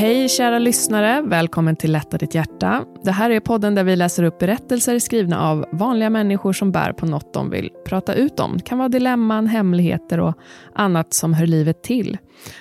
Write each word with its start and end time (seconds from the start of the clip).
Hej 0.00 0.28
kära 0.28 0.58
lyssnare, 0.58 1.22
välkommen 1.22 1.76
till 1.76 1.92
Lätta 1.92 2.18
ditt 2.18 2.34
hjärta. 2.34 2.84
Det 3.04 3.10
här 3.10 3.30
är 3.30 3.40
podden 3.40 3.74
där 3.74 3.84
vi 3.84 3.96
läser 3.96 4.22
upp 4.22 4.38
berättelser 4.38 4.98
skrivna 4.98 5.48
av 5.48 5.66
vanliga 5.72 6.10
människor 6.10 6.52
som 6.52 6.72
bär 6.72 6.92
på 6.92 7.06
något 7.06 7.34
de 7.34 7.50
vill 7.50 7.70
prata 7.86 8.14
ut 8.14 8.40
om. 8.40 8.56
Det 8.56 8.62
kan 8.62 8.78
vara 8.78 8.88
dilemman, 8.88 9.46
hemligheter 9.46 10.20
och 10.20 10.34
annat 10.74 11.14
som 11.14 11.34
hör 11.34 11.46
livet 11.46 11.82
till. 11.82 12.18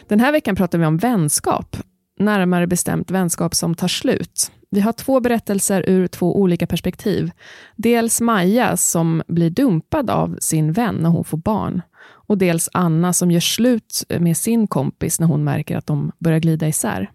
Den 0.08 0.20
här 0.20 0.32
veckan 0.32 0.56
pratar 0.56 0.78
vi 0.78 0.86
om 0.86 0.98
vänskap, 0.98 1.78
närmare 2.20 2.68
bestämt 2.68 3.12
vänskap 3.12 3.56
som 3.56 3.76
tar 3.76 3.88
slut. 3.88 4.52
Vi 4.72 4.82
har 4.82 4.94
två 4.94 5.20
berättelser 5.20 5.90
ur 5.90 6.08
två 6.08 6.40
olika 6.40 6.68
perspektiv. 6.68 7.32
Dels 7.76 8.22
Maja 8.22 8.78
som 8.78 9.24
blir 9.28 9.50
dumpad 9.50 10.10
av 10.10 10.38
sin 10.42 10.72
vän 10.72 10.96
när 10.96 11.10
hon 11.10 11.24
får 11.24 11.38
barn. 11.38 11.82
Och 12.28 12.38
dels 12.38 12.70
Anna 12.74 13.14
som 13.14 13.32
gör 13.32 13.40
slut 13.40 14.04
med 14.20 14.38
sin 14.38 14.68
kompis 14.68 15.20
när 15.20 15.28
hon 15.28 15.44
märker 15.44 15.78
att 15.78 15.88
de 15.88 16.12
börjar 16.20 16.40
glida 16.40 16.68
isär. 16.68 17.10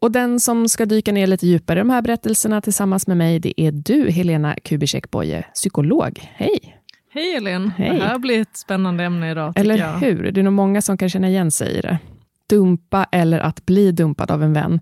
Och 0.00 0.12
den 0.12 0.40
som 0.40 0.68
ska 0.68 0.86
dyka 0.86 1.12
ner 1.12 1.26
lite 1.26 1.46
djupare 1.46 1.78
i 1.78 1.80
de 1.80 1.90
här 1.90 2.02
berättelserna 2.02 2.60
tillsammans 2.60 3.06
med 3.06 3.16
mig, 3.16 3.38
det 3.38 3.60
är 3.60 3.72
du, 3.72 4.10
Helena 4.10 4.56
Kubicek 4.64 5.10
Boye, 5.10 5.44
psykolog. 5.54 6.20
Hej! 6.34 6.76
Hej 7.12 7.36
Elin! 7.36 7.70
Hej. 7.76 7.98
Det 7.98 8.04
här 8.04 8.18
blir 8.18 8.40
ett 8.40 8.56
spännande 8.56 9.04
ämne 9.04 9.30
idag. 9.30 9.52
Eller 9.56 9.78
jag. 9.78 9.98
hur? 9.98 10.32
Det 10.32 10.40
är 10.40 10.44
nog 10.44 10.52
många 10.52 10.82
som 10.82 10.98
kan 10.98 11.08
känna 11.08 11.28
igen 11.28 11.50
sig 11.50 11.78
i 11.78 11.80
det. 11.80 11.98
Dumpa 12.48 13.06
eller 13.12 13.38
att 13.38 13.66
bli 13.66 13.92
dumpad 13.92 14.30
av 14.30 14.42
en 14.42 14.52
vän. 14.52 14.80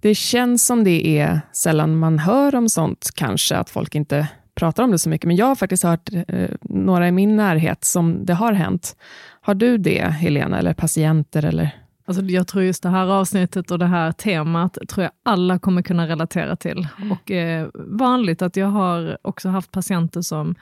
Det 0.00 0.14
känns 0.14 0.66
som 0.66 0.84
det 0.84 1.18
är 1.18 1.40
sällan 1.52 1.96
man 1.96 2.18
hör 2.18 2.54
om 2.54 2.68
sånt, 2.68 3.10
kanske, 3.14 3.56
att 3.56 3.70
folk 3.70 3.94
inte 3.94 4.28
pratar 4.54 4.82
om 4.82 4.90
det 4.90 4.98
så 4.98 5.08
mycket. 5.08 5.26
Men 5.26 5.36
jag 5.36 5.46
har 5.46 5.54
faktiskt 5.54 5.82
hört 5.82 6.10
eh, 6.28 6.50
några 6.62 7.08
i 7.08 7.12
min 7.12 7.36
närhet 7.36 7.84
som 7.84 8.26
det 8.26 8.34
har 8.34 8.52
hänt. 8.52 8.96
Har 9.40 9.54
du 9.54 9.78
det, 9.78 10.04
Helena, 10.04 10.58
eller 10.58 10.74
patienter? 10.74 11.44
Eller? 11.44 11.70
Alltså, 12.08 12.22
jag 12.24 12.46
tror 12.46 12.64
just 12.64 12.82
det 12.82 12.88
här 12.88 13.06
avsnittet 13.06 13.70
och 13.70 13.78
det 13.78 13.86
här 13.86 14.12
temat 14.12 14.78
tror 14.88 15.02
jag 15.04 15.12
alla 15.22 15.58
kommer 15.58 15.82
kunna 15.82 16.08
relatera 16.08 16.56
till. 16.56 16.88
Mm. 16.98 17.12
Och 17.12 17.30
eh, 17.30 17.68
vanligt 17.74 18.42
att 18.42 18.56
jag 18.56 18.66
har 18.66 19.18
också 19.22 19.48
haft 19.48 19.72
patienter 19.72 20.20
som 20.22 20.54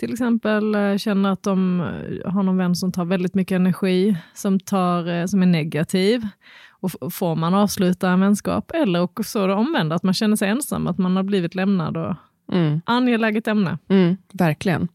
till 0.00 0.12
exempel 0.12 0.74
eh, 0.74 0.96
känner 0.96 1.30
att 1.30 1.42
de 1.42 1.80
eh, 1.80 2.32
har 2.32 2.42
någon 2.42 2.56
vän 2.56 2.74
som 2.76 2.92
tar 2.92 3.04
väldigt 3.04 3.34
mycket 3.34 3.56
energi, 3.56 4.16
som, 4.34 4.60
tar, 4.60 5.08
eh, 5.08 5.26
som 5.26 5.42
är 5.42 5.46
negativ. 5.46 6.26
Och 6.70 7.14
får 7.14 7.36
man 7.36 7.54
avsluta 7.54 8.10
en 8.10 8.20
vänskap, 8.20 8.70
eller 8.74 9.00
också 9.00 9.46
det 9.46 9.54
omvända, 9.54 9.94
att 9.96 10.02
man 10.02 10.14
känner 10.14 10.36
sig 10.36 10.48
ensam, 10.48 10.86
att 10.86 10.98
man 10.98 11.16
har 11.16 11.22
blivit 11.22 11.54
lämnad. 11.54 11.96
Och, 11.96 12.14
Mm. 12.52 12.80
angeläget 12.84 13.48
ämne. 13.48 13.78
Mm, 13.88 14.16
verkligen. 14.32 14.88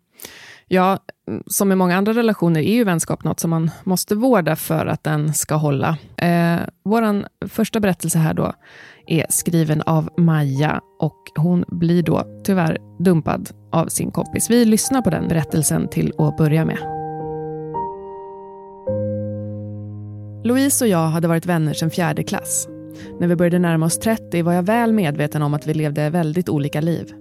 Ja, 0.74 0.98
som 1.48 1.72
i 1.72 1.76
många 1.76 1.98
andra 1.98 2.14
relationer 2.14 2.60
är 2.60 2.74
ju 2.74 2.84
vänskap 2.84 3.24
något 3.24 3.40
som 3.40 3.50
man 3.50 3.72
måste 3.84 4.16
vårda 4.16 4.56
för 4.56 4.86
att 4.86 5.04
den 5.04 5.34
ska 5.34 5.56
hålla. 5.56 5.98
Eh, 6.18 6.60
Vår 6.84 7.26
första 7.48 7.80
berättelse 7.80 8.20
här 8.20 8.34
då 8.34 8.54
är 9.08 9.26
skriven 9.30 9.82
av 9.82 10.10
Maja 10.18 10.82
och 11.00 11.18
hon 11.36 11.66
blir 11.68 12.04
då 12.04 12.42
tyvärr 12.44 12.78
dumpad 13.00 13.50
av 13.72 13.88
sin 13.88 14.12
kompis. 14.12 14.50
Vi 14.50 14.66
lyssnar 14.66 15.02
på 15.02 15.10
den 15.10 15.28
berättelsen 15.28 15.88
till 15.88 16.14
att 16.18 16.38
börja 16.38 16.66
med. 16.66 16.78
Louise 20.44 20.86
och 20.86 20.90
jag 20.90 21.08
hade 21.08 21.28
varit 21.28 21.46
vänner 21.46 21.74
sedan 21.74 21.90
fjärde 21.90 22.24
klass. 22.24 22.68
När 23.20 23.28
vi 23.28 23.36
började 23.36 23.60
närma 23.60 23.86
oss 23.86 24.00
30 24.00 24.42
var 24.44 24.54
jag 24.54 24.64
väl 24.64 24.94
medveten 24.94 25.42
om 25.42 25.54
att 25.54 25.68
vi 25.68 25.74
levde 25.74 26.10
väldigt 26.10 26.50
olika 26.50 26.82
liv. 26.82 27.14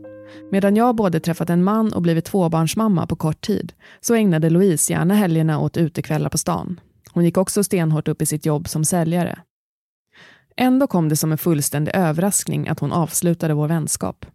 Medan 0.50 0.76
jag 0.76 0.96
både 0.96 1.20
träffat 1.20 1.50
en 1.50 1.64
man 1.64 1.92
och 1.92 2.02
blivit 2.02 2.24
tvåbarnsmamma 2.24 3.06
på 3.06 3.16
kort 3.16 3.40
tid 3.40 3.72
så 4.00 4.14
ägnade 4.14 4.50
Louise 4.50 4.92
gärna 4.92 5.14
helgerna 5.14 5.58
åt 5.58 5.76
utekvällar 5.76 6.30
på 6.30 6.38
stan. 6.38 6.80
Hon 7.12 7.24
gick 7.24 7.36
också 7.36 7.64
stenhårt 7.64 8.08
upp 8.08 8.22
i 8.22 8.26
sitt 8.26 8.46
jobb 8.46 8.68
som 8.68 8.84
säljare. 8.84 9.38
Ändå 10.56 10.86
kom 10.86 11.08
det 11.08 11.16
som 11.16 11.32
en 11.32 11.38
fullständig 11.38 11.94
överraskning 11.94 12.68
att 12.68 12.80
hon 12.80 12.92
avslutade 12.92 13.54
vår 13.54 13.68
vänskap. 13.68 14.26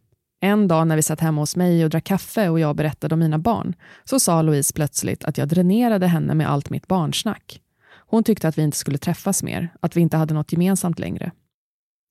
En 0.42 0.68
dag 0.68 0.88
när 0.88 0.96
vi 0.96 1.02
satt 1.02 1.20
hemma 1.20 1.42
hos 1.42 1.56
mig 1.56 1.84
och 1.84 1.90
drack 1.90 2.04
kaffe 2.04 2.50
och 2.50 2.60
jag 2.60 2.76
berättade 2.76 3.16
om 3.16 3.20
mina 3.20 3.40
barn 3.40 3.76
så 4.04 4.20
sa 4.20 4.42
Louise 4.42 4.74
plötsligt 4.74 5.24
att 5.24 5.38
jag 5.38 5.48
dränerade 5.48 6.08
henne 6.08 6.34
med 6.34 6.50
allt 6.50 6.70
mitt 6.70 6.88
barnsnack. 6.88 7.62
Hon 8.08 8.24
tyckte 8.24 8.48
att 8.48 8.58
vi 8.58 8.62
inte 8.62 8.78
skulle 8.78 8.98
träffas 8.98 9.44
mer, 9.44 9.74
att 9.80 9.98
vi 9.98 10.02
inte 10.02 10.18
hade 10.18 10.34
något 10.34 10.52
gemensamt 10.52 11.00
längre. 11.00 11.32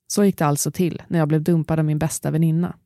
Så 0.07 0.25
gick 0.25 0.39
det 0.39 0.47
alltså 0.47 0.71
till 0.71 1.03
när 1.09 1.19
jag 1.19 1.29
blev 1.29 1.43
dumpad 1.43 1.79
av 1.79 1.85
min 1.85 1.99
bästa 1.99 2.31
väninna. 2.31 2.77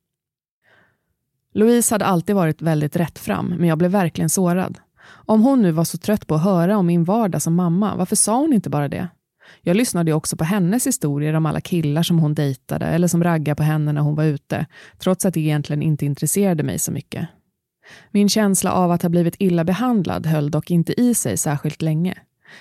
Louise 1.53 1.95
hade 1.95 2.05
alltid 2.05 2.35
varit 2.35 2.61
väldigt 2.61 2.95
rättfram, 2.95 3.45
men 3.57 3.69
jag 3.69 3.77
blev 3.77 3.91
verkligen 3.91 4.29
sårad. 4.29 4.79
Om 5.09 5.41
hon 5.41 5.61
nu 5.61 5.71
var 5.71 5.83
så 5.83 5.97
trött 5.97 6.27
på 6.27 6.35
att 6.35 6.43
höra 6.43 6.77
om 6.77 6.85
min 6.85 7.03
vardag 7.03 7.41
som 7.41 7.55
mamma, 7.55 7.95
varför 7.95 8.15
sa 8.15 8.39
hon 8.39 8.53
inte 8.53 8.69
bara 8.69 8.87
det? 8.87 9.07
Jag 9.61 9.77
lyssnade 9.77 10.11
ju 10.11 10.15
också 10.15 10.37
på 10.37 10.43
hennes 10.43 10.87
historier 10.87 11.33
om 11.33 11.45
alla 11.45 11.61
killar 11.61 12.03
som 12.03 12.19
hon 12.19 12.33
dejtade 12.33 12.85
eller 12.85 13.07
som 13.07 13.23
raggade 13.23 13.55
på 13.55 13.63
henne 13.63 13.93
när 13.93 14.01
hon 14.01 14.15
var 14.15 14.23
ute, 14.23 14.65
trots 14.97 15.25
att 15.25 15.33
det 15.33 15.39
egentligen 15.39 15.81
inte 15.81 16.05
intresserade 16.05 16.63
mig 16.63 16.79
så 16.79 16.91
mycket. 16.91 17.27
Min 18.11 18.29
känsla 18.29 18.71
av 18.71 18.91
att 18.91 19.01
ha 19.01 19.09
blivit 19.09 19.35
illa 19.39 19.63
behandlad 19.63 20.25
höll 20.25 20.51
dock 20.51 20.71
inte 20.71 21.01
i 21.01 21.13
sig 21.13 21.37
särskilt 21.37 21.81
länge. 21.81 22.17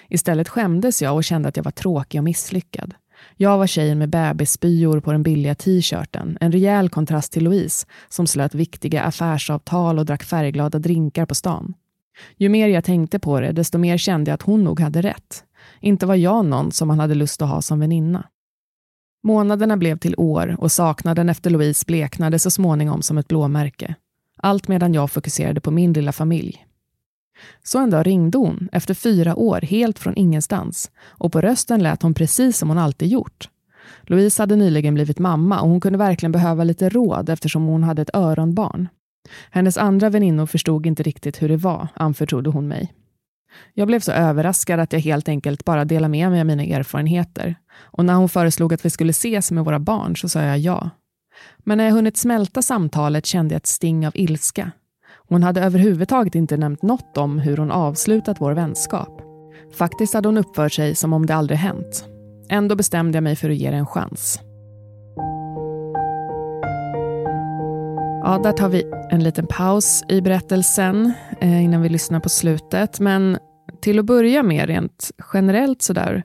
Istället 0.09 0.49
skämdes 0.49 1.03
jag 1.03 1.17
och 1.17 1.25
kände 1.25 1.49
att 1.49 1.57
jag 1.57 1.65
var 1.65 1.71
tråkig 1.71 2.21
och 2.21 2.25
misslyckad. 2.25 2.95
Jag 3.41 3.59
var 3.59 3.67
tjejen 3.67 3.99
med 3.99 4.09
bebisspyor 4.09 5.01
på 5.01 5.13
den 5.13 5.23
billiga 5.23 5.55
t-shirten, 5.55 6.39
en 6.41 6.53
rejäl 6.53 6.89
kontrast 6.89 7.33
till 7.33 7.45
Louise 7.45 7.87
som 8.09 8.27
slöt 8.27 8.55
viktiga 8.55 9.03
affärsavtal 9.03 9.99
och 9.99 10.07
drack 10.07 10.23
färgglada 10.23 10.79
drinkar 10.79 11.27
på 11.27 11.35
stan. 11.35 11.75
Ju 12.37 12.49
mer 12.49 12.69
jag 12.69 12.85
tänkte 12.85 13.19
på 13.19 13.41
det, 13.41 13.53
desto 13.53 13.79
mer 13.79 13.97
kände 13.97 14.31
jag 14.31 14.35
att 14.35 14.43
hon 14.43 14.65
nog 14.65 14.81
hade 14.81 15.03
rätt. 15.03 15.45
Inte 15.81 16.07
var 16.07 16.15
jag 16.15 16.45
någon 16.45 16.73
som 16.73 16.89
man 16.89 17.01
hade 17.01 17.15
lust 17.15 17.43
att 17.43 17.49
ha 17.49 17.63
som 17.63 17.81
väninna. 17.81 18.29
Månaderna 19.23 19.77
blev 19.77 19.99
till 19.99 20.15
år 20.17 20.57
och 20.59 20.73
saknaden 20.73 21.29
efter 21.29 21.51
Louise 21.51 21.85
bleknade 21.87 22.39
så 22.39 22.51
småningom 22.51 23.03
som 23.03 23.19
ett 23.19 23.29
blåmärke. 23.29 23.95
Allt 24.37 24.69
medan 24.69 24.95
jag 24.95 25.11
fokuserade 25.11 25.61
på 25.61 25.71
min 25.71 25.93
lilla 25.93 26.13
familj. 26.13 26.68
Så 27.63 27.79
en 27.79 27.91
dag 27.91 28.07
ringde 28.07 28.39
hon, 28.39 28.69
efter 28.73 28.95
fyra 28.95 29.37
år, 29.37 29.61
helt 29.61 29.99
från 29.99 30.17
ingenstans. 30.17 30.91
Och 31.05 31.33
på 31.33 31.41
rösten 31.41 31.83
lät 31.83 32.03
hon 32.03 32.15
precis 32.15 32.59
som 32.59 32.69
hon 32.69 32.79
alltid 32.79 33.09
gjort. 33.09 33.49
Louise 34.03 34.43
hade 34.43 34.57
nyligen 34.57 34.95
blivit 34.95 35.19
mamma 35.19 35.61
och 35.61 35.69
hon 35.69 35.81
kunde 35.81 35.99
verkligen 35.99 36.33
behöva 36.33 36.65
lite 36.65 36.89
råd 36.89 37.29
eftersom 37.29 37.67
hon 37.67 37.85
hade 37.85 38.03
ett 38.03 38.15
öronbarn. 38.15 38.89
Hennes 39.51 39.79
andra 39.79 40.11
väninnor 40.11 40.47
förstod 40.47 40.87
inte 40.87 41.03
riktigt 41.03 41.43
hur 41.43 41.49
det 41.49 41.57
var, 41.57 41.89
anförtrodde 41.95 42.51
hon 42.51 42.69
mig. 42.69 42.93
Jag 43.75 43.87
blev 43.89 44.01
så 44.01 44.13
överraskad 44.13 44.81
att 44.81 44.93
jag 44.93 45.01
helt 45.01 45.29
enkelt 45.29 45.65
bara 45.65 45.85
delade 45.85 46.11
med 46.11 46.31
mig 46.31 46.41
av 46.41 46.47
mina 46.47 46.65
erfarenheter. 46.65 47.55
Och 47.79 48.05
när 48.05 48.15
hon 48.15 48.29
föreslog 48.29 48.75
att 48.75 48.85
vi 48.85 48.91
skulle 48.91 49.11
ses 49.11 49.51
med 49.51 49.65
våra 49.65 49.79
barn 49.79 50.17
så 50.17 50.29
sa 50.29 50.43
jag 50.43 50.59
ja. 50.59 50.91
Men 51.59 51.79
när 51.79 51.85
jag 51.85 51.93
hunnit 51.93 52.17
smälta 52.17 52.63
samtalet 52.63 53.27
kände 53.27 53.55
jag 53.55 53.57
ett 53.57 53.67
sting 53.67 54.07
av 54.07 54.13
ilska. 54.17 54.71
Hon 55.29 55.43
hade 55.43 55.61
överhuvudtaget 55.61 56.35
inte 56.35 56.57
nämnt 56.57 56.83
något 56.83 57.17
om 57.17 57.39
hur 57.39 57.57
hon 57.57 57.71
avslutat 57.71 58.41
vår 58.41 58.53
vänskap. 58.53 59.23
Faktiskt 59.79 60.15
hade 60.15 60.29
hon 60.29 60.39
uppfört 60.39 60.73
sig 60.73 60.95
som 60.95 61.13
om 61.13 61.27
det 61.27 61.35
aldrig 61.35 61.59
hänt. 61.59 62.05
Ändå 62.49 62.77
bestämde 62.77 63.17
jag 63.17 63.23
mig 63.23 63.37
för 63.37 63.51
att 63.51 63.57
ge 63.57 63.71
det 63.71 63.77
en 63.77 63.87
chans. 63.87 64.41
Ja, 68.25 68.41
där 68.43 68.53
tar 68.53 68.69
vi 68.69 68.93
en 69.11 69.23
liten 69.23 69.47
paus 69.47 70.05
i 70.09 70.21
berättelsen 70.21 71.13
eh, 71.41 71.65
innan 71.65 71.83
vi 71.83 71.89
lyssnar 71.89 72.21
på 72.21 72.29
slutet. 72.29 73.01
Men 73.01 73.39
till 73.81 73.99
att 73.99 74.05
börja 74.05 74.43
med, 74.43 74.67
rent 74.67 75.11
generellt 75.33 75.83
sådär, 75.83 76.23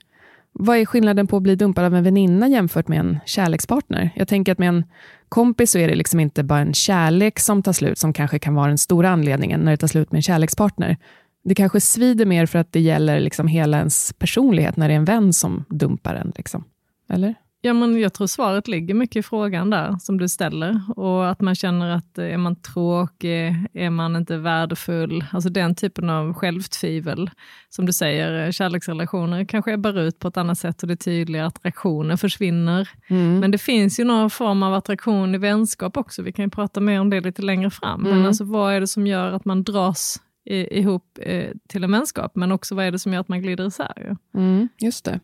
vad 0.51 0.77
är 0.77 0.85
skillnaden 0.85 1.27
på 1.27 1.37
att 1.37 1.43
bli 1.43 1.55
dumpad 1.55 1.85
av 1.85 1.95
en 1.95 2.03
väninna 2.03 2.47
jämfört 2.47 2.87
med 2.87 2.99
en 2.99 3.19
kärlekspartner? 3.25 4.09
Jag 4.15 4.27
tänker 4.27 4.51
att 4.51 4.59
med 4.59 4.69
en 4.69 4.83
kompis 5.33 5.71
så 5.71 5.77
är 5.77 5.87
det 5.87 5.95
liksom 5.95 6.19
inte 6.19 6.43
bara 6.43 6.59
en 6.59 6.73
kärlek 6.73 7.39
som 7.39 7.63
tar 7.63 7.73
slut, 7.73 7.97
som 7.97 8.13
kanske 8.13 8.39
kan 8.39 8.55
vara 8.55 8.67
den 8.67 8.77
stora 8.77 9.09
anledningen 9.09 9.59
när 9.59 9.71
det 9.71 9.77
tar 9.77 9.87
slut 9.87 10.11
med 10.11 10.17
en 10.17 10.21
kärlekspartner. 10.21 10.97
Det 11.43 11.55
kanske 11.55 11.81
svider 11.81 12.25
mer 12.25 12.45
för 12.45 12.59
att 12.59 12.71
det 12.71 12.79
gäller 12.79 13.19
liksom 13.19 13.47
hela 13.47 13.77
ens 13.77 14.13
personlighet 14.13 14.77
när 14.77 14.87
det 14.87 14.93
är 14.93 14.97
en 14.97 15.05
vän 15.05 15.33
som 15.33 15.65
dumpar 15.69 16.15
en. 16.15 16.33
Liksom. 16.35 16.63
Eller? 17.09 17.35
Ja, 17.65 17.73
men 17.73 17.99
jag 17.99 18.13
tror 18.13 18.27
svaret 18.27 18.67
ligger 18.67 18.93
mycket 18.93 19.15
i 19.15 19.23
frågan 19.23 19.69
där 19.69 19.95
som 19.99 20.17
du 20.17 20.29
ställer 20.29 20.81
och 20.95 21.29
att 21.29 21.41
man 21.41 21.55
känner 21.55 21.89
att 21.89 22.17
är 22.17 22.37
man 22.37 22.55
tråkig, 22.55 23.55
är 23.73 23.89
man 23.89 24.15
inte 24.15 24.37
värdefull, 24.37 25.25
alltså 25.31 25.49
den 25.49 25.75
typen 25.75 26.09
av 26.09 26.33
självtvivel. 26.33 27.29
Som 27.69 27.85
du 27.85 27.93
säger, 27.93 28.51
kärleksrelationer 28.51 29.45
kanske 29.45 29.73
ebbar 29.73 29.99
ut 29.99 30.19
på 30.19 30.27
ett 30.27 30.37
annat 30.37 30.57
sätt 30.57 30.81
och 30.81 30.87
det 30.87 30.93
är 30.93 30.95
tydligare 30.95 31.47
att 31.47 31.57
attraktionen 31.57 32.17
försvinner. 32.17 32.89
Mm. 33.07 33.39
Men 33.39 33.51
det 33.51 33.57
finns 33.57 33.99
ju 33.99 34.03
någon 34.03 34.29
form 34.29 34.63
av 34.63 34.73
attraktion 34.73 35.35
i 35.35 35.37
vänskap 35.37 35.97
också, 35.97 36.21
vi 36.21 36.31
kan 36.31 36.45
ju 36.45 36.49
prata 36.51 36.79
mer 36.79 36.99
om 36.99 37.09
det 37.09 37.21
lite 37.21 37.41
längre 37.41 37.69
fram. 37.69 38.05
Mm. 38.05 38.17
Men 38.17 38.27
alltså 38.27 38.43
vad 38.43 38.73
är 38.73 38.79
det 38.79 38.87
som 38.87 39.07
gör 39.07 39.31
att 39.31 39.45
man 39.45 39.63
dras 39.63 40.21
ihop 40.45 41.19
eh, 41.21 41.51
till 41.67 41.83
en 41.83 41.91
vänskap, 41.91 42.35
men 42.35 42.51
också 42.51 42.75
vad 42.75 42.85
är 42.85 42.91
det 42.91 42.99
som 42.99 43.13
gör 43.13 43.19
att 43.19 43.27
man 43.27 43.41
glider 43.41 43.67
isär? 43.67 44.17
Mm, 44.35 44.69
just 44.77 45.05
det. 45.05 45.19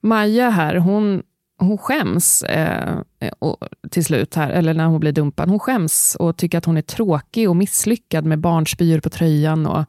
Maja 0.00 0.50
här, 0.50 0.76
hon 0.76 1.22
hon 1.66 1.78
skäms 1.78 2.42
eh, 2.42 2.98
eh, 3.20 3.32
och, 3.38 3.56
till 3.90 4.04
slut, 4.04 4.34
här, 4.34 4.50
eller 4.50 4.74
när 4.74 4.86
hon 4.86 5.00
blir 5.00 5.12
dumpad. 5.12 5.48
Hon 5.48 5.58
skäms 5.58 6.16
och 6.20 6.36
tycker 6.36 6.58
att 6.58 6.64
hon 6.64 6.76
är 6.76 6.82
tråkig 6.82 7.48
och 7.50 7.56
misslyckad 7.56 8.24
med 8.24 8.38
barnspyor 8.38 9.00
på 9.00 9.10
tröjan 9.10 9.66
och, 9.66 9.84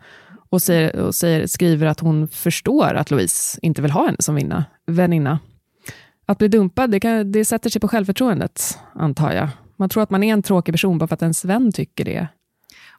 och, 0.50 0.62
säger, 0.62 0.96
och 0.96 1.16
säger, 1.16 1.48
skriver 1.48 1.88
att 1.88 2.00
hon 2.00 2.28
förstår 2.28 2.94
att 2.94 3.12
Louise 3.12 3.60
inte 3.62 3.82
vill 3.82 3.92
ha 3.92 4.06
henne 4.06 4.18
som 4.20 4.36
vinna, 4.36 4.66
väninna. 4.88 5.40
Att 6.26 6.38
bli 6.38 6.48
dumpad, 6.48 6.92
det, 6.92 7.00
kan, 7.00 7.32
det 7.32 7.46
sätter 7.46 7.70
sig 7.70 7.82
på 7.82 7.88
självförtroendet, 7.88 8.78
antar 8.94 9.32
jag. 9.32 9.50
Man 9.78 9.90
tror 9.90 10.04
att 10.04 10.10
man 10.10 10.24
är 10.24 10.34
en 10.34 10.44
tråkig 10.44 10.74
person 10.74 10.98
bara 10.98 11.08
för 11.08 11.14
att 11.14 11.22
ens 11.22 11.46
vän 11.46 11.72
tycker 11.72 12.06
det. 12.06 12.28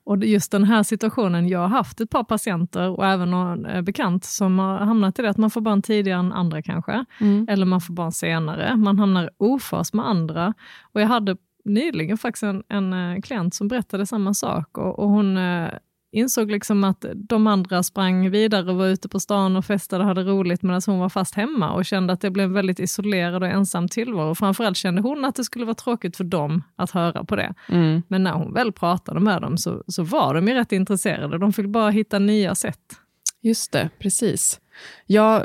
Och 0.05 0.25
just 0.25 0.53
den 0.53 0.65
här 0.65 0.83
situationen, 0.83 1.49
jag 1.49 1.59
har 1.59 1.69
haft 1.69 2.01
ett 2.01 2.11
par 2.11 2.25
patienter 2.25 2.91
och 2.91 3.07
även 3.07 3.31
någon 3.31 3.67
eh, 3.67 3.83
bekant 3.83 4.25
som 4.25 4.59
har 4.59 4.79
hamnat 4.79 5.19
i 5.19 5.23
det 5.23 5.31
att 5.31 5.37
man 5.37 5.51
får 5.51 5.61
barn 5.61 5.83
tidigare 5.83 6.19
än 6.19 6.33
andra 6.33 6.63
kanske, 6.63 7.05
mm. 7.21 7.47
eller 7.51 7.67
man 7.67 7.81
får 7.81 7.95
barn 7.95 8.13
senare. 8.13 8.77
Man 8.77 8.99
hamnar 8.99 9.31
ofas 9.37 9.93
med 9.93 10.09
andra. 10.09 10.55
Och 10.93 11.01
jag 11.01 11.09
hade 11.09 11.37
nyligen 11.65 12.19
faktiskt 12.19 12.43
en, 12.43 12.63
en 12.69 12.93
eh, 12.93 13.21
klient 13.21 13.55
som 13.55 13.69
berättade 13.69 14.07
samma 14.07 14.35
sak 14.35 14.79
och, 14.79 14.99
och 14.99 15.09
hon 15.09 15.37
eh, 15.37 15.69
insåg 16.15 16.51
liksom 16.51 16.85
att 16.85 17.05
de 17.15 17.47
andra 17.47 17.83
sprang 17.83 18.31
vidare 18.31 18.71
och 18.71 18.77
var 18.77 18.87
ute 18.87 19.09
på 19.09 19.21
stan 19.21 19.57
och 19.57 19.65
festade 19.65 20.05
och 20.05 20.09
hade 20.09 20.23
roligt 20.23 20.63
medan 20.63 20.81
hon 20.87 20.99
var 20.99 21.09
fast 21.09 21.35
hemma 21.35 21.73
och 21.73 21.85
kände 21.85 22.13
att 22.13 22.21
det 22.21 22.31
blev 22.31 22.47
en 22.47 22.53
väldigt 22.53 22.81
isolerad 22.81 23.43
och 23.43 23.49
ensam 23.49 23.89
tillvaro. 23.89 24.35
Framförallt 24.35 24.77
kände 24.77 25.03
hon 25.03 25.25
att 25.25 25.35
det 25.35 25.45
skulle 25.45 25.65
vara 25.65 25.75
tråkigt 25.75 26.17
för 26.17 26.25
dem 26.25 26.63
att 26.77 26.91
höra 26.91 27.25
på 27.25 27.37
det. 27.37 27.55
Mm. 27.69 28.03
Men 28.09 28.23
när 28.23 28.33
hon 28.33 28.55
väl 28.55 28.73
pratade 28.73 29.21
med 29.21 29.43
dem 29.43 29.59
så, 29.59 29.85
så 29.87 30.03
var 30.03 30.35
de 30.35 30.49
ju 30.49 30.55
rätt 30.55 30.73
intresserade. 30.73 31.39
De 31.39 31.53
fick 31.53 31.67
bara 31.67 31.91
hitta 31.91 32.19
nya 32.19 32.55
sätt. 32.55 32.81
Just 33.43 33.73
det, 33.73 33.91
precis. 33.99 34.61
Ja, 35.07 35.43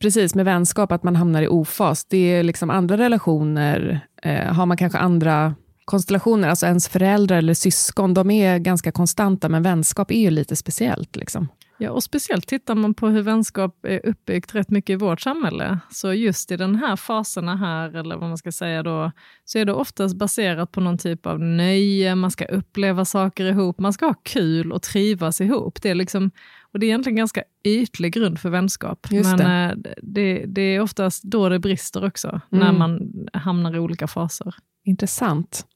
precis 0.00 0.34
med 0.34 0.44
vänskap, 0.44 0.92
att 0.92 1.02
man 1.02 1.16
hamnar 1.16 1.42
i 1.42 1.48
ofas. 1.48 2.04
Det 2.04 2.16
är 2.16 2.42
liksom 2.42 2.70
andra 2.70 2.96
relationer, 2.96 4.00
eh, 4.22 4.52
har 4.52 4.66
man 4.66 4.76
kanske 4.76 4.98
andra 4.98 5.54
konstellationer, 5.84 6.48
alltså 6.48 6.66
ens 6.66 6.88
föräldrar 6.88 7.38
eller 7.38 7.54
syskon, 7.54 8.14
de 8.14 8.30
är 8.30 8.58
ganska 8.58 8.92
konstanta, 8.92 9.48
men 9.48 9.62
vänskap 9.62 10.10
är 10.10 10.20
ju 10.20 10.30
lite 10.30 10.56
speciellt. 10.56 11.16
Liksom. 11.16 11.48
Ja, 11.78 11.90
och 11.90 12.02
speciellt 12.02 12.46
tittar 12.46 12.74
man 12.74 12.94
på 12.94 13.08
hur 13.08 13.22
vänskap 13.22 13.84
är 13.84 14.06
uppbyggt 14.06 14.54
rätt 14.54 14.70
mycket 14.70 14.94
i 14.94 14.96
vårt 14.96 15.20
samhälle. 15.20 15.78
Så 15.90 16.12
just 16.12 16.52
i 16.52 16.56
den 16.56 16.76
här 16.76 16.96
faserna 16.96 17.56
här, 17.56 17.96
eller 17.96 18.16
vad 18.16 18.28
man 18.28 18.38
ska 18.38 18.52
säga 18.52 18.82
då, 18.82 19.12
så 19.44 19.58
är 19.58 19.64
det 19.64 19.72
oftast 19.72 20.16
baserat 20.16 20.72
på 20.72 20.80
någon 20.80 20.98
typ 20.98 21.26
av 21.26 21.40
nöje, 21.40 22.14
man 22.14 22.30
ska 22.30 22.44
uppleva 22.44 23.04
saker 23.04 23.44
ihop, 23.44 23.78
man 23.78 23.92
ska 23.92 24.06
ha 24.06 24.14
kul 24.22 24.72
och 24.72 24.82
trivas 24.82 25.40
ihop. 25.40 25.82
Det 25.82 25.90
är 25.90 25.94
liksom, 25.94 26.30
och 26.72 26.78
det 26.78 26.86
är 26.86 26.88
egentligen 26.88 27.16
ganska 27.16 27.42
ytlig 27.64 28.12
grund 28.12 28.40
för 28.40 28.50
vänskap. 28.50 29.06
Just 29.10 29.36
men 29.36 29.38
det. 29.38 29.90
Eh, 29.90 29.94
det, 30.02 30.44
det, 30.46 30.62
är 30.62 30.80
oftast 30.80 31.22
då 31.22 31.48
det 31.48 31.58
brister 31.58 32.04
också, 32.04 32.28
mm. 32.28 32.40
när 32.64 32.72
man 32.72 33.10
hamnar 33.32 33.76
i 33.76 33.78
olika 33.78 34.06
faser. 34.06 34.54
Intressant. 34.84 35.66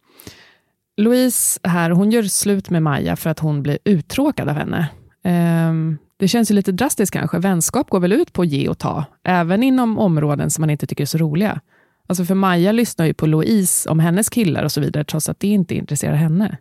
Louise 0.96 1.60
här, 1.62 1.90
hon 1.90 2.10
gör 2.10 2.22
slut 2.22 2.70
med 2.70 2.82
Maja 2.82 3.16
för 3.16 3.30
att 3.30 3.38
hon 3.38 3.62
blir 3.62 3.78
uttråkad 3.84 4.48
av 4.48 4.54
henne. 4.54 4.88
Um, 5.68 5.98
det 6.16 6.28
känns 6.28 6.50
ju 6.50 6.54
lite 6.54 6.72
drastiskt 6.72 7.12
kanske. 7.12 7.38
Vänskap 7.38 7.90
går 7.90 8.00
väl 8.00 8.12
ut 8.12 8.32
på 8.32 8.42
att 8.42 8.48
ge 8.48 8.68
och 8.68 8.78
ta, 8.78 9.04
även 9.24 9.62
inom 9.62 9.98
områden 9.98 10.50
som 10.50 10.62
man 10.62 10.70
inte 10.70 10.86
tycker 10.86 11.04
är 11.04 11.06
så 11.06 11.18
roliga. 11.18 11.60
Alltså 12.06 12.24
för 12.24 12.34
Maja 12.34 12.72
lyssnar 12.72 13.06
ju 13.06 13.14
på 13.14 13.26
Louise 13.26 13.90
om 13.90 14.00
hennes 14.00 14.28
killar 14.28 14.64
och 14.64 14.72
så 14.72 14.80
vidare, 14.80 15.04
trots 15.04 15.28
att 15.28 15.40
det 15.40 15.48
inte 15.48 15.74
intresserar 15.74 16.14
henne. 16.14 16.58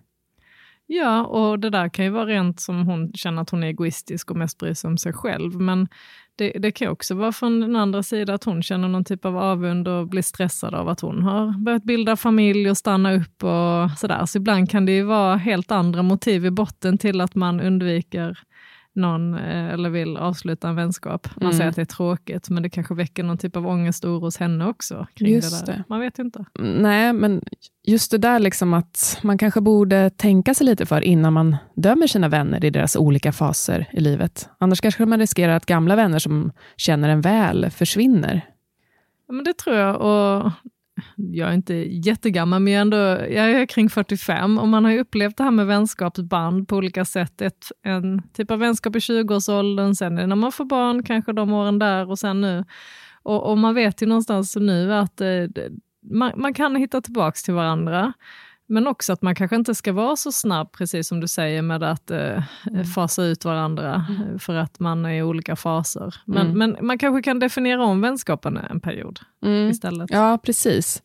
Ja, 0.89 1.25
och 1.25 1.59
det 1.59 1.69
där 1.69 1.89
kan 1.89 2.05
ju 2.05 2.11
vara 2.11 2.25
rent 2.25 2.59
som 2.59 2.85
hon 2.85 3.13
känner 3.13 3.41
att 3.41 3.49
hon 3.49 3.63
är 3.63 3.67
egoistisk 3.67 4.31
och 4.31 4.37
mest 4.37 4.57
bryr 4.57 4.73
sig 4.73 4.87
om 4.87 4.97
sig 4.97 5.13
själv. 5.13 5.61
Men 5.61 5.87
det, 6.35 6.49
det 6.49 6.71
kan 6.71 6.87
också 6.87 7.15
vara 7.15 7.31
från 7.31 7.59
den 7.59 7.75
andra 7.75 8.03
sidan 8.03 8.35
att 8.35 8.43
hon 8.43 8.63
känner 8.63 8.87
någon 8.87 9.05
typ 9.05 9.25
av 9.25 9.37
avund 9.37 9.87
och 9.87 10.07
blir 10.07 10.21
stressad 10.21 10.75
av 10.75 10.89
att 10.89 11.01
hon 11.01 11.23
har 11.23 11.63
börjat 11.63 11.83
bilda 11.83 12.15
familj 12.15 12.69
och 12.69 12.77
stanna 12.77 13.13
upp 13.13 13.43
och 13.43 13.97
sådär. 13.97 14.25
Så 14.25 14.37
ibland 14.37 14.69
kan 14.69 14.85
det 14.85 14.91
ju 14.91 15.03
vara 15.03 15.35
helt 15.35 15.71
andra 15.71 16.03
motiv 16.03 16.45
i 16.45 16.51
botten 16.51 16.97
till 16.97 17.21
att 17.21 17.35
man 17.35 17.61
undviker 17.61 18.39
någon 18.97 19.33
eh, 19.33 19.73
eller 19.73 19.89
vill 19.89 20.17
avsluta 20.17 20.69
en 20.69 20.75
vänskap. 20.75 21.27
Man 21.35 21.43
mm. 21.43 21.57
säger 21.57 21.69
att 21.69 21.75
det 21.75 21.81
är 21.81 21.85
tråkigt, 21.85 22.49
men 22.49 22.63
det 22.63 22.69
kanske 22.69 22.93
väcker 22.93 23.23
någon 23.23 23.37
typ 23.37 23.55
av 23.55 23.67
ångest 23.67 24.03
och 24.03 24.11
oro 24.11 24.19
hos 24.19 24.37
henne 24.37 24.65
också. 24.65 25.07
Kring 25.13 25.33
just 25.33 25.65
det, 25.65 25.71
där. 25.71 25.83
Man 25.89 25.99
vet 25.99 26.19
inte. 26.19 26.45
Nej, 26.59 27.13
men 27.13 27.41
just 27.83 28.11
det 28.11 28.17
där 28.17 28.39
liksom 28.39 28.73
att 28.73 29.19
man 29.23 29.37
kanske 29.37 29.61
borde 29.61 30.09
tänka 30.09 30.53
sig 30.53 30.65
lite 30.65 30.85
för 30.85 31.01
innan 31.01 31.33
man 31.33 31.57
dömer 31.75 32.07
sina 32.07 32.29
vänner 32.29 32.65
i 32.65 32.69
deras 32.69 32.95
olika 32.95 33.31
faser 33.31 33.89
i 33.91 33.99
livet. 33.99 34.49
Annars 34.57 34.81
kanske 34.81 35.05
man 35.05 35.19
riskerar 35.19 35.55
att 35.55 35.65
gamla 35.65 35.95
vänner 35.95 36.19
som 36.19 36.51
känner 36.77 37.09
en 37.09 37.21
väl 37.21 37.69
försvinner. 37.69 38.45
Ja, 39.27 39.33
men 39.33 39.43
det 39.43 39.53
tror 39.53 39.75
jag. 39.75 39.95
Och 39.95 40.51
jag 41.15 41.49
är 41.49 41.53
inte 41.53 41.73
jättegammal, 41.75 42.59
men 42.59 42.73
jag 42.73 42.77
är, 42.77 42.81
ändå, 42.81 42.97
jag 43.35 43.51
är 43.51 43.65
kring 43.65 43.89
45 43.89 44.57
och 44.57 44.67
man 44.67 44.85
har 44.85 44.91
ju 44.91 44.99
upplevt 44.99 45.37
det 45.37 45.43
här 45.43 45.51
med 45.51 45.67
vänskapsband 45.67 46.67
på 46.67 46.75
olika 46.75 47.05
sätt. 47.05 47.41
Ett, 47.41 47.71
en 47.83 48.21
typ 48.33 48.51
av 48.51 48.59
vänskap 48.59 48.95
i 48.95 48.99
20-årsåldern, 48.99 49.95
sen 49.95 50.15
när 50.15 50.35
man 50.35 50.51
får 50.51 50.65
barn, 50.65 51.03
kanske 51.03 51.33
de 51.33 51.53
åren 51.53 51.79
där 51.79 52.09
och 52.09 52.19
sen 52.19 52.41
nu. 52.41 52.65
Och, 53.23 53.49
och 53.49 53.57
man 53.57 53.75
vet 53.75 54.01
ju 54.01 54.05
någonstans 54.05 54.55
nu 54.55 54.93
att 54.93 55.21
eh, 55.21 55.27
man, 56.11 56.31
man, 56.35 56.53
kan 56.53 56.75
hitta 56.75 57.01
tillbaks 57.01 57.43
till 57.43 57.53
varandra. 57.53 58.13
Men 58.67 58.87
också 58.87 59.13
att 59.13 59.21
man 59.21 59.35
kanske 59.35 59.55
inte 59.55 59.75
ska 59.75 59.93
vara 59.93 60.15
så 60.15 60.31
snabb, 60.31 60.71
precis 60.71 61.07
som 61.07 61.19
du 61.19 61.27
säger, 61.27 61.61
med 61.61 61.83
att 61.83 62.11
eh, 62.11 62.43
mm. 62.71 62.85
fasa 62.85 63.23
ut 63.23 63.45
varandra 63.45 64.05
mm. 64.09 64.39
för 64.39 64.55
att 64.55 64.79
man 64.79 65.05
är 65.05 65.13
i 65.13 65.23
olika 65.23 65.55
faser. 65.55 66.15
Men, 66.25 66.47
mm. 66.47 66.57
men 66.57 66.85
man 66.87 66.97
kanske 66.97 67.21
kan 67.21 67.39
definiera 67.39 67.83
om 67.83 68.01
vänskapen 68.01 68.57
en 68.57 68.79
period 68.79 69.19
mm. 69.45 69.69
istället. 69.69 70.09
Ja, 70.11 70.39
precis. 70.43 71.03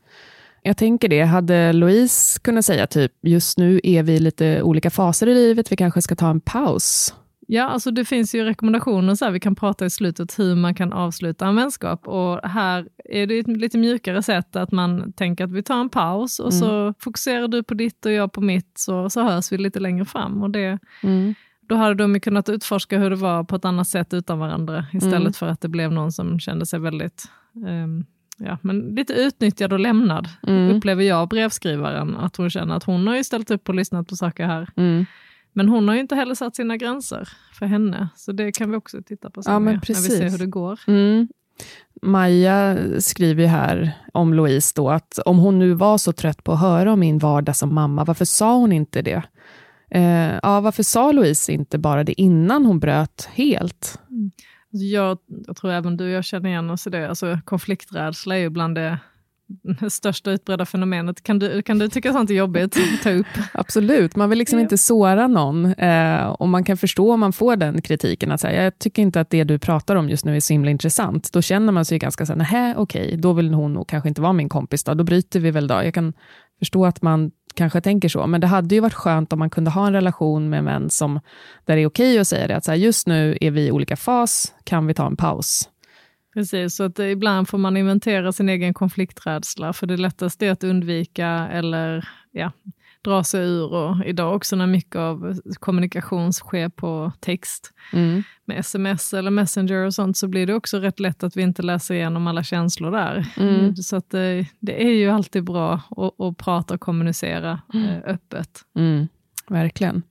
Jag 0.63 0.77
tänker 0.77 1.09
det. 1.09 1.23
Hade 1.23 1.73
Louise 1.73 2.41
kunnat 2.41 2.65
säga 2.65 2.87
typ, 2.87 3.13
just 3.23 3.59
nu 3.59 3.81
är 3.83 4.03
vi 4.03 4.13
i 4.13 4.19
lite 4.19 4.63
olika 4.63 4.91
faser 4.91 5.27
i 5.27 5.35
livet, 5.35 5.73
vi 5.73 5.77
kanske 5.77 6.03
ska 6.03 6.17
ta 6.17 6.31
en 6.31 6.41
paus 6.41 7.15
Ja, 7.47 7.65
alltså 7.65 7.91
det 7.91 8.05
finns 8.05 8.35
ju 8.35 8.45
rekommendationer, 8.45 9.15
så 9.15 9.25
här, 9.25 9.33
vi 9.33 9.41
kan 9.41 9.55
prata 9.55 9.87
i 9.87 9.91
slutet 9.91 10.39
hur 10.39 10.55
man 10.55 10.75
kan 10.75 10.93
avsluta 10.93 11.47
en 11.47 11.57
vänskap. 11.57 12.09
Och 12.09 12.49
här 12.49 12.89
är 13.05 13.27
det 13.27 13.39
ett 13.39 13.49
lite 13.49 13.79
mjukare 13.79 14.23
sätt 14.23 14.57
att 14.57 14.73
man 14.73 15.13
tänker 15.13 15.45
att 15.45 15.53
vi 15.53 15.63
tar 15.63 15.81
en 15.81 15.89
paus 15.89 16.39
och 16.39 16.53
mm. 16.53 16.61
så 16.61 16.95
fokuserar 16.99 17.49
du 17.49 17.63
på 17.63 17.75
ditt 17.75 18.07
och 18.07 18.13
jag 18.13 18.33
på 18.33 18.41
mitt, 18.41 18.73
så, 18.79 19.11
så 19.11 19.23
hörs 19.23 19.53
vi 19.53 19.59
lite 19.59 19.81
längre 19.81 20.05
fram. 20.05 20.43
Och 20.43 20.51
det, 20.51 20.79
mm. 21.03 21.35
Då 21.69 21.75
hade 21.75 21.95
de 21.95 22.21
kunnat 22.21 22.49
utforska 22.49 22.99
hur 22.99 23.11
det 23.11 23.17
var 23.17 23.45
på 23.45 23.57
ett 23.57 23.65
annat 23.65 23.89
sätt 23.89 24.15
utan 24.15 24.39
varandra, 24.39 24.87
istället 24.93 25.21
mm. 25.21 25.33
för 25.33 25.47
att 25.47 25.61
det 25.61 25.69
blev 25.69 25.93
någon 25.93 26.13
som 26.13 26.41
kände 26.41 26.67
sig 26.67 26.81
väldigt 26.81 27.25
um, 27.55 28.05
ja, 28.39 28.59
men 28.63 28.81
lite 28.81 29.13
utnyttjad 29.13 29.73
och 29.73 29.81
lämnad, 29.81 30.29
mm. 30.47 30.77
upplever 30.77 31.03
jag 31.03 31.29
brevskrivaren. 31.29 32.17
Att 32.17 32.37
hon 32.37 32.51
känner 32.51 32.77
att 32.77 32.85
hon 32.85 33.07
har 33.07 33.17
ju 33.17 33.25
ställt 33.25 33.51
upp 33.51 33.69
och 33.69 33.75
lyssnat 33.75 34.09
på 34.09 34.17
saker 34.17 34.47
här. 34.47 34.69
Mm 35.55 35.67
Men 35.67 35.69
hon 35.69 35.89
har 35.89 35.95
ju 35.95 36.01
inte 36.01 36.15
heller 36.15 36.35
satt 36.35 36.57
sina 36.57 36.77
gränser 36.77 37.29
för 37.59 37.67
henne, 37.67 38.09
så 38.17 38.33
det 38.33 38.53
kan 38.53 38.71
vi 38.71 38.77
också 38.77 39.03
titta 39.03 39.31
på 39.31 39.43
sen 39.43 39.53
Ja, 39.53 39.59
när 39.59 39.81
vi 39.87 39.95
ser 39.95 40.31
hur 40.31 40.39
det 40.39 40.47
går. 40.47 40.81
Mm. 40.87 41.29
Maja 42.03 42.79
skriver 43.01 43.47
här 43.47 43.93
om 44.13 44.35
Louise 44.35 44.73
då 44.77 44.91
att 44.91 45.19
om 45.19 45.39
hon 45.39 45.59
nu 45.59 45.75
var 45.75 45.99
så 45.99 46.13
trött 46.13 46.45
på 46.45 46.53
att 46.53 46.61
höra 46.61 46.93
om 46.93 47.01
min 47.01 47.19
vardag 47.19 47.57
som 47.57 47.75
mamma, 47.75 48.05
varför 48.05 48.25
sa 48.25 48.57
hon 48.57 48.73
inte 48.73 49.03
det? 49.03 49.23
Eh, 49.91 50.39
ja, 50.43 50.61
varför 50.61 50.83
sa 50.83 51.13
Louise 51.13 51.53
inte 51.53 51.79
bara 51.79 52.05
det 52.05 52.21
innan 52.21 52.67
hon 52.67 52.81
bröt 52.81 53.29
helt? 53.33 53.99
Alltså 54.09 54.85
Jag, 54.85 55.19
jag 55.47 55.57
tror 55.57 55.71
även 55.71 55.97
du 55.97 56.05
och 56.05 56.11
jag 56.11 56.25
känner 56.25 56.49
igen 56.49 56.71
oss 56.71 56.87
i 56.87 56.91
det. 56.91 57.09
Alltså, 57.09 57.39
konflikträdsla 57.45 58.37
är 58.37 58.41
ju 58.41 58.51
bland 58.51 58.75
det 58.75 58.99
största 59.91 60.31
utbredda 60.31 60.67
fenomenet. 60.67 61.23
Kan 61.23 61.39
du, 61.39 61.63
kan 61.63 61.79
du 61.79 61.89
tycka 61.89 62.13
sånt 62.13 62.31
är 62.31 62.35
jobbigt 62.35 62.77
att 62.77 63.03
ta 63.03 63.11
upp? 63.11 63.27
Absolut, 63.55 64.17
man 64.17 64.31
vill 64.31 64.39
liksom 64.39 64.59
inte 64.59 64.79
såra 64.79 65.27
någon. 65.27 65.75
Eh, 65.75 66.25
och 66.25 66.49
man 66.49 66.65
kan 66.65 66.77
förstå 66.77 67.13
om 67.13 67.21
man 67.21 67.33
får 67.33 67.57
den 67.57 67.83
kritiken, 67.83 68.33
att 68.33 68.41
säga, 68.41 68.65
jag 68.65 68.79
tycker 68.79 69.03
inte 69.03 69.21
att 69.21 69.31
det 69.31 69.45
du 69.45 69.59
pratar 69.59 69.97
om 69.97 70.09
just 70.09 70.25
nu 70.25 70.37
är 70.37 70.41
så 70.41 70.53
himla 70.53 70.71
intressant. 70.71 71.33
Då 71.33 71.43
känner 71.43 71.73
man 71.73 71.85
sig 71.85 71.99
ganska 71.99 72.27
så 72.27 72.35
här, 72.35 72.77
okej, 72.77 73.17
då 73.17 73.33
vill 73.33 73.55
hon 73.55 73.73
nog 73.73 73.89
kanske 73.89 74.09
inte 74.09 74.21
vara 74.21 74.33
min 74.33 74.49
kompis, 74.49 74.85
då, 74.85 74.95
då 74.95 75.05
bryter 75.05 75.41
vi 75.41 75.51
väl 75.51 75.67
då. 75.67 75.75
Jag 75.75 75.95
kan 75.95 76.13
förstå 76.59 76.87
att 76.87 77.03
man 77.03 77.31
kanske 77.55 77.81
tänker 77.81 78.09
så, 78.09 78.27
men 78.27 78.41
det 78.41 78.47
hade 78.47 78.75
ju 78.75 78.81
varit 78.81 78.95
skönt 78.95 79.33
om 79.33 79.39
man 79.39 79.51
kunde 79.51 79.71
ha 79.71 79.87
en 79.87 79.93
relation 79.93 80.51
med 80.51 80.65
män 80.65 80.91
som, 80.91 81.21
där 81.65 81.77
det 81.77 81.83
är 81.83 81.87
okej 81.87 82.19
att 82.19 82.29
säga 82.29 82.47
det, 82.47 82.57
att 82.57 82.65
så 82.65 82.71
här, 82.71 82.79
just 82.79 83.07
nu 83.07 83.39
är 83.41 83.51
vi 83.51 83.67
i 83.67 83.73
olika 83.73 83.97
fas, 83.97 84.55
kan 84.65 84.87
vi 84.87 84.95
ta 84.95 85.07
en 85.07 85.17
paus? 85.17 85.69
Precis, 86.35 86.77
så 86.77 86.83
att 86.85 86.99
eh, 86.99 87.11
ibland 87.11 87.49
får 87.49 87.59
man 87.59 87.77
inventera 87.77 88.33
sin 88.33 88.49
egen 88.49 88.75
konflikträdsla, 88.75 89.73
för 89.73 89.87
det 89.87 89.97
lättaste 89.97 90.47
är 90.47 90.51
att 90.51 90.65
undvika 90.65 91.29
eller 91.29 92.09
ja, 92.31 92.53
dra 93.05 93.25
sig 93.25 93.41
ur. 93.45 93.73
Och 93.73 94.05
idag 94.07 94.37
också 94.37 94.57
när 94.57 94.67
mycket 94.67 94.97
av 94.97 95.41
kommunikation 95.61 96.33
sker 96.33 96.69
på 96.69 97.13
text, 97.21 97.73
Mm. 97.93 98.23
med 98.45 98.59
sms 98.59 99.15
eller 99.15 99.31
messenger 99.31 99.87
och 99.87 99.95
sånt, 99.95 100.17
så 100.17 100.29
blir 100.29 100.47
det 100.47 100.55
också 100.55 100.79
rätt 100.79 101.01
lätt 101.01 101.23
att 101.23 101.37
vi 101.37 101.43
inte 101.43 101.63
läser 101.63 101.95
igenom 101.95 102.27
alla 102.27 102.43
känslor 102.43 102.91
där. 102.91 103.27
Mm. 103.37 103.77
Så 103.77 103.97
att 103.97 104.11
det, 104.11 104.47
det 104.61 104.83
är 104.85 104.93
ju 104.93 105.11
alltid 105.11 105.45
bra 105.45 105.81
att, 105.91 106.21
att 106.21 106.37
prata 106.37 106.75
och 106.75 106.81
kommunicera 106.81 107.61
eh, 107.75 108.13
öppet. 108.15 108.61
Mm, 108.77 109.09
verkligen. 109.49 110.03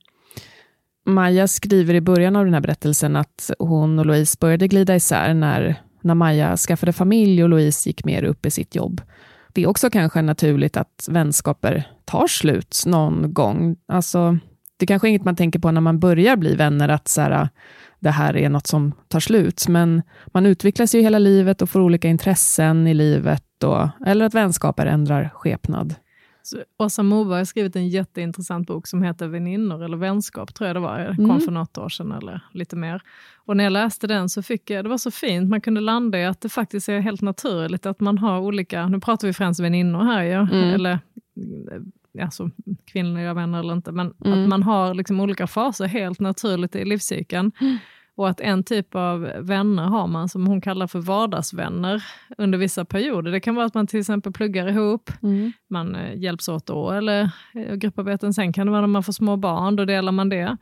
Maja 1.06 1.48
skriver 1.48 1.94
i 1.94 2.00
början 2.00 2.36
av 2.36 2.44
den 2.44 2.54
här 2.54 2.60
berättelsen 2.60 3.16
att 3.16 3.50
hon 3.58 3.98
och 3.98 4.06
Louise 4.06 4.36
började 4.40 4.68
glida 4.68 4.96
isär 4.96 5.34
när, 5.34 5.82
när 6.04 6.14
Maja 6.14 6.56
skaffade 6.56 6.92
familj 6.92 7.42
och 7.42 7.48
Louise 7.48 7.88
gick 7.88 8.04
mer 8.04 8.24
upp 8.24 8.46
i 8.46 8.50
sitt 8.50 8.74
jobb. 8.74 9.00
Det 9.52 9.62
är 9.62 9.66
också 9.66 9.90
kanske 9.90 10.22
naturligt 10.22 10.76
att 10.76 11.08
vänskaper 11.10 11.88
tar 12.04 12.26
slut 12.26 12.82
någon 12.86 13.34
gång. 13.34 13.76
Alltså, 13.88 14.38
det 14.76 14.84
är 14.84 14.86
kanske 14.86 15.08
är 15.08 15.10
inget 15.10 15.24
man 15.24 15.36
tänker 15.36 15.58
på 15.58 15.70
när 15.70 15.80
man 15.80 16.00
börjar 16.00 16.36
bli 16.36 16.54
vänner, 16.54 16.88
att 16.88 17.08
så 17.08 17.20
här, 17.20 17.48
det 18.00 18.10
här 18.10 18.36
är 18.36 18.48
något 18.48 18.66
som 18.66 18.92
tar 19.08 19.20
slut. 19.20 19.68
Men 19.68 20.02
man 20.26 20.46
utvecklas 20.46 20.94
ju 20.94 21.00
hela 21.00 21.18
livet 21.18 21.62
och 21.62 21.70
får 21.70 21.80
olika 21.80 22.08
intressen 22.08 22.86
i 22.86 22.94
livet. 22.94 23.64
Och, 23.64 23.88
eller 24.06 24.24
att 24.24 24.34
vänskaper 24.34 24.86
ändrar 24.86 25.30
skepnad. 25.34 25.94
Så 26.42 26.56
Åsa 26.78 27.02
Moberg 27.02 27.38
har 27.38 27.44
skrivit 27.44 27.76
en 27.76 27.88
jätteintressant 27.88 28.66
bok 28.68 28.86
som 28.86 29.02
heter 29.02 29.26
Väninnor 29.28 29.84
eller 29.84 29.96
vänskap, 29.96 30.54
tror 30.54 30.66
jag 30.66 30.76
det 30.76 30.80
var. 30.80 30.98
Den 30.98 31.16
kom 31.16 31.24
Mm. 31.30 31.40
för 31.40 31.52
något 31.52 31.78
år 31.78 31.88
sedan 31.88 32.12
eller 32.12 32.40
lite 32.52 32.76
mer. 32.76 33.02
Och 33.36 33.56
när 33.56 33.64
jag 33.64 33.72
läste 33.72 34.06
den 34.06 34.28
så 34.28 34.42
fick 34.42 34.70
jag, 34.70 34.84
det 34.84 34.88
var 34.88 34.98
så 34.98 35.10
fint, 35.10 35.50
man 35.50 35.60
kunde 35.60 35.80
landa 35.80 36.18
i 36.18 36.24
att 36.24 36.40
det 36.40 36.48
faktiskt 36.48 36.88
är 36.88 37.00
helt 37.00 37.20
naturligt 37.22 37.86
att 37.86 38.00
man 38.00 38.18
har 38.18 38.38
olika, 38.40 38.88
nu 38.88 39.00
pratar 39.00 39.26
vi 39.28 39.32
främst 39.34 39.60
väninnor 39.60 40.04
här 40.04 40.22
ju, 40.22 40.32
Mm. 40.32 40.52
eller 40.74 40.98
alltså, 42.22 42.50
kvinnliga 42.84 43.34
vänner 43.34 43.58
eller 43.60 43.72
inte, 43.72 43.92
men 43.92 44.14
Mm. 44.24 44.42
att 44.42 44.48
man 44.48 44.62
har 44.62 44.94
liksom 44.94 45.20
olika 45.20 45.46
faser 45.46 45.86
helt 45.86 46.20
naturligt 46.20 46.76
i 46.76 46.84
livscykeln. 46.84 47.52
Och 48.16 48.28
att 48.28 48.40
en 48.40 48.64
typ 48.64 48.94
av 48.94 49.20
vänner 49.20 49.82
har 49.82 50.06
man 50.06 50.28
som 50.28 50.46
hon 50.46 50.60
kallar 50.60 50.86
för 50.86 50.98
vardagsvänner 50.98 52.04
under 52.38 52.58
vissa 52.58 52.84
perioder. 52.84 53.32
Det 53.32 53.40
kan 53.40 53.54
vara 53.54 53.66
att 53.66 53.74
man 53.74 53.86
till 53.86 54.00
exempel 54.00 54.32
pluggar 54.32 54.66
ihop, 54.66 55.10
man 55.70 55.94
eh, 55.94 56.16
hjälps 56.16 56.48
åt 56.48 56.66
då, 56.66 56.90
eller 56.90 57.30
eh, 57.54 57.74
grupparbeten. 57.74 58.34
Sen 58.34 58.52
kan 58.52 58.66
det 58.66 58.70
vara 58.70 58.80
när 58.80 58.88
man 58.88 59.02
får 59.02 59.12
små 59.12 59.36
barn, 59.36 59.76
då 59.76 59.84
delar 59.84 60.12
man 60.12 60.28
det. 60.28 60.56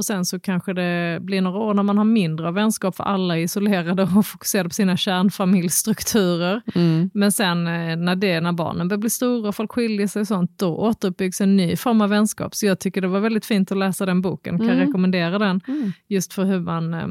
Och 0.00 0.04
sen 0.04 0.24
så 0.24 0.40
kanske 0.40 0.72
det 0.72 1.18
blir 1.22 1.40
några 1.40 1.58
år 1.58 1.74
när 1.74 1.82
man 1.82 1.98
har 1.98 2.04
mindre 2.04 2.50
vänskap 2.52 2.96
för 2.96 3.04
alla 3.04 3.38
är 3.38 3.42
isolerade 3.42 4.02
och 4.02 4.26
fokuserade 4.26 4.68
på 4.68 4.74
sina 4.74 4.96
kärnfamiljstrukturer. 4.96 6.60
Mm. 6.74 7.10
Men 7.14 7.32
sen 7.32 7.66
eh, 7.66 7.96
när, 7.96 8.16
det, 8.16 8.40
när 8.40 8.52
barnen 8.52 8.88
börjar 8.88 8.98
bli 8.98 9.10
stora, 9.10 9.52
folk 9.52 9.72
skiljer 9.72 10.06
sig 10.06 10.20
och 10.20 10.26
sånt, 10.26 10.58
då 10.58 10.76
återuppbyggs 10.76 11.40
en 11.40 11.56
ny 11.56 11.76
form 11.76 12.00
av 12.00 12.08
vänskap. 12.10 12.54
Så 12.54 12.66
jag 12.66 12.80
tycker 12.80 13.00
det 13.00 13.08
var 13.08 13.20
väldigt 13.20 13.46
fint 13.46 13.72
att 13.72 13.78
läsa 13.78 14.06
den 14.06 14.22
boken, 14.22 14.58
kan 14.58 14.68
Mm. 14.70 14.78
rekommendera 14.86 15.38
den. 15.38 15.60
Mm. 15.68 15.92
Just 16.08 16.32
för 16.32 16.44
hur 16.44 16.60
man, 16.60 16.94
eh, 16.94 17.06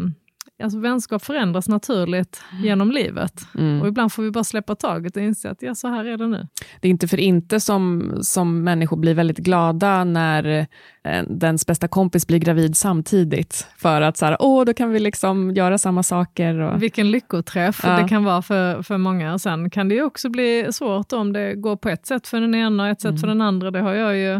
alltså 0.63 0.79
vänskap 0.79 1.23
förändras 1.23 1.67
naturligt 1.69 2.41
genom 2.63 2.91
livet. 2.91 3.33
Mm. 3.57 3.81
Och 3.81 3.87
ibland 3.87 4.11
får 4.11 4.23
vi 4.23 4.31
bara 4.31 4.43
släppa 4.43 4.75
taget 4.75 5.15
och 5.15 5.21
inse 5.21 5.49
att 5.49 5.61
ja, 5.61 5.75
så 5.75 5.87
här 5.87 6.05
är 6.05 6.17
det 6.17 6.27
nu. 6.27 6.47
Det 6.81 6.87
är 6.87 6.89
inte 6.89 7.07
för 7.07 7.19
inte 7.19 7.59
som, 7.59 8.11
som 8.21 8.63
människor 8.63 8.97
blir 8.97 9.13
väldigt 9.13 9.37
glada 9.37 10.03
när 10.03 10.67
eh, 11.03 11.23
dens 11.29 11.65
bästa 11.65 11.87
kompis 11.87 12.27
blir 12.27 12.39
gravid 12.39 12.77
samtidigt. 12.77 13.67
För 13.77 14.01
att 14.01 14.17
så 14.17 14.25
här, 14.25 14.37
åh, 14.39 14.65
då 14.65 14.73
kan 14.73 14.89
vi 14.89 14.99
liksom 14.99 15.51
göra 15.51 15.77
samma 15.77 16.03
saker. 16.03 16.59
Och, 16.59 16.83
Vilken 16.83 17.11
lyckoträff 17.11 17.81
Ja. 17.83 18.01
det 18.01 18.07
kan 18.07 18.23
vara 18.23 18.41
för, 18.41 18.81
för 18.83 18.97
många. 18.97 19.39
Sen 19.39 19.69
kan 19.69 19.89
det 19.89 20.01
också 20.01 20.29
bli 20.29 20.67
svårt 20.71 21.13
om 21.13 21.33
det 21.33 21.55
går 21.55 21.75
på 21.75 21.89
ett 21.89 22.05
sätt 22.05 22.27
för 22.27 22.41
den 22.41 22.55
ena 22.55 22.83
och 22.83 22.89
ett 22.89 23.01
sätt 23.01 23.21
för 23.21 23.27
den 23.27 23.41
andra. 23.41 23.71
Det 23.71 23.79
har 23.79 23.93
jag 23.93 24.17
ju 24.17 24.33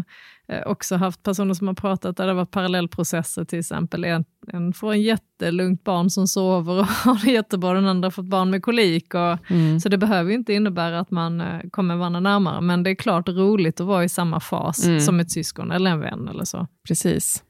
eh, 0.47 0.61
också 0.65 0.95
haft 0.95 1.23
personer 1.23 1.53
som 1.53 1.67
har 1.67 1.75
pratat 1.75 2.17
där 2.17 2.27
det 2.27 2.33
var 2.33 2.45
parallellprocesser 2.45 3.45
till 3.45 3.59
exempel. 3.59 4.03
En, 4.03 4.25
en 4.53 4.73
får 4.73 4.91
en 4.91 5.01
jättelugnt 5.01 5.83
barn 5.83 6.09
som 6.09 6.27
sover 6.27 6.79
och 6.79 6.85
har 7.05 7.25
det 7.25 7.31
jättebra, 7.31 7.73
den 7.73 7.87
andra 7.87 8.11
fått 8.11 8.25
barn 8.25 8.49
med 8.49 8.63
kolik. 8.63 9.13
Och, 9.13 9.51
mm, 9.51 9.79
Så 9.79 9.89
det 9.89 9.97
behöver 9.97 10.31
inte 10.31 10.53
innebära 10.53 10.99
att 10.99 11.11
man 11.11 11.41
eh, 11.41 11.59
kommer 11.71 11.95
varandra 11.95 12.19
närmare, 12.19 12.61
men 12.61 12.83
det 12.83 12.89
är 12.89 12.95
klart 12.95 13.29
roligt 13.29 13.79
att 13.79 13.87
vara 13.87 14.03
i 14.03 14.09
samma 14.09 14.39
fas 14.39 14.85
Mm. 14.85 14.99
som 14.99 15.19
ett 15.19 15.31
syskon 15.31 15.71
eller 15.71 15.91
en 15.91 15.99
vän 15.99 16.27
eller 16.27 16.43
så. 16.43 16.67
precis. 16.87 17.43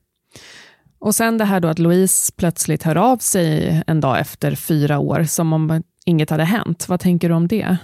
Och 1.00 1.16
sen 1.16 1.38
det 1.38 1.46
här 1.46 1.60
då 1.60 1.68
att 1.68 1.80
Louise 1.80 2.34
plötsligt 2.38 2.84
hör 2.84 2.96
av 2.98 3.18
sig 3.18 3.82
en 3.88 4.02
dag 4.02 4.20
efter 4.20 4.56
fyra 4.56 5.00
år, 5.00 5.24
som 5.24 5.54
om 5.54 5.84
inget 6.06 6.30
hade 6.30 6.44
hänt. 6.44 6.86
Vad 6.90 7.00
tänker 7.00 7.30
du 7.30 7.36
om 7.36 7.48
det? 7.48 7.78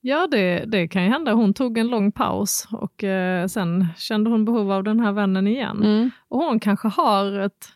Ja, 0.00 0.28
det, 0.30 0.64
det 0.66 0.88
kan 0.88 1.04
ju 1.04 1.08
hända. 1.10 1.32
Hon 1.32 1.54
tog 1.54 1.78
en 1.78 1.86
lång 1.88 2.12
paus 2.12 2.68
och 2.72 3.04
eh, 3.04 3.46
sen 3.46 3.86
kände 3.96 4.30
hon 4.30 4.44
behov 4.44 4.72
av 4.72 4.84
den 4.84 5.00
här 5.00 5.12
vännen 5.12 5.46
igen. 5.46 5.82
Mm. 5.82 6.10
Och 6.28 6.38
hon 6.38 6.60
kanske 6.60 6.88
har 6.88 7.38
ett 7.38 7.68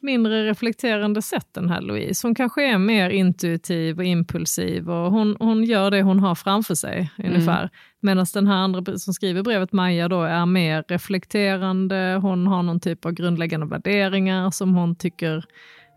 mindre 0.00 0.44
reflekterande 0.44 1.22
sätt 1.22 1.56
än 1.56 1.70
här 1.70 1.80
Louise. 1.80 2.26
Hon 2.26 2.34
kanske 2.34 2.72
är 2.72 2.78
mer 2.78 3.10
intuitiv 3.10 3.98
och 3.98 4.04
impulsiv 4.04 4.90
och 4.90 5.12
hon, 5.12 5.36
hon 5.40 5.64
gör 5.64 5.90
det 5.90 6.02
hon 6.02 6.20
har 6.20 6.34
framför 6.34 6.74
sig 6.74 7.10
ungefär. 7.18 7.70
Medan 8.00 8.26
den 8.34 8.46
här 8.46 8.56
andra 8.56 8.98
som 8.98 9.14
skriver 9.14 9.42
brevet, 9.42 9.72
Maja, 9.72 10.08
då 10.08 10.22
är 10.22 10.46
mer 10.46 10.84
reflekterande. 10.88 12.18
Hon 12.22 12.46
har 12.46 12.62
någon 12.62 12.80
typ 12.80 13.04
av 13.04 13.12
grundläggande 13.12 13.66
värderingar 13.66 14.50
som 14.50 14.74
hon 14.74 14.96
tycker 14.96 15.44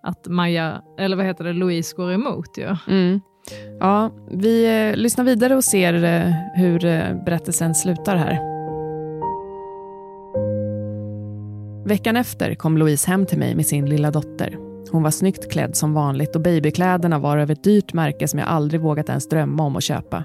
att 0.04 0.28
Maja, 0.28 0.82
eller 1.00 1.18
vad 1.18 1.26
heter 1.26 1.44
det, 1.44 1.54
Louise 1.54 1.96
går 1.96 2.12
emot. 2.12 2.58
Ja. 2.58 2.78
Mm. 2.88 3.22
Ja, 3.80 4.12
vi 4.32 4.66
eh, 4.90 4.98
lyssnar 4.98 5.26
vidare 5.26 5.56
och 5.56 5.64
ser 5.64 6.04
eh, 6.04 6.34
hur 6.56 6.86
eh, 6.86 7.24
berättelsen 7.26 7.76
slutar 7.76 8.16
här. 8.16 8.51
Veckan 11.86 12.18
efter 12.18 12.56
kom 12.56 12.78
Louise 12.78 13.08
hem 13.12 13.26
till 13.26 13.40
mig 13.40 13.56
med 13.56 13.66
sin 13.66 13.90
lilla 13.90 14.12
dotter. 14.12 14.58
Hon 14.92 15.04
var 15.04 15.12
snyggt 15.12 15.52
klädd 15.52 15.76
som 15.76 15.94
vanligt 15.94 16.36
och 16.36 16.42
babykläderna 16.42 17.20
var 17.20 17.38
av 17.38 17.52
ett 17.52 17.64
dyrt 17.64 17.94
märke 17.94 18.28
som 18.28 18.40
jag 18.40 18.48
aldrig 18.48 18.82
vågat 18.82 19.10
ens 19.10 19.30
drömma 19.30 19.64
om 19.64 19.76
att 19.76 19.84
köpa. 19.84 20.24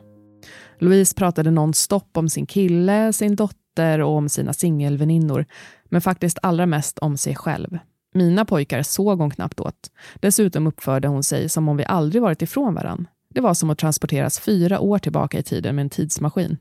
Louise 0.79 1.15
pratade 1.15 1.51
nonstop 1.51 2.17
om 2.17 2.29
sin 2.29 2.47
kille, 2.47 3.13
sin 3.13 3.37
dotter 3.37 3.99
och 3.99 4.17
om 4.17 4.29
sina 4.29 4.53
singelväninnor, 4.53 5.45
men 5.85 6.01
faktiskt 6.01 6.39
allra 6.43 6.67
mest 6.67 6.99
om 6.99 7.17
sig 7.17 7.35
själv. 7.35 7.79
Mina 8.15 8.45
pojkar 8.45 8.83
såg 8.83 9.19
hon 9.19 9.31
knappt 9.31 9.61
åt. 9.61 9.91
Dessutom 10.15 10.67
uppförde 10.67 11.09
hon 11.09 11.23
sig 11.23 11.49
som 11.49 11.69
om 11.69 11.77
vi 11.77 11.85
aldrig 11.85 12.23
varit 12.23 12.43
ifrån 12.43 12.75
varann. 12.75 13.09
Det 13.35 13.41
var 13.41 13.55
som 13.55 13.71
att 13.71 13.79
transporteras 13.79 14.41
fyra 14.41 14.81
år 14.81 14.99
tillbaka 14.99 15.39
i 15.39 15.43
tiden 15.43 15.75
med 15.75 15.83
en 15.83 15.91
tidsmaskin. 15.91 16.57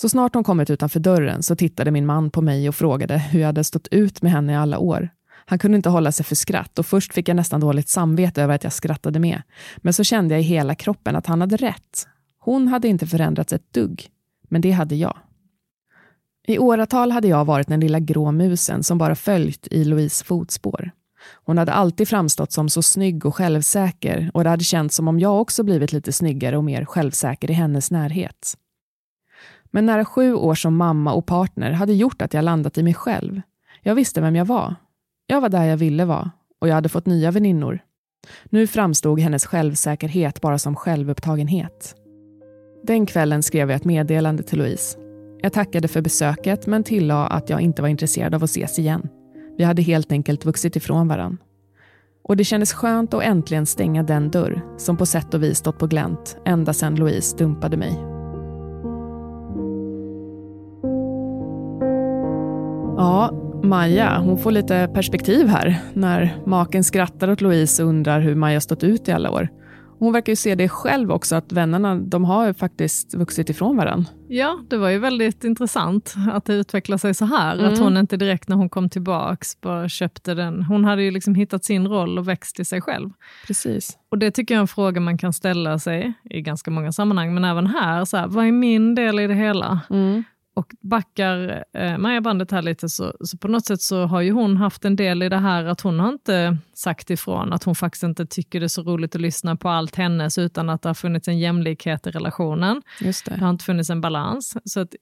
Så 0.00 0.08
snart 0.08 0.34
hon 0.34 0.44
kommit 0.44 0.70
utanför 0.70 1.00
dörren 1.00 1.42
så 1.42 1.56
tittade 1.56 1.90
min 1.90 2.06
man 2.06 2.30
på 2.30 2.42
mig 2.42 2.68
och 2.68 2.74
frågade 2.74 3.18
hur 3.18 3.40
jag 3.40 3.46
hade 3.46 3.64
stått 3.64 3.88
ut 3.90 4.22
med 4.22 4.32
henne 4.32 4.52
i 4.52 4.56
alla 4.56 4.78
år. 4.78 5.08
Han 5.46 5.58
kunde 5.58 5.76
inte 5.76 5.88
hålla 5.88 6.12
sig 6.12 6.26
för 6.26 6.34
skratt 6.34 6.78
och 6.78 6.86
först 6.86 7.14
fick 7.14 7.28
jag 7.28 7.36
nästan 7.36 7.60
dåligt 7.60 7.88
samvete 7.88 8.42
över 8.42 8.54
att 8.54 8.64
jag 8.64 8.72
skrattade 8.72 9.18
med. 9.18 9.42
Men 9.76 9.92
så 9.92 10.04
kände 10.04 10.34
jag 10.34 10.40
i 10.40 10.44
hela 10.44 10.74
kroppen 10.74 11.16
att 11.16 11.26
han 11.26 11.40
hade 11.40 11.56
rätt. 11.56 12.06
Hon 12.38 12.68
hade 12.68 12.88
inte 12.88 13.06
förändrats 13.06 13.52
ett 13.52 13.72
dugg, 13.72 14.06
men 14.48 14.60
det 14.60 14.70
hade 14.70 14.94
jag. 14.94 15.16
I 16.46 16.58
åratal 16.58 17.12
hade 17.12 17.28
jag 17.28 17.44
varit 17.44 17.68
den 17.68 17.80
lilla 17.80 18.00
grå 18.00 18.32
musen 18.32 18.82
som 18.82 18.98
bara 18.98 19.14
följt 19.14 19.68
i 19.70 19.84
Louise 19.84 20.24
fotspår. 20.24 20.90
Hon 21.44 21.58
hade 21.58 21.72
alltid 21.72 22.08
framstått 22.08 22.52
som 22.52 22.68
så 22.68 22.82
snygg 22.82 23.26
och 23.26 23.34
självsäker 23.34 24.30
och 24.34 24.44
det 24.44 24.50
hade 24.50 24.64
känts 24.64 24.96
som 24.96 25.08
om 25.08 25.20
jag 25.20 25.40
också 25.40 25.62
blivit 25.62 25.92
lite 25.92 26.12
snyggare 26.12 26.56
och 26.56 26.64
mer 26.64 26.84
självsäker 26.84 27.50
i 27.50 27.54
hennes 27.54 27.90
närhet. 27.90 28.56
Men 29.70 29.86
nära 29.86 30.04
sju 30.04 30.34
år 30.34 30.54
som 30.54 30.76
mamma 30.76 31.12
och 31.12 31.26
partner 31.26 31.72
hade 31.72 31.92
gjort 31.92 32.22
att 32.22 32.34
jag 32.34 32.44
landat 32.44 32.78
i 32.78 32.82
mig 32.82 32.94
själv. 32.94 33.40
Jag 33.82 33.94
visste 33.94 34.20
vem 34.20 34.36
jag 34.36 34.44
var. 34.44 34.74
Jag 35.26 35.40
var 35.40 35.48
där 35.48 35.64
jag 35.64 35.76
ville 35.76 36.04
vara 36.04 36.30
och 36.60 36.68
jag 36.68 36.74
hade 36.74 36.88
fått 36.88 37.06
nya 37.06 37.30
väninnor. 37.30 37.78
Nu 38.44 38.66
framstod 38.66 39.20
hennes 39.20 39.46
självsäkerhet 39.46 40.40
bara 40.40 40.58
som 40.58 40.76
självupptagenhet. 40.76 41.94
Den 42.82 43.06
kvällen 43.06 43.42
skrev 43.42 43.70
jag 43.70 43.76
ett 43.76 43.84
meddelande 43.84 44.42
till 44.42 44.58
Louise. 44.58 44.98
Jag 45.42 45.52
tackade 45.52 45.88
för 45.88 46.00
besöket 46.00 46.66
men 46.66 46.84
tillade 46.84 47.26
att 47.26 47.50
jag 47.50 47.60
inte 47.60 47.82
var 47.82 47.88
intresserad 47.88 48.34
av 48.34 48.44
att 48.44 48.50
ses 48.50 48.78
igen. 48.78 49.08
Vi 49.58 49.64
hade 49.64 49.82
helt 49.82 50.12
enkelt 50.12 50.44
vuxit 50.44 50.76
ifrån 50.76 51.08
varann. 51.08 51.38
Och 52.22 52.36
det 52.36 52.44
kändes 52.44 52.72
skönt 52.72 53.14
att 53.14 53.22
äntligen 53.22 53.66
stänga 53.66 54.02
den 54.02 54.30
dörr 54.30 54.62
som 54.78 54.96
på 54.96 55.06
sätt 55.06 55.34
och 55.34 55.42
vis 55.42 55.58
stått 55.58 55.78
på 55.78 55.86
glänt 55.86 56.36
ända 56.44 56.72
sedan 56.72 56.96
Louise 56.96 57.36
dumpade 57.36 57.76
mig. 57.76 58.09
Ja, 63.00 63.30
Maja, 63.62 64.18
hon 64.18 64.38
får 64.38 64.50
lite 64.50 64.90
perspektiv 64.94 65.46
här 65.46 65.80
när 65.94 66.36
maken 66.46 66.84
skrattar 66.84 67.30
åt 67.30 67.40
Louise 67.40 67.82
och 67.82 67.88
undrar 67.88 68.20
hur 68.20 68.34
Maja 68.34 68.60
stått 68.60 68.84
ut 68.84 69.08
i 69.08 69.12
alla 69.12 69.30
år. 69.30 69.48
Hon 69.98 70.12
verkar 70.12 70.32
ju 70.32 70.36
se 70.36 70.54
det 70.54 70.68
själv 70.68 71.12
också, 71.12 71.36
att 71.36 71.52
vännerna 71.52 71.94
de 71.94 72.24
har 72.24 72.52
faktiskt 72.52 73.14
vuxit 73.14 73.50
ifrån 73.50 73.76
varandra. 73.76 74.10
Ja, 74.28 74.58
det 74.70 74.76
var 74.76 74.88
ju 74.88 74.98
väldigt 74.98 75.44
intressant 75.44 76.14
att 76.32 76.44
det 76.44 76.54
utvecklade 76.54 76.98
sig 76.98 77.14
så 77.14 77.24
här. 77.24 77.58
Mm. 77.58 77.72
Att 77.72 77.78
hon 77.78 77.96
inte 77.96 78.16
direkt 78.16 78.48
när 78.48 78.56
hon 78.56 78.68
kom 78.68 78.88
tillbaks 78.88 79.60
bara 79.60 79.88
köpte 79.88 80.34
den. 80.34 80.62
Hon 80.62 80.84
hade 80.84 81.02
ju 81.02 81.10
liksom 81.10 81.34
hittat 81.34 81.64
sin 81.64 81.88
roll 81.88 82.18
och 82.18 82.28
växt 82.28 82.60
i 82.60 82.64
sig 82.64 82.80
själv. 82.80 83.10
Precis. 83.46 83.98
Och 84.10 84.18
det 84.18 84.30
tycker 84.30 84.54
jag 84.54 84.58
är 84.58 84.62
en 84.62 84.68
fråga 84.68 85.00
man 85.00 85.18
kan 85.18 85.32
ställa 85.32 85.78
sig 85.78 86.12
i 86.30 86.40
ganska 86.40 86.70
många 86.70 86.92
sammanhang, 86.92 87.34
men 87.34 87.44
även 87.44 87.66
här. 87.66 88.04
Så 88.04 88.16
här 88.16 88.26
vad 88.26 88.46
är 88.46 88.52
min 88.52 88.94
del 88.94 89.20
i 89.20 89.26
det 89.26 89.34
hela? 89.34 89.80
Mm. 89.90 90.24
Och 90.54 90.74
backar 90.80 91.64
eh, 91.72 91.98
Maja 91.98 92.20
bandet 92.20 92.50
här 92.50 92.62
lite, 92.62 92.88
så, 92.88 93.12
så 93.20 93.38
på 93.38 93.48
något 93.48 93.66
sätt 93.66 93.80
så 93.82 94.06
har 94.06 94.20
ju 94.20 94.32
hon 94.32 94.56
haft 94.56 94.84
en 94.84 94.96
del 94.96 95.22
i 95.22 95.28
det 95.28 95.38
här 95.38 95.64
att 95.64 95.80
hon 95.80 96.00
har 96.00 96.08
inte 96.08 96.56
sagt 96.74 97.10
ifrån 97.10 97.52
att 97.52 97.64
hon 97.64 97.74
faktiskt 97.74 98.02
inte 98.02 98.26
tycker 98.26 98.60
det 98.60 98.66
är 98.66 98.68
så 98.68 98.82
roligt 98.82 99.14
att 99.14 99.20
lyssna 99.20 99.56
på 99.56 99.68
allt 99.68 99.96
hennes 99.96 100.38
utan 100.38 100.70
att 100.70 100.82
det 100.82 100.88
har 100.88 100.94
funnits 100.94 101.28
en 101.28 101.38
jämlikhet 101.38 102.06
i 102.06 102.10
relationen. 102.10 102.82
Just 103.00 103.24
Det 103.24 103.34
det. 103.34 103.40
har 103.40 103.50
inte 103.50 103.64
funnits 103.64 103.90
en 103.90 104.00
balans. 104.00 104.56
Så 104.64 104.80
att 104.80 104.94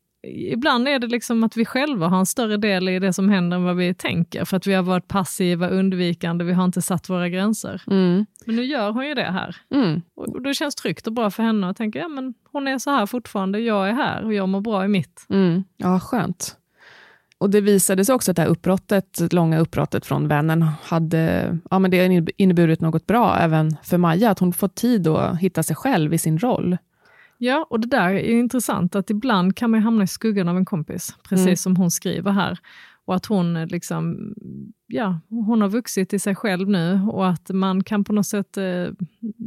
ibland 0.52 0.88
är 0.88 0.98
det 0.98 1.06
liksom 1.06 1.44
att 1.44 1.56
vi 1.56 1.64
själva 1.64 2.08
har 2.08 2.18
en 2.18 2.26
större 2.26 2.56
del 2.56 2.88
i 2.88 2.98
det 2.98 3.12
som 3.12 3.28
händer 3.28 3.56
än 3.56 3.64
vad 3.64 3.76
vi 3.76 3.94
tänker, 3.94 4.44
för 4.44 4.56
att 4.56 4.66
vi 4.66 4.74
har 4.74 4.82
varit 4.82 5.08
passiva, 5.08 5.68
undvikande, 5.68 6.44
vi 6.44 6.52
har 6.52 6.64
inte 6.64 6.82
satt 6.82 7.08
våra 7.08 7.28
gränser. 7.28 7.82
Mm. 7.86 8.26
Men 8.46 8.56
nu 8.56 8.64
gör 8.64 8.90
hon 8.90 9.06
ju 9.06 9.14
det 9.14 9.32
här. 9.32 9.56
Mm. 9.74 10.02
Och 10.16 10.28
och 10.28 10.42
det 10.42 10.54
känns 10.54 10.74
tryggt 10.74 11.06
och 11.06 11.12
bra 11.12 11.30
för 11.30 11.42
henne 11.42 11.68
att 11.68 11.76
tänka, 11.76 11.98
ja 11.98 12.08
men 12.08 12.34
hon 12.58 12.68
är 12.68 12.78
så 12.78 12.90
här 12.90 13.06
fortfarande, 13.06 13.58
jag 13.60 13.88
är 13.88 13.92
här 13.92 14.24
och 14.24 14.34
jag 14.34 14.48
mår 14.48 14.60
bra 14.60 14.84
i 14.84 14.88
mitt. 14.88 15.26
Mm. 15.28 15.64
Ja, 15.76 16.00
skönt. 16.00 16.56
Och 17.38 17.50
det 17.50 17.60
visade 17.60 18.04
sig 18.04 18.14
också 18.14 18.30
att 18.30 18.36
det 18.36 18.42
här 18.42 18.48
uppbrottet, 18.48 19.32
långa 19.32 19.58
uppbrottet 19.58 20.06
från 20.06 20.28
vännen 20.28 20.62
hade 20.82 21.58
ja, 21.70 21.78
men 21.78 21.90
det 21.90 22.26
inneburit 22.36 22.80
något 22.80 23.06
bra 23.06 23.36
även 23.38 23.76
för 23.82 23.98
Maja, 23.98 24.30
att 24.30 24.38
hon 24.38 24.52
fått 24.52 24.74
tid 24.74 25.06
att 25.08 25.38
hitta 25.38 25.62
sig 25.62 25.76
själv 25.76 26.14
i 26.14 26.18
sin 26.18 26.38
roll. 26.38 26.76
Ja, 27.38 27.66
och 27.70 27.80
det 27.80 27.88
där 27.88 28.08
är 28.08 28.38
intressant 28.38 28.94
att 28.96 29.10
ibland 29.10 29.56
kan 29.56 29.70
man 29.70 29.80
hamna 29.82 30.04
i 30.04 30.06
skuggan 30.06 30.48
av 30.48 30.56
en 30.56 30.64
kompis, 30.64 31.16
precis 31.28 31.46
Mm. 31.46 31.56
som 31.56 31.76
hon 31.76 31.90
skriver 31.90 32.32
här. 32.32 32.58
Och 33.08 33.14
att 33.14 33.26
hon 33.26 33.56
eh, 33.56 33.66
liksom, 33.66 34.34
ja, 34.86 35.20
hon 35.28 35.60
har 35.60 35.68
vuxit 35.68 36.12
i 36.14 36.18
sig 36.18 36.34
själv 36.34 36.68
nu 36.68 37.00
och 37.12 37.28
att 37.28 37.50
man 37.50 37.84
kan 37.84 38.04
på 38.04 38.12
något 38.12 38.26
sätt 38.26 38.56
eh, 38.56 38.86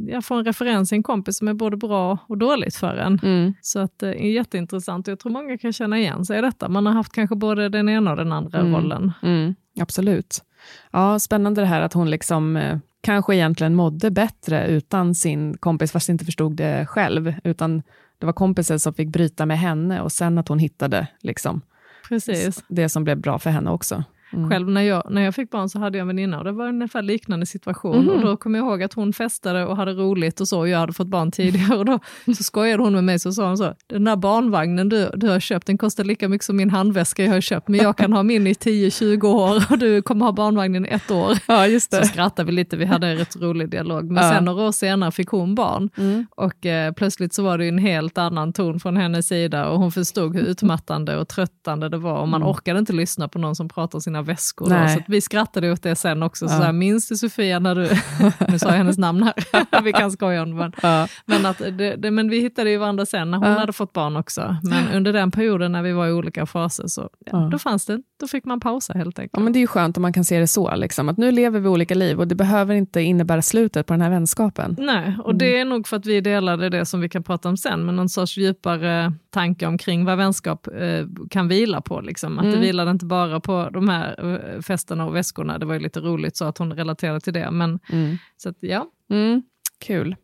ja, 0.08 0.22
få 0.22 0.36
en 0.36 0.46
referens 0.46 0.91
i 0.91 0.96
en 0.96 1.03
kompis 1.03 1.38
som 1.38 1.48
är 1.48 1.53
både 1.53 1.77
bra 1.77 2.18
och 2.27 2.38
dåligt 2.38 2.75
för 2.75 2.96
en. 2.98 3.20
Mm. 3.24 3.53
Så 3.62 3.80
att 3.80 4.00
det 4.00 4.25
är 4.25 4.32
jätteintressant 4.32 5.08
och 5.08 5.12
jag 5.12 5.20
tror 5.20 5.32
många 5.32 5.58
kan 5.58 5.74
känna 5.74 6.00
igen 6.00 6.25
sig 6.25 6.39
i 6.39 6.41
detta. 6.41 6.70
Man 6.70 6.86
har 6.86 6.94
haft 6.94 7.12
kanske 7.12 7.36
både 7.36 7.70
den 7.70 7.89
ena 7.89 8.12
och 8.12 8.18
den 8.18 8.32
andra 8.32 8.60
Mm. 8.60 8.74
rollen. 8.75 9.12
Mm. 9.24 9.56
Absolut. 9.80 10.44
Ja, 10.91 11.20
spännande 11.20 11.62
det 11.62 11.68
här 11.68 11.82
att 11.82 11.94
hon 11.94 12.10
liksom 12.10 12.56
eh, 12.58 12.77
kanske 13.01 13.36
egentligen 13.36 13.75
mådde 13.75 14.12
bättre 14.12 14.68
utan 14.68 15.15
sin 15.15 15.58
kompis, 15.58 15.91
fast 15.91 16.10
inte 16.10 16.25
förstod 16.25 16.56
det 16.56 16.86
själv, 16.86 17.34
utan 17.44 17.82
det 18.20 18.25
var 18.25 18.34
kompisen 18.34 18.80
som 18.80 18.94
fick 18.94 19.10
bryta 19.10 19.46
med 19.46 19.60
henne 19.60 20.02
och 20.02 20.12
sen 20.12 20.38
att 20.38 20.47
hon 20.47 20.60
hittade 20.60 21.08
liksom, 21.21 21.62
Precis. 22.07 22.63
det 22.67 22.89
som 22.89 23.03
blev 23.03 23.17
bra 23.17 23.39
för 23.39 23.49
henne 23.49 23.71
också. 23.71 24.03
Mm. 24.34 24.50
Själv 24.50 24.70
när 24.70 24.82
jag, 24.82 25.04
när 25.10 25.22
jag 25.22 25.36
fick 25.36 25.50
barn 25.52 25.70
så 25.70 25.80
hade 25.80 25.98
jag 25.98 26.02
en 26.02 26.08
väninna 26.08 26.38
och 26.38 26.44
det 26.44 26.52
var 26.52 26.67
ungefär 26.67 27.02
liknande 27.02 27.46
situation. 27.46 28.06
Mhm. 28.06 28.10
Och 28.10 28.22
då 28.22 28.38
kom 28.38 28.56
jag 28.56 28.65
ihåg 28.67 28.84
att 28.84 28.94
hon 28.94 29.13
festade 29.13 29.65
och 29.65 29.78
hade 29.78 29.94
roligt 29.94 30.41
och 30.41 30.48
så 30.48 30.60
och 30.60 30.67
jag 30.70 30.80
hade 30.80 30.94
fått 30.94 31.08
barn 31.08 31.32
tidigare. 31.32 31.76
Och 31.78 31.86
då 31.86 32.00
så 32.36 32.44
skojade 32.44 32.84
hon 32.84 32.94
med 32.94 33.04
mig 33.04 33.20
så 33.20 33.32
sa 33.32 33.48
hon 33.48 33.58
så, 33.58 33.74
den 33.88 34.04
där 34.04 34.15
barnvagnen 34.15 34.89
du, 34.89 35.10
du 35.15 35.30
har 35.30 35.39
köpt 35.39 35.67
den 35.67 35.78
kostar 35.78 36.04
lika 36.04 36.30
mycket 36.30 36.46
som 36.46 36.58
min 36.58 36.70
handväska 36.70 37.24
jag 37.26 37.32
har 37.34 37.41
köpt 37.41 37.67
men 37.67 37.80
jag 37.80 37.98
kan 37.98 38.13
ha 38.13 38.24
min 38.24 38.48
i 38.48 38.54
10-20 38.54 39.24
år 39.26 39.63
och 39.72 39.78
du 39.78 40.02
kommer 40.02 40.26
ha 40.26 40.32
barnvagnen 40.34 40.86
i 40.86 40.89
ett 40.89 41.12
år. 41.12 41.38
Ja, 41.48 41.67
just 41.67 41.91
Så 41.94 42.00
det. 42.00 42.06
skrattade 42.06 42.46
vi 42.46 42.52
lite, 42.52 42.78
vi 42.78 42.86
hade 42.86 43.08
en 43.08 43.17
rätt 43.17 43.36
rolig 43.41 43.70
dialog. 43.70 44.12
Men 44.12 44.24
Ja. 44.24 44.30
sen 44.32 44.46
några 44.46 44.63
år 44.67 44.72
senare 44.72 45.12
fick 45.12 45.28
hon 45.30 45.56
barn 45.56 45.89
Mm. 45.98 46.26
och 46.32 46.65
eh, 46.65 46.94
plötsligt 46.94 47.34
så 47.34 47.44
var 47.44 47.58
det 47.58 47.65
en 47.67 47.78
helt 47.78 48.17
annan 48.17 48.54
ton 48.54 48.80
från 48.80 48.98
hennes 48.98 49.28
sida 49.28 49.70
och 49.70 49.80
hon 49.80 49.91
förstod 49.91 50.36
hur 50.36 50.41
utmattande 50.44 51.17
och 51.17 51.28
tröttande 51.28 51.89
det 51.89 51.98
var 51.98 52.20
och 52.22 52.28
man 52.28 52.41
Mm. 52.41 52.52
orkade 52.52 52.80
inte 52.80 52.94
lyssna 52.94 53.28
på 53.28 53.39
någon 53.39 53.56
som 53.56 53.70
pratar 53.70 53.98
om 53.98 54.02
sina 54.25 54.34
väskor. 54.34 54.69
Då. 54.69 54.88
Så 54.93 54.99
vi 55.07 55.21
skrattade 55.21 55.71
åt 55.71 55.84
det 55.84 55.95
sen 55.95 56.23
också. 56.23 56.47
Så 56.47 56.53
Ja. 56.53 56.57
så 56.57 56.63
här, 56.63 56.71
minns 56.73 57.07
du 57.07 57.15
Sofia 57.17 57.60
när 57.60 57.75
du, 57.75 57.89
nu 58.51 58.60
sa 58.60 58.67
jag 58.69 58.77
hennes 58.77 58.97
namn 58.97 59.23
här, 59.23 59.81
vi 59.84 59.93
kan 59.93 60.12
skoja 60.12 60.41
om. 60.43 60.55
Men, 60.57 60.71
Ja. 60.81 61.07
men, 61.25 61.45
att 61.45 61.57
det, 61.57 61.95
det, 61.95 62.12
men 62.12 62.29
vi 62.29 62.39
hittade 62.41 62.69
ju 62.71 62.77
varandra 62.77 63.05
sen 63.05 63.31
när 63.31 63.38
hon 63.38 63.47
Ja. 63.47 63.60
hade 63.60 63.73
fått 63.73 63.93
barn 63.93 64.15
också. 64.15 64.55
Men 64.63 64.88
under 64.95 65.13
den 65.13 65.31
perioden 65.31 65.71
när 65.71 65.81
vi 65.84 65.91
var 65.93 66.07
i 66.07 66.12
olika 66.12 66.45
faser 66.45 66.88
så 66.88 67.01
ja, 67.25 67.31
Ja. 67.31 67.49
då 67.51 67.57
fanns 67.60 67.86
det, 67.86 67.99
då 68.19 68.27
fick 68.27 68.45
man 68.45 68.60
pausa 68.60 68.93
helt 68.93 69.19
enkelt. 69.19 69.31
Ja, 69.34 69.39
men 69.43 69.53
det 69.53 69.60
är 69.60 69.62
ju 69.62 69.67
skönt 69.67 69.97
om 69.97 70.01
man 70.01 70.13
kan 70.13 70.25
se 70.25 70.39
det 70.39 70.47
så, 70.47 70.75
liksom, 70.75 71.10
att 71.10 71.17
nu 71.17 71.31
lever 71.31 71.60
vi 71.60 71.67
olika 71.67 71.95
liv 71.95 72.19
och 72.19 72.27
det 72.27 72.36
behöver 72.36 72.75
inte 72.75 73.01
innebära 73.01 73.41
slutet 73.41 73.86
på 73.88 73.93
den 73.93 74.01
här 74.01 74.10
vänskapen. 74.10 74.75
Nej, 74.79 75.17
och 75.23 75.36
det 75.36 75.60
är 75.60 75.65
nog 75.65 75.88
för 75.88 75.97
att 75.97 76.05
vi 76.05 76.21
delade 76.21 76.69
det 76.69 76.86
som 76.86 77.01
vi 77.01 77.10
kan 77.10 77.23
prata 77.23 77.49
om 77.49 77.57
sen, 77.57 77.86
men 77.86 77.95
någon 77.95 78.10
sorts 78.10 78.38
djupare 78.38 79.13
tanke 79.32 79.65
omkring 79.67 80.06
vad 80.06 80.17
vänskap 80.17 80.67
eh, 80.67 81.06
kan 81.30 81.48
vila 81.48 81.82
på. 81.82 82.02
Liksom. 82.02 82.39
Att 82.39 82.44
det 82.46 82.50
Mm. 82.50 82.62
vilade 82.62 82.91
inte 82.91 83.06
bara 83.06 83.39
på 83.39 83.70
de 83.74 83.89
här 83.89 84.36
eh, 84.56 84.62
festerna 84.62 85.06
och 85.06 85.15
väskorna, 85.15 85.58
det 85.58 85.65
var 85.65 85.74
ju 85.74 85.80
lite 85.80 86.00
roligt 86.00 86.38
så 86.38 86.46
att 86.46 86.58
hon 86.58 86.74
relaterade 86.74 87.20
till 87.20 87.34
det. 87.34 87.52
Men, 87.52 87.80
Mm. 87.91 88.17
så 88.38 88.50
att, 88.50 88.56
ja. 88.60 88.86
Mm, 89.12 89.41
kul. 89.86 90.15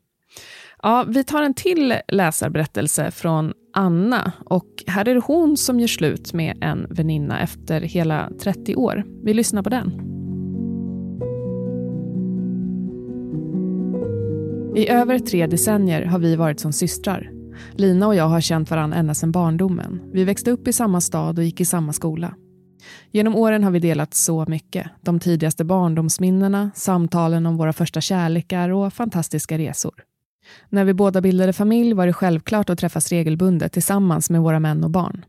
Ja, 0.83 1.05
vi 1.07 1.23
tar 1.23 1.43
en 1.43 1.53
till 1.53 1.95
läsarberättelse 2.07 3.11
från 3.11 3.53
Anna. 3.73 4.31
Och 4.45 4.83
här 4.87 5.07
är 5.07 5.13
det 5.13 5.21
hon 5.25 5.57
som 5.57 5.79
gör 5.79 5.87
slut 5.87 6.33
med 6.33 6.57
en 6.61 6.87
väninna 6.89 7.39
efter 7.41 7.81
hela 7.81 8.29
30 8.41 8.75
år. 8.75 9.03
Vi 9.23 9.33
lyssnar 9.33 9.63
på 9.63 9.69
den. 9.69 9.91
I 14.75 14.87
över 14.89 15.19
tre 15.19 15.47
decennier 15.47 16.05
har 16.05 16.19
vi 16.19 16.35
varit 16.35 16.59
som 16.59 16.73
systrar. 16.73 17.31
Lina 17.71 18.07
och 18.07 18.15
jag 18.15 18.27
har 18.27 18.41
känt 18.41 18.71
varandra 18.71 18.97
ända 18.97 19.13
sedan 19.13 19.31
barndomen. 19.31 20.01
Vi 20.13 20.23
växte 20.23 20.51
upp 20.51 20.67
i 20.67 20.73
samma 20.73 21.01
stad 21.01 21.39
och 21.39 21.45
gick 21.45 21.61
i 21.61 21.65
samma 21.65 21.93
skola. 21.93 22.33
Genom 23.11 23.35
åren 23.35 23.63
har 23.63 23.71
vi 23.71 23.79
delat 23.79 24.13
så 24.13 24.45
mycket. 24.47 24.87
De 25.01 25.19
tidigaste 25.19 25.63
barndomsminnena, 25.63 26.71
samtalen 26.75 27.45
om 27.45 27.57
våra 27.57 27.73
första 27.73 28.01
kärlekar 28.01 28.69
och 28.69 28.93
fantastiska 28.93 29.57
resor. 29.57 30.03
När 30.69 30.85
vi 30.85 30.93
båda 30.93 31.21
bildade 31.21 31.53
familj 31.53 31.93
var 31.93 32.07
det 32.07 32.13
självklart 32.13 32.69
att 32.69 32.79
träffas 32.79 33.09
regelbundet 33.09 33.73
tillsammans 33.73 34.29
med 34.29 34.41
våra 34.41 34.59
män 34.59 34.83
och 34.83 34.89
barn. 34.89 35.25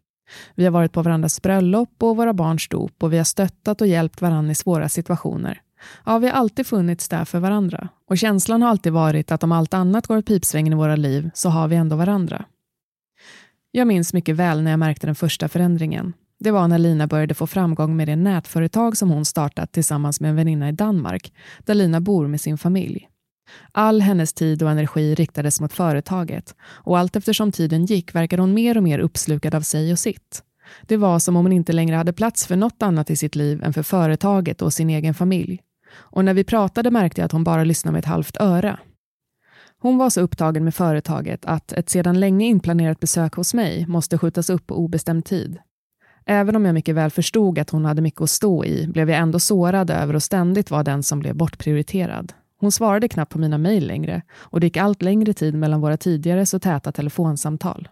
Vi 0.54 0.64
har 0.64 0.70
varit 0.70 0.92
på 0.92 1.02
varandras 1.02 1.42
bröllop 1.42 2.02
och 2.02 2.16
våra 2.16 2.32
barns 2.32 2.68
dop 2.68 3.02
och 3.02 3.12
vi 3.12 3.16
har 3.16 3.24
stöttat 3.24 3.80
och 3.80 3.86
hjälpt 3.86 4.22
varandra 4.22 4.52
i 4.52 4.54
svåra 4.54 4.88
situationer. 4.88 5.60
Ja, 6.04 6.18
vi 6.18 6.26
har 6.26 6.34
alltid 6.34 6.66
funnits 6.66 7.08
där 7.08 7.24
för 7.24 7.38
varandra. 7.38 7.88
Och 8.08 8.18
känslan 8.18 8.62
har 8.62 8.68
alltid 8.68 8.92
varit 8.92 9.32
att 9.32 9.42
om 9.42 9.52
allt 9.52 9.74
annat 9.74 10.06
går 10.06 10.16
åt 10.16 10.26
pipsvängen 10.26 10.72
i 10.72 10.76
våra 10.76 10.96
liv 10.96 11.30
så 11.34 11.48
har 11.48 11.68
vi 11.68 11.76
ändå 11.76 11.96
varandra. 11.96 12.44
Jag 13.70 13.86
minns 13.86 14.12
mycket 14.12 14.36
väl 14.36 14.62
när 14.62 14.70
jag 14.70 14.80
märkte 14.80 15.06
den 15.06 15.14
första 15.14 15.48
förändringen. 15.48 16.12
Det 16.40 16.50
var 16.50 16.68
när 16.68 16.78
Lina 16.78 17.06
började 17.06 17.34
få 17.34 17.46
framgång 17.46 17.96
med 17.96 18.08
det 18.08 18.16
nätföretag 18.16 18.96
som 18.96 19.10
hon 19.10 19.24
startat 19.24 19.72
tillsammans 19.72 20.20
med 20.20 20.30
en 20.30 20.36
väninna 20.36 20.68
i 20.68 20.72
Danmark, 20.72 21.32
där 21.58 21.74
Lina 21.74 22.00
bor 22.00 22.26
med 22.26 22.40
sin 22.40 22.58
familj. 22.58 23.08
All 23.72 24.00
hennes 24.00 24.32
tid 24.32 24.62
och 24.62 24.70
energi 24.70 25.14
riktades 25.14 25.60
mot 25.60 25.72
företaget 25.72 26.54
och 26.60 26.98
allt 26.98 27.16
eftersom 27.16 27.52
tiden 27.52 27.86
gick 27.86 28.14
verkade 28.14 28.42
hon 28.42 28.54
mer 28.54 28.76
och 28.76 28.82
mer 28.82 28.98
uppslukad 28.98 29.54
av 29.54 29.60
sig 29.60 29.92
och 29.92 29.98
sitt. 29.98 30.42
Det 30.82 30.96
var 30.96 31.18
som 31.18 31.36
om 31.36 31.44
hon 31.44 31.52
inte 31.52 31.72
längre 31.72 31.96
hade 31.96 32.12
plats 32.12 32.46
för 32.46 32.56
något 32.56 32.82
annat 32.82 33.10
i 33.10 33.16
sitt 33.16 33.36
liv 33.36 33.64
än 33.64 33.72
för 33.72 33.82
företaget 33.82 34.62
och 34.62 34.72
sin 34.72 34.90
egen 34.90 35.14
familj. 35.14 35.60
Och 35.90 36.24
när 36.24 36.34
vi 36.34 36.44
pratade 36.44 36.90
märkte 36.90 37.20
jag 37.20 37.26
att 37.26 37.32
hon 37.32 37.44
bara 37.44 37.64
lyssnade 37.64 37.92
med 37.92 37.98
ett 37.98 38.04
halvt 38.04 38.36
öra. 38.40 38.78
Hon 39.80 39.98
var 39.98 40.10
så 40.10 40.20
upptagen 40.20 40.64
med 40.64 40.74
företaget 40.74 41.44
att 41.44 41.72
ett 41.72 41.90
sedan 41.90 42.20
länge 42.20 42.46
inplanerat 42.46 43.00
besök 43.00 43.34
hos 43.34 43.54
mig 43.54 43.86
måste 43.86 44.18
skjutas 44.18 44.50
upp 44.50 44.66
på 44.66 44.74
obestämd 44.74 45.24
tid. 45.24 45.58
Även 46.26 46.56
om 46.56 46.64
jag 46.64 46.74
mycket 46.74 46.94
väl 46.94 47.10
förstod 47.10 47.58
att 47.58 47.70
hon 47.70 47.84
hade 47.84 48.02
mycket 48.02 48.20
att 48.20 48.30
stå 48.30 48.64
i 48.64 48.86
blev 48.86 49.10
jag 49.10 49.18
ändå 49.18 49.38
sårad 49.38 49.90
över 49.90 50.14
att 50.14 50.22
ständigt 50.22 50.70
vara 50.70 50.82
den 50.82 51.02
som 51.02 51.18
blev 51.18 51.36
bortprioriterad. 51.36 52.32
Hon 52.60 52.72
svarade 52.72 53.08
knappt 53.08 53.32
på 53.32 53.38
mina 53.38 53.58
mejl 53.58 53.86
längre 53.86 54.22
och 54.32 54.60
det 54.60 54.66
gick 54.66 54.76
allt 54.76 55.02
längre 55.02 55.34
tid 55.34 55.54
mellan 55.54 55.80
våra 55.80 55.96
tidigare 55.96 56.46
så 56.46 56.58
täta 56.58 56.92
telefonsamtal. 56.92 57.88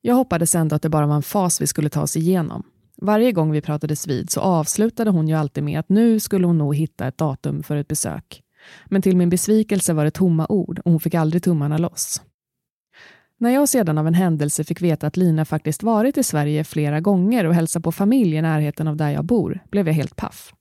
Jag 0.00 0.14
hoppades 0.14 0.54
ändå 0.54 0.76
att 0.76 0.82
det 0.82 0.88
bara 0.88 1.06
var 1.06 1.16
en 1.16 1.22
fas 1.22 1.60
vi 1.60 1.66
skulle 1.66 1.88
ta 1.88 2.02
oss 2.02 2.16
igenom. 2.16 2.62
Varje 3.04 3.32
gång 3.32 3.50
vi 3.50 3.60
pratades 3.60 4.08
vid 4.08 4.30
så 4.30 4.40
avslutade 4.40 5.10
hon 5.10 5.28
ju 5.28 5.34
alltid 5.34 5.64
med 5.64 5.80
att 5.80 5.88
nu 5.88 6.20
skulle 6.20 6.46
hon 6.46 6.58
nog 6.58 6.76
hitta 6.76 7.06
ett 7.06 7.18
datum 7.18 7.62
för 7.62 7.76
ett 7.76 7.88
besök. 7.88 8.42
Men 8.86 9.02
till 9.02 9.16
min 9.16 9.30
besvikelse 9.30 9.92
var 9.92 10.04
det 10.04 10.10
tomma 10.10 10.46
ord 10.48 10.78
och 10.78 10.90
hon 10.90 11.00
fick 11.00 11.14
aldrig 11.14 11.42
tummarna 11.42 11.78
loss. 11.78 12.22
När 13.38 13.50
jag 13.50 13.68
sedan 13.68 13.98
av 13.98 14.06
en 14.06 14.14
händelse 14.14 14.64
fick 14.64 14.82
veta 14.82 15.06
att 15.06 15.16
Lina 15.16 15.44
faktiskt 15.44 15.82
varit 15.82 16.18
i 16.18 16.22
Sverige 16.22 16.64
flera 16.64 17.00
gånger 17.00 17.44
och 17.44 17.54
hälsat 17.54 17.82
på 17.82 17.92
familj 17.92 18.36
i 18.36 18.42
närheten 18.42 18.88
av 18.88 18.96
där 18.96 19.10
jag 19.10 19.24
bor 19.24 19.60
blev 19.70 19.86
jag 19.86 19.94
helt 19.94 20.16
paff. 20.16 20.54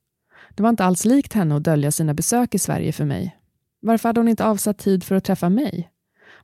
Det 0.55 0.63
var 0.63 0.69
inte 0.69 0.85
alls 0.85 1.05
likt 1.05 1.33
henne 1.33 1.55
att 1.55 1.63
dölja 1.63 1.91
sina 1.91 2.13
besök 2.13 2.55
i 2.55 2.59
Sverige 2.59 2.91
för 2.91 3.05
mig. 3.05 3.37
Varför 3.81 4.09
hade 4.09 4.19
hon 4.19 4.27
inte 4.27 4.45
avsatt 4.45 4.77
tid 4.77 5.03
för 5.03 5.15
att 5.15 5.23
träffa 5.23 5.49
mig? 5.49 5.89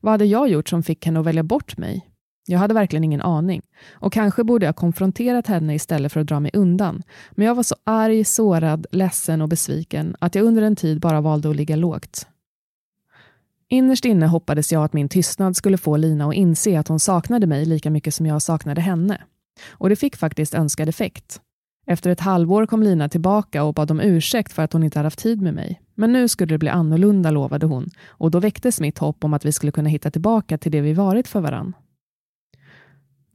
Vad 0.01 0.11
hade 0.11 0.25
jag 0.25 0.49
gjort 0.49 0.69
som 0.69 0.83
fick 0.83 1.05
henne 1.05 1.19
att 1.19 1.25
välja 1.25 1.43
bort 1.43 1.77
mig? 1.77 2.16
Jag 2.49 2.59
hade 2.59 2.73
verkligen 2.73 3.03
ingen 3.03 3.21
aning. 3.21 3.61
Och 3.91 4.13
kanske 4.13 4.43
borde 4.43 4.65
jag 4.65 4.75
konfronterat 4.75 5.47
henne 5.47 5.75
istället 5.75 6.13
för 6.13 6.19
att 6.19 6.27
dra 6.27 6.39
mig 6.39 6.51
undan. 6.53 7.03
Men 7.31 7.47
jag 7.47 7.55
var 7.55 7.63
så 7.63 7.75
arg, 7.83 8.23
sårad, 8.23 8.85
ledsen 8.91 9.41
och 9.41 9.49
besviken 9.49 10.15
att 10.19 10.35
jag 10.35 10.45
under 10.45 10.61
en 10.61 10.75
tid 10.75 10.99
bara 10.99 11.21
valde 11.21 11.49
att 11.49 11.55
ligga 11.55 11.75
lågt. 11.75 12.27
Innerst 13.69 14.05
inne 14.05 14.27
hoppades 14.27 14.71
jag 14.71 14.83
att 14.83 14.93
min 14.93 15.09
tystnad 15.09 15.55
skulle 15.55 15.77
få 15.77 15.97
Lina 15.97 16.27
att 16.27 16.33
inse 16.33 16.79
att 16.79 16.87
hon 16.87 16.99
saknade 16.99 17.47
mig 17.47 17.65
lika 17.65 17.89
mycket 17.89 18.13
som 18.13 18.25
jag 18.25 18.41
saknade 18.41 18.81
henne. 18.81 19.21
Och 19.69 19.89
det 19.89 19.95
fick 19.95 20.15
faktiskt 20.15 20.53
önskad 20.53 20.89
effekt. 20.89 21.41
Efter 21.87 22.09
ett 22.09 22.19
halvår 22.19 22.65
kom 22.65 22.83
Lina 22.83 23.09
tillbaka 23.09 23.63
och 23.63 23.73
bad 23.73 23.91
om 23.91 24.01
ursäkt 24.01 24.53
för 24.53 24.63
att 24.63 24.73
hon 24.73 24.83
inte 24.83 24.99
hade 24.99 25.05
haft 25.05 25.19
tid 25.19 25.41
med 25.41 25.53
mig. 25.53 25.81
Men 25.95 26.13
nu 26.13 26.27
skulle 26.27 26.53
det 26.53 26.57
bli 26.57 26.69
annorlunda, 26.69 27.31
lovade 27.31 27.65
hon, 27.65 27.89
och 28.07 28.31
då 28.31 28.39
väcktes 28.39 28.79
mitt 28.79 28.97
hopp 28.97 29.23
om 29.23 29.33
att 29.33 29.45
vi 29.45 29.51
skulle 29.51 29.71
kunna 29.71 29.89
hitta 29.89 30.11
tillbaka 30.11 30.57
till 30.57 30.71
det 30.71 30.81
vi 30.81 30.93
varit 30.93 31.27
för 31.27 31.41
varann. 31.41 31.73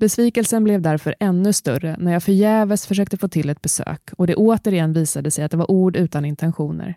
Besvikelsen 0.03 0.65
blev 0.65 0.83
därför 0.83 1.15
ännu 1.21 1.53
större 1.53 1.97
när 1.99 2.13
jag 2.13 2.23
förgäves 2.23 2.87
försökte 2.87 3.17
få 3.17 3.29
till 3.29 3.51
ett 3.51 3.63
besök 3.63 4.11
och 4.17 4.27
det 4.27 4.35
återigen 4.35 4.93
visade 4.93 5.31
sig 5.31 5.45
att 5.45 5.51
det 5.51 5.57
var 5.57 5.71
ord 5.71 5.97
utan 5.97 6.25
intentioner. 6.25 6.95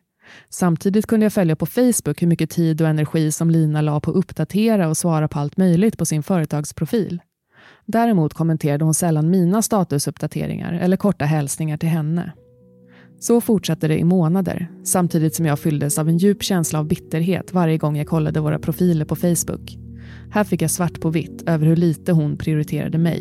Samtidigt 0.49 1.05
kunde 1.05 1.25
jag 1.25 1.33
följa 1.33 1.55
på 1.55 1.65
Facebook 1.65 2.21
hur 2.21 2.27
mycket 2.27 2.49
tid 2.49 2.81
och 2.81 2.87
energi 2.87 3.31
som 3.31 3.49
Lina 3.49 3.81
la 3.81 3.99
på 3.99 4.11
att 4.11 4.17
uppdatera 4.17 4.89
och 4.89 4.97
svara 4.97 5.27
på 5.27 5.39
allt 5.39 5.57
möjligt 5.57 5.97
på 5.97 6.05
sin 6.05 6.23
företagsprofil. 6.23 7.21
Däremot 7.85 8.33
kommenterade 8.33 8.85
hon 8.85 8.93
sällan 8.93 9.29
mina 9.29 9.61
statusuppdateringar 9.61 10.73
eller 10.73 10.97
korta 10.97 11.25
hälsningar 11.25 11.77
till 11.77 11.89
henne. 11.89 12.31
Så 13.19 13.41
fortsatte 13.41 13.87
det 13.87 13.97
i 13.97 14.03
månader, 14.03 14.71
samtidigt 14.83 15.35
som 15.35 15.45
jag 15.45 15.59
fylldes 15.59 15.99
av 15.99 16.09
en 16.09 16.17
djup 16.17 16.43
känsla 16.43 16.79
av 16.79 16.85
bitterhet 16.85 17.53
varje 17.53 17.77
gång 17.77 17.97
jag 17.97 18.07
kollade 18.07 18.39
våra 18.39 18.59
profiler 18.59 19.05
på 19.05 19.15
Facebook. 19.15 19.84
Här 20.35 20.43
fick 20.43 20.61
jag 20.61 20.71
svart 20.71 21.01
på 21.01 21.09
vitt 21.09 21.49
över 21.49 21.67
hur 21.67 21.75
lite 21.75 22.11
hon 22.11 22.37
prioriterade 22.37 22.97
mig. 22.97 23.19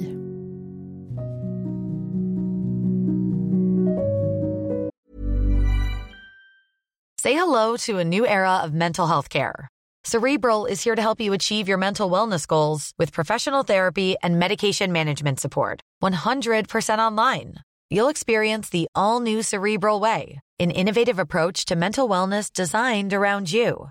Say 7.22 7.32
hello 7.32 7.76
to 7.76 7.98
a 7.98 8.04
new 8.04 8.26
era 8.26 8.62
of 8.64 8.72
mental 8.72 9.06
health 9.06 9.28
care. 9.28 9.68
Cerebral 10.06 10.66
is 10.66 10.86
here 10.86 10.96
to 10.96 11.02
help 11.02 11.20
you 11.20 11.34
achieve 11.34 11.68
your 11.68 11.78
mental 11.78 12.10
wellness 12.10 12.46
goals 12.46 12.92
with 12.98 13.12
professional 13.12 13.64
therapy 13.64 14.16
and 14.22 14.38
medication 14.38 14.92
management 14.92 15.40
support. 15.40 15.80
100% 16.02 16.98
online. 16.98 17.54
You'll 17.90 18.10
experience 18.10 18.70
the 18.70 18.86
all 18.94 19.20
new 19.20 19.42
Cerebral 19.42 20.00
Way, 20.00 20.40
an 20.60 20.70
innovative 20.70 21.20
approach 21.20 21.64
to 21.66 21.76
mental 21.76 22.08
wellness 22.08 22.52
designed 22.52 23.12
around 23.12 23.52
you. 23.52 23.90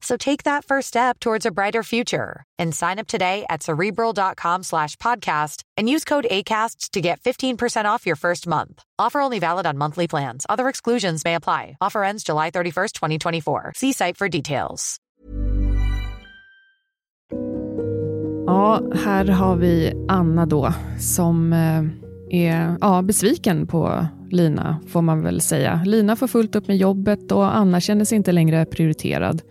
So 0.00 0.16
take 0.16 0.44
that 0.44 0.64
first 0.64 0.88
step 0.88 1.18
towards 1.20 1.46
a 1.46 1.50
brighter 1.50 1.82
future 1.82 2.44
and 2.58 2.74
sign 2.74 2.98
up 2.98 3.06
today 3.06 3.44
at 3.48 3.62
cerebral.com 3.62 4.62
slash 4.62 4.96
podcast 4.96 5.62
and 5.76 5.90
use 5.90 6.04
code 6.04 6.26
ACasts 6.30 6.90
to 6.90 7.00
get 7.00 7.20
15% 7.20 7.84
off 7.84 8.06
your 8.06 8.16
first 8.16 8.46
month. 8.46 8.82
Offer 8.98 9.20
only 9.20 9.38
valid 9.40 9.66
on 9.66 9.78
monthly 9.78 10.08
plans. 10.08 10.46
Other 10.48 10.68
exclusions 10.68 11.24
may 11.24 11.34
apply. 11.34 11.76
Offer 11.80 12.04
ends 12.04 12.24
July 12.24 12.50
31st, 12.50 12.92
2024. 12.92 13.72
See 13.76 13.92
site 13.92 14.16
for 14.16 14.28
details. 14.28 15.00
Ja, 18.46 18.82
här 18.94 19.24
har 19.24 19.56
vi 19.56 19.92
Anna 20.08 20.46
då 20.46 20.72
som 20.98 21.52
eh, 21.52 21.84
är 22.30 22.76
ja, 22.80 23.02
besviken 23.02 23.66
på 23.66 24.06
Lina, 24.30 24.80
får 24.86 25.02
man 25.02 25.22
väl 25.22 25.40
säga. 25.40 25.82
Lina 25.84 26.16
får 26.16 26.26
fullt 26.26 26.56
upp 26.56 26.68
med 26.68 26.76
jobbet 26.76 27.32
och 27.32 27.56
Anna 27.56 27.80
känner 27.80 28.04
sig 28.04 28.16
inte 28.16 28.32
längre 28.32 28.64
prioriterad. 28.64 29.42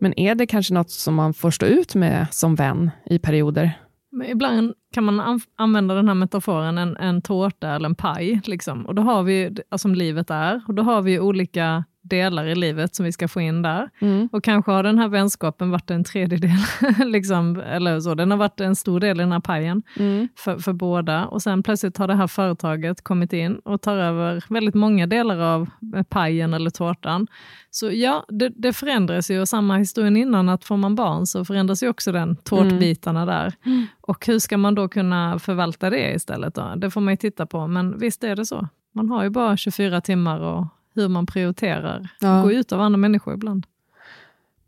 Men 0.00 0.20
är 0.20 0.34
det 0.34 0.46
kanske 0.46 0.74
något 0.74 0.90
som 0.90 1.14
man 1.14 1.34
får 1.34 1.50
stå 1.50 1.66
ut 1.66 1.94
med 1.94 2.26
som 2.30 2.54
vän 2.54 2.90
i 3.06 3.18
perioder? 3.18 3.72
Men 4.12 4.28
ibland 4.28 4.74
kan 4.94 5.04
man 5.04 5.40
använda 5.56 5.94
den 5.94 6.08
här 6.08 6.14
metaforen, 6.14 6.78
en, 6.78 6.96
en 6.96 7.22
tårta 7.22 7.70
eller 7.70 7.88
en 7.88 7.94
paj. 7.94 8.40
Liksom. 8.44 8.86
Och 8.86 8.94
då 8.94 9.02
har 9.02 9.22
vi, 9.22 9.46
alltså, 9.46 9.78
som 9.78 9.94
livet 9.94 10.30
är, 10.30 10.60
och 10.68 10.74
då 10.74 10.82
har 10.82 11.02
vi 11.02 11.20
olika 11.20 11.84
delar 12.02 12.46
i 12.46 12.54
livet 12.54 12.94
som 12.94 13.04
vi 13.04 13.12
ska 13.12 13.28
få 13.28 13.40
in 13.40 13.62
där. 13.62 13.90
Mm. 14.00 14.28
Och 14.32 14.44
kanske 14.44 14.70
har 14.70 14.82
den 14.82 14.98
här 14.98 15.08
vänskapen 15.08 15.70
varit 15.70 15.90
en 15.90 16.04
tredjedel, 16.04 16.58
liksom, 17.06 17.60
eller 17.60 18.00
så, 18.00 18.14
den 18.14 18.30
har 18.30 18.38
varit 18.38 18.60
en 18.60 18.76
stor 18.76 19.00
del 19.00 19.20
i 19.20 19.22
den 19.22 19.32
här 19.32 19.40
pajen 19.40 19.82
mm. 19.98 20.28
för, 20.36 20.58
för 20.58 20.72
båda. 20.72 21.26
Och 21.26 21.42
sen 21.42 21.62
plötsligt 21.62 21.96
har 21.96 22.08
det 22.08 22.14
här 22.14 22.26
företaget 22.26 23.04
kommit 23.04 23.32
in 23.32 23.58
och 23.58 23.82
tar 23.82 23.96
över 23.96 24.44
väldigt 24.48 24.74
många 24.74 25.06
delar 25.06 25.38
av 25.38 25.70
pajen 26.08 26.54
eller 26.54 26.70
tårtan. 26.70 27.26
Så 27.70 27.90
ja, 27.92 28.24
det, 28.28 28.48
det 28.56 28.72
förändras 28.72 29.30
ju 29.30 29.40
och 29.40 29.48
samma 29.48 29.76
historien 29.76 30.16
innan, 30.16 30.48
att 30.48 30.64
får 30.64 30.76
man 30.76 30.94
barn 30.94 31.26
så 31.26 31.44
förändras 31.44 31.82
ju 31.82 31.88
också 31.88 32.12
den 32.12 32.36
tårtbitarna 32.36 33.22
mm. 33.22 33.34
där. 33.34 33.54
Och 34.00 34.26
hur 34.26 34.38
ska 34.38 34.58
man 34.58 34.74
då 34.74 34.88
kunna 34.88 35.38
förvalta 35.38 35.90
det 35.90 36.14
istället? 36.14 36.54
Då? 36.54 36.72
Det 36.76 36.90
får 36.90 37.00
man 37.00 37.12
ju 37.12 37.16
titta 37.16 37.46
på, 37.46 37.66
men 37.66 37.98
visst 37.98 38.24
är 38.24 38.36
det 38.36 38.46
så. 38.46 38.68
Man 38.94 39.10
har 39.10 39.22
ju 39.22 39.30
bara 39.30 39.56
24 39.56 40.00
timmar 40.00 40.40
och 40.40 40.66
hur 40.94 41.08
man 41.08 41.26
prioriterar. 41.26 42.08
Ja. 42.20 42.42
Gå 42.42 42.52
ut 42.52 42.72
av 42.72 42.80
andra 42.80 42.96
människor 42.96 43.34
ibland. 43.34 43.66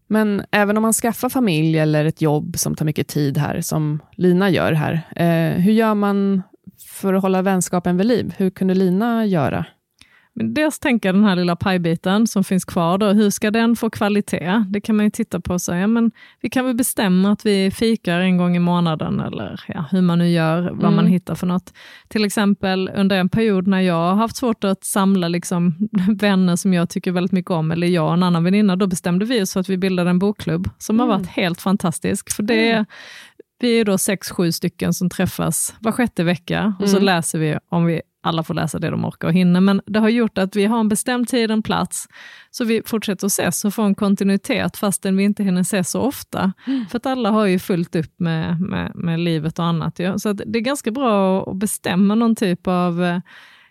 Men 0.06 0.44
även 0.50 0.76
om 0.76 0.82
man 0.82 0.92
skaffar 0.92 1.28
familj 1.28 1.78
eller 1.78 2.04
ett 2.04 2.22
jobb 2.22 2.58
som 2.58 2.74
tar 2.74 2.85
mycket 2.85 3.08
tid 3.08 3.38
här, 3.38 3.61
som 3.61 4.02
Lina 4.12 4.50
gör 4.50 4.72
här, 4.72 4.92
eh, 5.16 5.61
hur 5.61 5.72
gör 5.72 5.94
man 5.94 6.42
för 6.87 7.14
att 7.14 7.22
hålla 7.22 7.42
vänskapen 7.42 7.96
vid 7.96 8.06
liv? 8.06 8.35
Hur 8.37 8.50
kunde 8.50 8.74
Lina 8.74 9.26
göra? 9.26 9.64
Men 10.35 10.55
dels 10.55 10.79
tänka 10.79 11.12
den 11.12 11.25
här 11.25 11.37
lilla 11.37 11.57
pajbiten 11.57 12.27
som 12.27 12.45
finns 12.45 12.64
kvar, 12.64 12.99
då, 12.99 13.07
hur 13.07 13.31
ska 13.31 13.51
den 13.51 13.77
få 13.77 13.90
kvalitet? 13.90 14.64
Det 14.68 14.81
kan 14.81 14.97
man 14.97 15.05
ju 15.07 15.11
titta 15.11 15.40
på 15.40 15.55
och 15.55 15.62
säga, 15.62 15.87
men 15.87 16.11
vi 16.40 16.51
kan 16.51 16.64
väl 16.64 16.75
bestämma 16.75 17.33
att 17.33 17.47
vi 17.47 17.71
fikar 17.71 18.21
en 18.21 18.37
gång 18.37 18.57
i 18.57 18.59
månaden, 18.59 19.21
eller 19.21 19.61
ja, 19.68 19.85
hur 19.90 20.03
man 20.03 20.18
nu 20.18 20.29
gör, 20.29 20.62
vad 20.62 20.85
mm. 20.85 20.97
man 20.97 21.07
hittar 21.07 21.35
för 21.35 21.47
något. 21.47 21.73
Till 22.09 22.25
exempel 22.25 22.90
under 22.95 23.16
en 23.16 23.29
period 23.29 23.66
när 23.66 23.81
jag 23.81 23.95
har 23.95 24.14
haft 24.14 24.37
svårt 24.37 24.64
att 24.64 24.85
samla 24.85 25.29
liksom, 25.29 25.88
vänner 26.21 26.57
som 26.57 26.75
jag 26.75 26.90
tycker 26.90 27.12
väldigt 27.12 27.33
mycket 27.33 27.51
om, 27.51 27.71
eller 27.71 27.87
jag 27.87 28.07
och 28.07 28.12
en 28.12 28.23
annan 28.23 28.45
väninna, 28.45 28.77
då 28.77 28.87
bestämde 28.87 29.25
vi 29.25 29.42
oss 29.42 29.53
för 29.53 29.61
att 29.61 29.68
vi 29.68 29.77
bildade 29.77 30.11
en 30.11 30.18
bokklubb, 30.18 30.68
som 30.79 30.97
mm. 30.97 31.09
har 31.09 31.18
varit 31.18 31.29
helt 31.29 31.61
fantastisk. 31.61 32.33
För 32.33 32.42
det 32.42 32.71
mm. 32.71 32.85
Vi 33.62 33.81
är 33.81 33.85
då 33.85 33.99
sex, 33.99 34.31
sju 34.31 34.53
stycken 34.53 34.95
som 34.95 35.11
träffas 35.11 35.75
var 35.81 35.92
sjätte 35.92 36.25
vecka 36.25 36.75
och 36.81 36.88
så 36.88 36.97
mm. 36.97 37.07
läser 37.07 37.38
vi 37.38 37.59
om 37.68 37.85
vi 37.85 38.03
alla 38.22 38.42
får 38.42 38.54
läsa 38.54 38.78
det 38.78 38.90
de 38.90 39.04
orkar 39.04 39.28
och 39.28 39.35
hinner, 39.35 39.61
men 39.61 39.80
det 39.87 39.98
har 39.98 40.08
gjort 40.08 40.38
att 40.38 40.56
vi 40.56 40.64
har 40.64 40.80
en 40.80 40.88
bestämd 40.88 41.28
tid, 41.28 41.50
och 41.50 41.64
plats, 41.64 42.08
så 42.50 42.64
vi 42.64 42.82
fortsätter 42.87 43.26
att 43.26 43.32
ses 43.32 43.64
och 43.64 43.74
får 43.74 43.82
en 43.82 43.94
kontinuitet 43.94 44.76
fastän 44.76 45.16
vi 45.16 45.24
inte 45.24 45.44
hinner 45.44 45.61
ses 45.61 45.90
så 45.90 46.00
ofta. 46.00 46.52
Mm. 46.66 46.87
För 46.87 46.96
att 46.96 47.06
alla 47.06 47.30
har 47.30 47.46
ju 47.46 47.58
fullt 47.58 47.96
upp 47.96 48.14
med, 48.16 48.61
med, 48.61 48.92
med 48.94 49.20
livet 49.20 49.58
och 49.58 49.64
annat. 49.64 49.98
Ja. 49.98 50.18
Så 50.18 50.32
det 50.32 50.58
är 50.58 50.61
ganska 50.61 50.90
bra 50.90 51.42
att 51.50 51.56
bestämma 51.56 52.14
någon 52.14 52.37
typ 52.37 52.66
av 52.66 53.04
eh, 53.04 53.18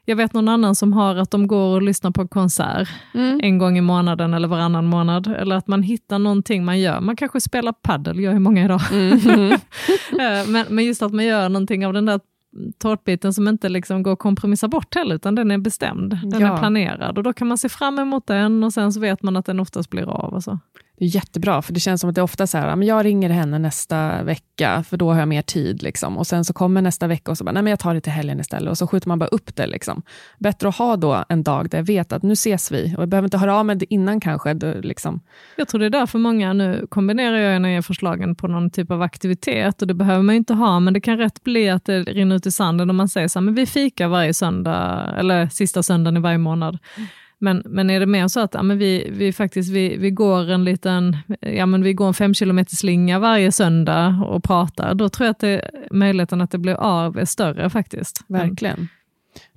jag 0.05 0.15
vet 0.15 0.33
någon 0.33 0.47
annan 0.47 0.75
som 0.75 0.93
har 0.93 1.15
att 1.15 1.31
de 1.31 1.47
går 1.47 1.75
och 1.75 1.81
lyssnar 1.81 2.11
på 2.11 2.21
en 2.21 2.27
konsert 2.27 2.89
mm. 3.13 3.39
en 3.43 3.57
gång 3.57 3.77
i 3.77 3.81
månaden 3.81 4.33
eller 4.33 4.47
varannan 4.47 4.85
månad. 4.85 5.27
Eller 5.27 5.55
att 5.55 5.67
man 5.67 5.83
hittar 5.83 6.19
någonting 6.19 6.65
man 6.65 6.79
gör. 6.79 6.99
Man 7.01 7.15
kanske 7.15 7.41
spelar 7.41 7.73
paddel, 7.73 8.19
jag 8.19 8.33
är 8.33 8.39
många 8.39 8.65
idag. 8.65 8.81
Mm. 8.91 9.51
Eh, 10.11 10.47
men, 10.47 10.65
men 10.69 10.85
just 10.85 11.01
att 11.01 11.13
man 11.13 11.25
gör 11.25 11.49
någonting 11.49 11.87
av 11.87 11.93
den 11.93 12.05
där 12.05 12.19
tårtbiten 12.77 13.33
som 13.33 13.47
inte 13.47 13.69
liksom 13.69 14.03
går 14.03 14.13
att 14.13 14.19
kompromissa 14.19 14.67
bort 14.67 14.95
heller, 14.95 15.15
utan 15.15 15.35
den 15.35 15.51
är 15.51 15.57
bestämd. 15.57 16.19
Den 16.23 16.41
ja. 16.41 16.53
är 16.53 16.57
planerad 16.57 17.17
och 17.17 17.23
då 17.23 17.33
kan 17.33 17.47
man 17.47 17.57
se 17.57 17.69
fram 17.69 17.99
emot 17.99 18.27
den 18.27 18.63
och 18.63 18.73
sen 18.73 18.93
så 18.93 18.99
vet 18.99 19.23
man 19.23 19.37
att 19.37 19.45
den 19.45 19.59
oftast 19.59 19.89
blir 19.89 20.09
av. 20.09 20.33
Och 20.33 20.43
så. 20.43 20.59
Det 21.01 21.05
är 21.05 21.15
jättebra, 21.15 21.61
för 21.61 21.73
det 21.73 21.79
känns 21.79 22.01
som 22.01 22.09
att 22.09 22.15
det 22.15 22.21
är 22.21 22.23
ofta 22.23 22.47
så 22.47 22.57
här, 22.57 22.75
men 22.75 22.87
jag 22.87 23.05
ringer 23.05 23.29
henne 23.29 23.59
nästa 23.59 24.23
vecka, 24.23 24.83
för 24.89 24.97
då 24.97 25.11
har 25.11 25.19
jag 25.19 25.27
mer 25.27 25.41
tid. 25.41 25.83
Liksom. 25.83 26.17
Och 26.17 26.27
sen 26.27 26.45
så 26.45 26.53
kommer 26.53 26.81
nästa 26.81 27.07
vecka 27.07 27.31
och 27.31 27.37
så 27.37 27.43
bara, 27.43 27.51
nej 27.51 27.63
men 27.63 27.69
jag 27.69 27.79
tar 27.79 27.93
det 27.93 28.01
till 28.01 28.11
helgen 28.11 28.39
istället. 28.39 28.71
Och 28.71 28.77
så 28.77 28.87
skjuter 28.87 29.07
man 29.07 29.19
bara 29.19 29.29
upp 29.29 29.55
det. 29.55 29.67
Liksom. 29.67 30.01
Bättre 30.39 30.69
att 30.69 30.77
ha 30.77 30.95
då 30.95 31.25
en 31.29 31.43
dag 31.43 31.69
där 31.69 31.77
jag 31.77 31.85
vet 31.85 32.13
att 32.13 32.23
nu 32.23 32.33
ses 32.33 32.71
vi. 32.71 32.93
Och 32.97 33.01
jag 33.01 33.09
behöver 33.09 33.25
inte 33.25 33.37
höra 33.37 33.55
av 33.55 33.65
mig 33.65 33.85
innan 33.89 34.19
kanske. 34.19 34.53
Då, 34.53 34.73
liksom. 34.81 35.21
Jag 35.57 35.67
tror 35.67 35.79
det 35.79 35.85
är 35.85 35.89
därför 35.89 36.19
många, 36.19 36.53
nu 36.53 36.87
kombinerar 36.89 37.37
jag 37.37 37.61
när 37.61 37.69
jag 37.69 37.85
förslagen 37.85 38.35
på 38.35 38.47
någon 38.47 38.69
typ 38.69 38.91
av 38.91 39.01
aktivitet, 39.01 39.81
och 39.81 39.87
det 39.87 39.93
behöver 39.93 40.23
man 40.23 40.35
inte 40.35 40.53
ha, 40.53 40.79
men 40.79 40.93
det 40.93 41.01
kan 41.01 41.17
rätt 41.17 41.43
bli 41.43 41.69
att 41.69 41.85
det 41.85 42.03
rinner 42.03 42.35
ut 42.35 42.45
i 42.45 42.51
sanden 42.51 42.89
om 42.89 42.95
man 42.95 43.09
säger 43.09 43.27
så 43.27 43.39
här, 43.39 43.45
men 43.45 43.55
vi 43.55 43.65
fikar 43.65 44.07
varje 44.07 44.33
söndag, 44.33 45.13
eller 45.17 45.47
sista 45.47 45.83
söndagen 45.83 46.17
i 46.17 46.19
varje 46.19 46.37
månad. 46.37 46.77
Mm. 46.97 47.07
Men, 47.41 47.63
men 47.65 47.89
är 47.89 47.99
det 47.99 48.05
mer 48.05 48.27
så 48.27 48.39
att 48.39 48.53
ja, 48.53 48.63
men 48.63 48.77
vi, 48.77 49.09
vi, 49.11 49.33
faktiskt, 49.33 49.71
vi, 49.71 49.97
vi 49.97 50.11
går 50.11 50.49
en 50.49 50.63
liten, 50.63 51.17
ja, 51.39 51.65
men 51.65 51.83
vi 51.83 51.93
går 51.93 52.07
en 52.07 52.13
fem 52.13 52.33
kilometer 52.33 52.75
slinga 52.75 53.19
varje 53.19 53.51
söndag 53.51 54.23
och 54.27 54.43
pratar, 54.43 54.93
då 54.93 55.09
tror 55.09 55.25
jag 55.25 55.31
att 55.31 55.39
det, 55.39 55.71
möjligheten 55.91 56.41
att 56.41 56.51
det 56.51 56.57
blir 56.57 56.73
av 56.73 57.17
är 57.17 57.25
större 57.25 57.69
faktiskt. 57.69 58.23
Verkligen. 58.27 58.87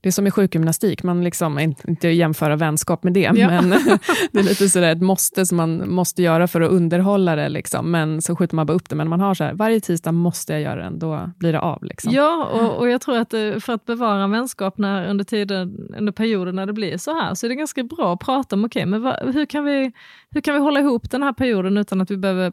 Det 0.04 0.08
är 0.08 0.12
som 0.12 0.26
i 0.26 0.30
sjukgymnastik, 0.30 1.02
man 1.02 1.24
liksom, 1.24 1.58
inte 1.58 2.08
jämföra 2.08 2.56
vänskap 2.56 3.04
med 3.04 3.12
det, 3.12 3.20
ja. 3.20 3.48
men 3.48 3.70
det 4.32 4.38
är 4.38 4.42
lite 4.42 4.68
sådär 4.68 4.92
ett 4.92 5.02
måste 5.02 5.46
som 5.46 5.56
man 5.56 5.90
måste 5.90 6.22
göra 6.22 6.48
för 6.48 6.60
att 6.60 6.70
underhålla 6.70 7.36
det, 7.36 7.48
liksom. 7.48 7.90
men 7.90 8.22
så 8.22 8.36
skjuter 8.36 8.56
man 8.56 8.66
bara 8.66 8.72
upp 8.72 8.88
det. 8.88 8.96
Men 8.96 9.08
man 9.08 9.20
har 9.20 9.34
så 9.34 9.44
här, 9.44 9.54
varje 9.54 9.80
tisdag 9.80 10.12
måste 10.12 10.52
jag 10.52 10.62
göra 10.62 10.82
den, 10.82 10.98
då 10.98 11.30
blir 11.38 11.52
det 11.52 11.60
av. 11.60 11.84
Liksom. 11.84 12.12
Ja, 12.12 12.44
och, 12.44 12.78
och 12.78 12.88
jag 12.88 13.00
tror 13.00 13.18
att 13.18 13.30
det, 13.30 13.64
för 13.64 13.72
att 13.72 13.84
bevara 13.84 14.26
vänskap 14.26 14.78
när, 14.78 15.06
under, 15.06 15.24
tiden, 15.24 15.88
under 15.98 16.12
perioden 16.12 16.56
när 16.56 16.66
det 16.66 16.72
blir 16.72 16.98
så 16.98 17.20
här, 17.20 17.34
så 17.34 17.46
är 17.46 17.48
det 17.48 17.54
ganska 17.54 17.82
bra 17.82 18.14
att 18.14 18.20
prata 18.20 18.56
om, 18.56 18.64
okej, 18.64 18.80
okay, 18.80 18.90
men 18.90 19.02
va, 19.02 19.16
hur, 19.32 19.46
kan 19.46 19.64
vi, 19.64 19.92
hur 20.30 20.40
kan 20.40 20.54
vi 20.54 20.60
hålla 20.60 20.80
ihop 20.80 21.10
den 21.10 21.22
här 21.22 21.32
perioden 21.32 21.76
utan 21.76 22.00
att 22.00 22.10
vi 22.10 22.16
behöver 22.16 22.52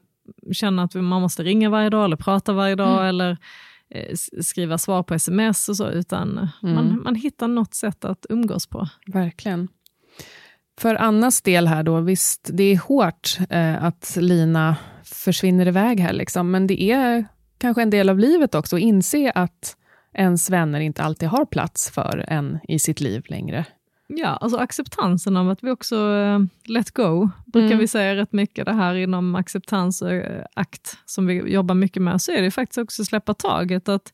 känna 0.54 0.84
att 0.84 0.94
man 0.94 1.22
måste 1.22 1.44
ringa 1.44 1.70
varje 1.70 1.90
dag 1.90 2.06
eller 2.06 2.18
prata 2.18 2.54
varje 2.54 2.76
dag, 2.76 2.94
mm. 2.94 3.06
eller 3.06 3.30
Eh, 3.32 3.38
skriva 4.41 4.77
svar 4.77 5.04
på 5.04 5.13
sms 5.13 5.69
och 5.69 5.77
så, 5.77 5.89
utan 5.89 6.49
mm. 6.63 6.75
man, 6.75 7.01
man 7.04 7.15
hittar 7.15 7.47
något 7.47 7.73
sätt 7.73 8.06
att 8.06 8.25
umgås 8.30 8.67
på. 8.67 8.88
Verkligen. 9.08 9.67
För 10.80 10.95
Annas 10.95 11.41
del 11.41 11.67
här 11.67 11.84
då, 11.84 11.99
visst, 11.99 12.49
det 12.54 12.63
är 12.63 12.77
hårt 12.77 13.38
eh, 13.49 13.84
att 13.84 14.17
Lina 14.19 14.75
försvinner 15.04 15.67
iväg 15.67 15.99
här, 15.99 16.13
liksom, 16.13 16.51
men 16.51 16.67
det 16.67 16.82
är 16.84 17.25
kanske 17.58 17.82
en 17.82 17.89
del 17.89 18.10
av 18.10 18.19
livet 18.19 18.56
också, 18.56 18.75
att 18.75 18.82
inse 18.82 19.32
att 19.32 19.77
ens 20.13 20.49
vänner 20.49 20.80
inte 20.80 21.04
alltid 21.04 21.30
har 21.30 21.45
plats 21.45 21.91
för 21.91 22.25
en 22.27 22.60
i 22.67 22.80
sitt 22.80 23.01
liv 23.01 23.23
längre. 23.27 23.65
Ja, 24.15 24.28
alltså 24.28 24.58
acceptansen 24.58 25.38
av 25.38 25.50
att 25.50 25.63
vi 25.63 25.71
också 25.71 25.95
uh, 25.95 26.39
let 26.65 26.91
go, 26.91 27.30
brukar 27.45 27.67
mm. 27.67 27.80
vi 27.80 27.88
säga 27.88 28.15
rätt 28.15 28.34
mycket, 28.34 28.65
det 28.65 28.74
här 28.74 28.95
inom 28.95 29.36
acceptans 29.36 30.02
och 30.02 30.12
uh, 30.12 30.43
akt 30.54 30.97
som 31.06 31.28
vi 31.28 31.54
jobbar 31.54 31.76
mycket 31.76 32.02
med, 32.02 32.21
så 32.21 32.32
är 32.32 32.41
det 32.41 32.52
faktiskt 32.52 32.78
också 32.78 33.06
släppa 33.06 33.34
taget 33.34 33.89
att 33.89 34.13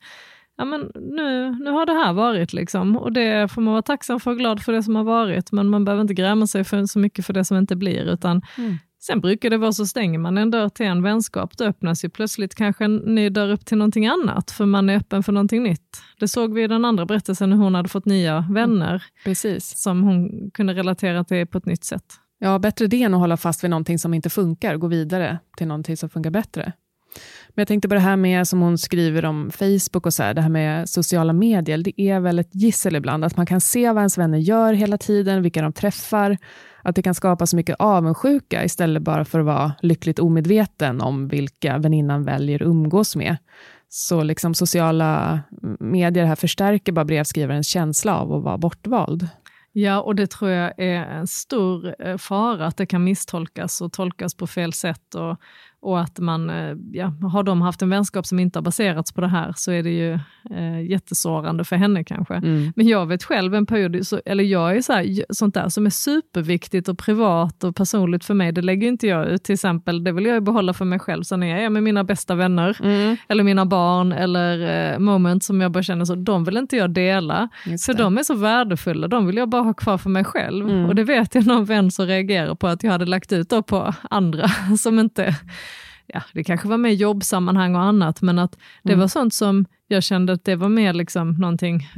ja, 0.58 0.66
men 0.66 0.92
nu, 0.96 1.52
nu 1.52 1.72
har 1.72 1.86
det 1.86 1.94
här 1.94 2.14
varit, 2.14 2.54
liksom. 2.54 2.98
och 2.98 3.12
det 3.12 3.52
får 3.52 3.62
man 3.62 3.72
vara 3.72 3.82
tacksam 3.82 4.20
för 4.20 4.32
och 4.32 4.38
glad 4.38 4.62
för 4.62 4.74
det 4.74 4.84
som 4.84 4.96
har 4.96 5.04
varit, 5.04 5.52
men 5.52 5.70
man 5.70 5.86
behöver 5.86 6.02
inte 6.02 6.14
gräma 6.14 6.48
sig 6.48 6.64
för 6.64 6.86
så 6.86 7.00
mycket 7.00 7.26
för 7.26 7.34
det 7.34 7.46
som 7.46 7.58
inte 7.58 7.76
blir, 7.76 8.06
utan 8.06 8.42
mm. 8.58 8.78
Sen 9.08 9.22
brukar 9.22 9.50
det 9.50 9.58
vara 9.58 9.72
så, 9.72 9.86
stänger 9.86 10.20
man 10.20 10.38
en 10.38 10.52
dörr 10.52 10.70
till 10.70 10.86
en 10.86 11.04
vänskap, 11.04 11.58
då 11.58 11.66
öppnas 11.66 12.06
ju 12.06 12.10
plötsligt 12.10 12.56
kanske 12.56 12.86
en 12.86 12.96
ny 12.96 13.30
dörr 13.30 13.50
upp 13.52 13.66
till 13.66 13.78
någonting 13.78 14.08
annat, 14.08 14.52
för 14.52 14.66
man 14.66 14.90
är 14.90 14.98
öppen 14.98 15.24
för 15.24 15.32
någonting 15.32 15.64
nytt. 15.64 16.02
Det 16.20 16.28
såg 16.28 16.54
vi 16.54 16.64
i 16.64 16.68
den 16.68 16.86
andra 16.86 17.06
berättelsen, 17.06 17.50
när 17.50 17.58
hon 17.58 17.76
hade 17.76 17.90
fått 17.90 18.06
nya 18.06 18.46
vänner, 18.50 18.90
mm, 18.90 19.00
Precis. 19.24 19.78
som 19.78 20.04
hon 20.04 20.52
kunde 20.54 20.74
relatera 20.74 21.24
till 21.24 21.48
på 21.48 21.58
ett 21.58 21.66
nytt 21.66 21.84
sätt. 21.84 22.04
Ja, 22.40 22.60
bättre 22.60 22.88
det 22.88 23.04
än 23.04 23.14
att 23.14 23.20
hålla 23.20 23.38
fast 23.38 23.64
vid 23.64 23.70
någonting 23.70 24.00
som 24.00 24.14
inte 24.14 24.30
funkar, 24.30 24.78
gå 24.78 24.88
vidare 24.88 25.40
till 25.58 25.68
någonting 25.68 25.98
som 25.98 26.10
funkar 26.10 26.32
bättre. 26.32 26.74
Men 27.48 27.62
jag 27.62 27.68
tänkte 27.68 27.88
på 27.88 27.94
det 27.94 28.02
här 28.02 28.16
med, 28.16 28.48
som 28.48 28.62
hon 28.62 28.78
skriver 28.78 29.26
om 29.26 29.52
Facebook 29.52 30.06
och 30.06 30.14
så 30.14 30.24
här, 30.24 30.34
det 30.34 30.42
här 30.42 30.50
med 30.50 30.90
sociala 30.90 31.34
medier. 31.34 31.78
Det 31.78 32.02
är 32.02 32.20
väl 32.20 32.40
ett 32.40 32.56
gissel 32.56 32.96
ibland, 32.96 33.26
att 33.26 33.38
man 33.38 33.46
kan 33.46 33.62
se 33.62 33.88
vad 33.88 33.98
ens 33.98 34.18
vänner 34.18 34.38
gör 34.38 34.74
hela 34.74 34.98
tiden, 34.98 35.42
vilka 35.42 35.62
de 35.62 35.74
träffar, 35.74 36.38
att 36.88 36.96
det 36.96 37.02
kan 37.02 37.16
skapa 37.16 37.46
så 37.48 37.56
mycket 37.56 37.76
avundsjuka 37.80 38.64
istället 38.64 39.04
bara 39.04 39.26
för 39.26 39.40
att 39.40 39.46
vara 39.46 39.74
lyckligt 39.82 40.20
omedveten 40.20 41.02
om 41.02 41.28
vilka 41.28 41.78
väninnan 41.78 42.24
väljer 42.24 42.62
att 42.62 42.68
umgås 42.68 43.16
med. 43.16 43.38
Så 43.90 44.24
liksom 44.24 44.54
sociala 44.54 45.40
medier 45.80 46.26
här 46.26 46.36
förstärker 46.36 46.92
bara 46.92 47.06
brevskrivarens 47.06 47.68
känsla 47.68 48.18
av 48.18 48.34
att 48.34 48.44
vara 48.44 48.58
bortvald. 48.58 49.28
Ja, 49.72 50.02
och 50.02 50.16
det 50.16 50.28
tror 50.28 50.52
jag 50.52 50.74
är 50.78 51.06
en 51.06 51.28
stor 51.28 51.96
eh, 52.00 52.18
fara, 52.18 52.66
att 52.66 52.78
det 52.78 52.86
kan 52.86 53.04
misstolkas 53.04 53.82
och 53.82 53.94
tolkas 53.94 54.36
på 54.36 54.48
fel 54.48 54.74
sätt. 54.74 55.16
Och 55.16 55.38
och 55.82 56.00
att 56.00 56.20
man, 56.20 56.50
eh, 56.50 56.76
ja, 56.92 57.14
har 57.32 57.44
de 57.44 57.62
haft 57.62 57.82
en 57.82 57.90
vänskap 57.90 58.26
som 58.26 58.40
inte 58.40 58.60
har 58.60 58.64
baserats 58.64 59.12
på 59.12 59.22
det 59.22 59.28
här 59.28 59.54
så 59.56 59.72
är 59.72 59.84
det 59.84 59.90
ju 59.90 60.14
eh, 60.52 60.82
jättesårande 60.90 61.64
för 61.64 61.76
henne 61.76 62.04
kanske. 62.04 62.34
Mm. 62.34 62.74
Men 62.76 62.88
jag 62.88 63.06
vet 63.06 63.24
själv 63.24 63.56
en 63.56 63.66
period, 63.66 64.08
så, 64.08 64.22
eller 64.26 64.44
jag 64.44 64.78
är 64.78 64.82
så 64.82 64.94
här, 64.94 65.34
sånt 65.34 65.54
där 65.54 65.70
som 65.70 65.86
är 65.86 65.90
superviktigt 65.90 66.90
och 66.90 66.98
privat 66.98 67.64
och 67.64 67.76
personligt 67.76 68.26
för 68.26 68.34
mig, 68.34 68.52
det 68.52 68.62
lägger 68.62 68.88
inte 68.88 69.08
jag 69.08 69.28
ut. 69.28 69.44
Till 69.44 69.54
exempel, 69.54 70.04
det 70.04 70.12
vill 70.12 70.26
jag 70.26 70.44
behålla 70.44 70.74
för 70.74 70.86
mig 70.86 71.00
själv, 71.00 71.24
så 71.24 71.38
när 71.38 71.48
jag 71.48 71.64
är 71.64 71.70
med 71.70 71.84
mina 71.84 72.04
bästa 72.04 72.36
vänner, 72.36 72.78
mm. 72.84 73.18
eller 73.28 73.44
mina 73.44 73.66
barn, 73.66 74.12
eller 74.12 74.92
eh, 74.94 75.00
moment 75.00 75.44
som 75.44 75.62
jag 75.62 75.72
bara 75.72 75.84
känner 75.84 76.06
så, 76.06 76.16
de 76.16 76.44
vill 76.44 76.58
inte 76.58 76.78
jag 76.78 76.90
dela. 76.90 77.50
För 77.86 77.94
de 77.94 78.18
är 78.18 78.24
så 78.24 78.36
värdefulla, 78.36 79.08
de 79.08 79.28
vill 79.28 79.38
jag 79.38 79.50
bara 79.50 79.62
ha 79.62 79.74
kvar 79.74 79.98
för 79.98 80.10
mig 80.10 80.24
själv. 80.24 80.70
Mm. 80.70 80.86
Och 80.86 80.96
det 80.96 81.04
vet 81.04 81.36
jag 81.36 81.48
någon 81.48 81.66
vän 81.66 81.92
som 81.92 82.06
reagerar 82.06 82.56
på 82.56 82.68
att 82.68 82.84
jag 82.84 82.92
hade 82.92 83.06
lagt 83.06 83.32
ut 83.32 83.54
på 83.68 83.94
andra 84.10 84.48
som 84.78 85.00
inte 85.00 85.36
ja, 86.08 86.24
det 86.34 86.44
kanske 86.44 86.68
var 86.68 86.78
mer 86.78 86.90
jobbsammanhang 86.90 87.76
och 87.76 87.82
annat, 87.82 88.22
men 88.22 88.40
att 88.40 88.58
det 88.84 88.94
mm. 88.94 89.00
var 89.00 89.08
sånt 89.08 89.34
som 89.34 89.66
jag 89.88 90.04
kände 90.04 90.34
att 90.34 90.44
det 90.44 90.56
var 90.56 90.70
mer 90.70 90.94
liksom 90.94 91.32
någonting 91.32 91.90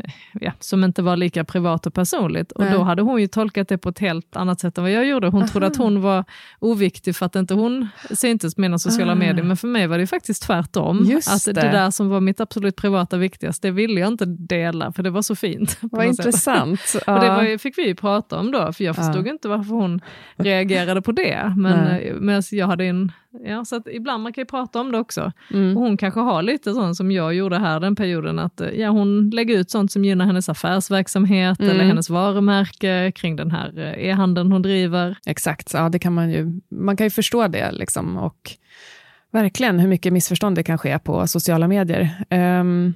ja, 0.42 0.52
som 0.60 0.84
inte 0.84 1.02
var 1.02 1.18
lika 1.18 1.44
privat 1.44 1.86
och 1.86 1.94
personligt. 1.94 2.52
Och 2.52 2.64
Nej. 2.64 2.74
då 2.74 2.84
hade 2.84 3.02
hon 3.02 3.22
ju 3.22 3.28
tolkat 3.28 3.68
det 3.68 3.78
på 3.78 3.90
ett 3.90 4.00
helt 4.00 4.36
annat 4.36 4.60
sätt 4.60 4.78
än 4.78 4.84
vad 4.84 4.92
jag 4.92 5.06
gjorde. 5.06 5.28
Hon 5.28 5.42
Aha. 5.42 5.48
trodde 5.48 5.68
att 5.68 5.78
hon 5.78 6.02
var 6.02 6.24
oviktig 6.60 7.16
för 7.16 7.26
att 7.26 7.36
inte 7.36 7.54
hon 7.54 7.88
syntes 8.12 8.58
med 8.58 8.72
de 8.72 8.80
sociala 8.80 9.12
Aha. 9.12 9.20
medier. 9.20 9.44
Men 9.44 9.58
för 9.58 9.68
mig 9.68 9.88
var 9.88 9.98
det 9.98 10.08
faktiskt 10.08 10.44
tvärtom. 10.44 11.06
Just 11.06 11.30
att 11.30 11.46
det. 11.46 11.62
det 11.62 11.70
där 11.70 11.92
som 11.92 12.10
var 12.10 12.20
mitt 12.20 12.40
absolut 12.40 12.76
privata 12.76 13.18
viktigaste, 13.18 13.68
det 13.68 13.72
ville 13.72 14.00
jag 14.00 14.08
inte 14.08 14.26
dela, 14.26 14.92
för 14.92 15.04
det 15.04 15.10
var 15.10 15.22
så 15.22 15.36
fint. 15.36 15.78
Vad 15.82 16.06
intressant. 16.06 16.96
Ja. 17.08 17.14
och 17.16 17.24
det 17.24 17.30
var, 17.30 17.58
fick 17.58 17.78
vi 17.78 17.88
ju 17.88 17.96
prata 17.96 18.40
om 18.40 18.52
då, 18.52 18.74
för 18.74 18.84
jag 18.84 18.96
förstod 18.96 19.28
ja. 19.28 19.32
inte 19.32 19.48
varför 19.48 19.76
hon 19.76 20.02
reagerade 20.36 21.02
på 21.02 21.12
det. 21.12 21.54
Men, 21.58 21.98
men 22.20 22.44
jag 22.52 22.68
hade 22.68 22.86
en 22.86 23.12
Ja, 23.32 23.66
så 23.66 23.82
ibland 23.92 24.24
man 24.24 24.34
kan 24.34 24.42
ju 24.42 24.46
prata 24.46 24.80
om 24.80 24.92
det 24.92 24.98
också. 24.98 25.32
Mm. 25.54 25.78
Och 25.78 25.84
hon 25.84 25.98
kanske 25.98 26.20
har 26.20 26.42
lite 26.42 26.74
sånt 26.74 26.98
som 26.98 27.12
jag 27.12 27.34
gjorde 27.34 27.58
här 27.58 27.79
den 27.80 27.96
perioden, 27.96 28.40
att 28.40 28.62
ja, 28.74 28.90
hon 28.90 29.30
lägger 29.30 29.58
ut 29.58 29.72
sånt 29.72 29.92
som 29.92 30.06
gynnar 30.06 30.26
hennes 30.26 30.50
affärsverksamhet 30.50 31.60
mm. 31.60 31.72
eller 31.72 31.84
hennes 31.84 32.10
varumärke 32.10 33.12
kring 33.16 33.36
den 33.36 33.52
här 33.52 33.78
eh, 33.78 34.10
e-handeln 34.10 34.52
hon 34.52 34.62
driver. 34.62 35.18
Exakt, 35.26 35.74
ja, 35.74 35.90
det 35.90 36.00
kan 36.00 36.14
man 36.14 36.32
ju, 36.32 36.60
man 36.70 36.98
kan 36.98 37.06
ju 37.06 37.12
förstå 37.12 37.48
det 37.48 37.72
liksom 37.72 38.18
och 38.18 38.52
verkligen 39.32 39.80
hur 39.80 39.88
mycket 39.88 40.14
missförstånd 40.14 40.56
det 40.56 40.64
kan 40.64 40.78
ske 40.78 41.00
på 41.00 41.28
sociala 41.28 41.68
medier. 41.68 42.26
Um, 42.30 42.94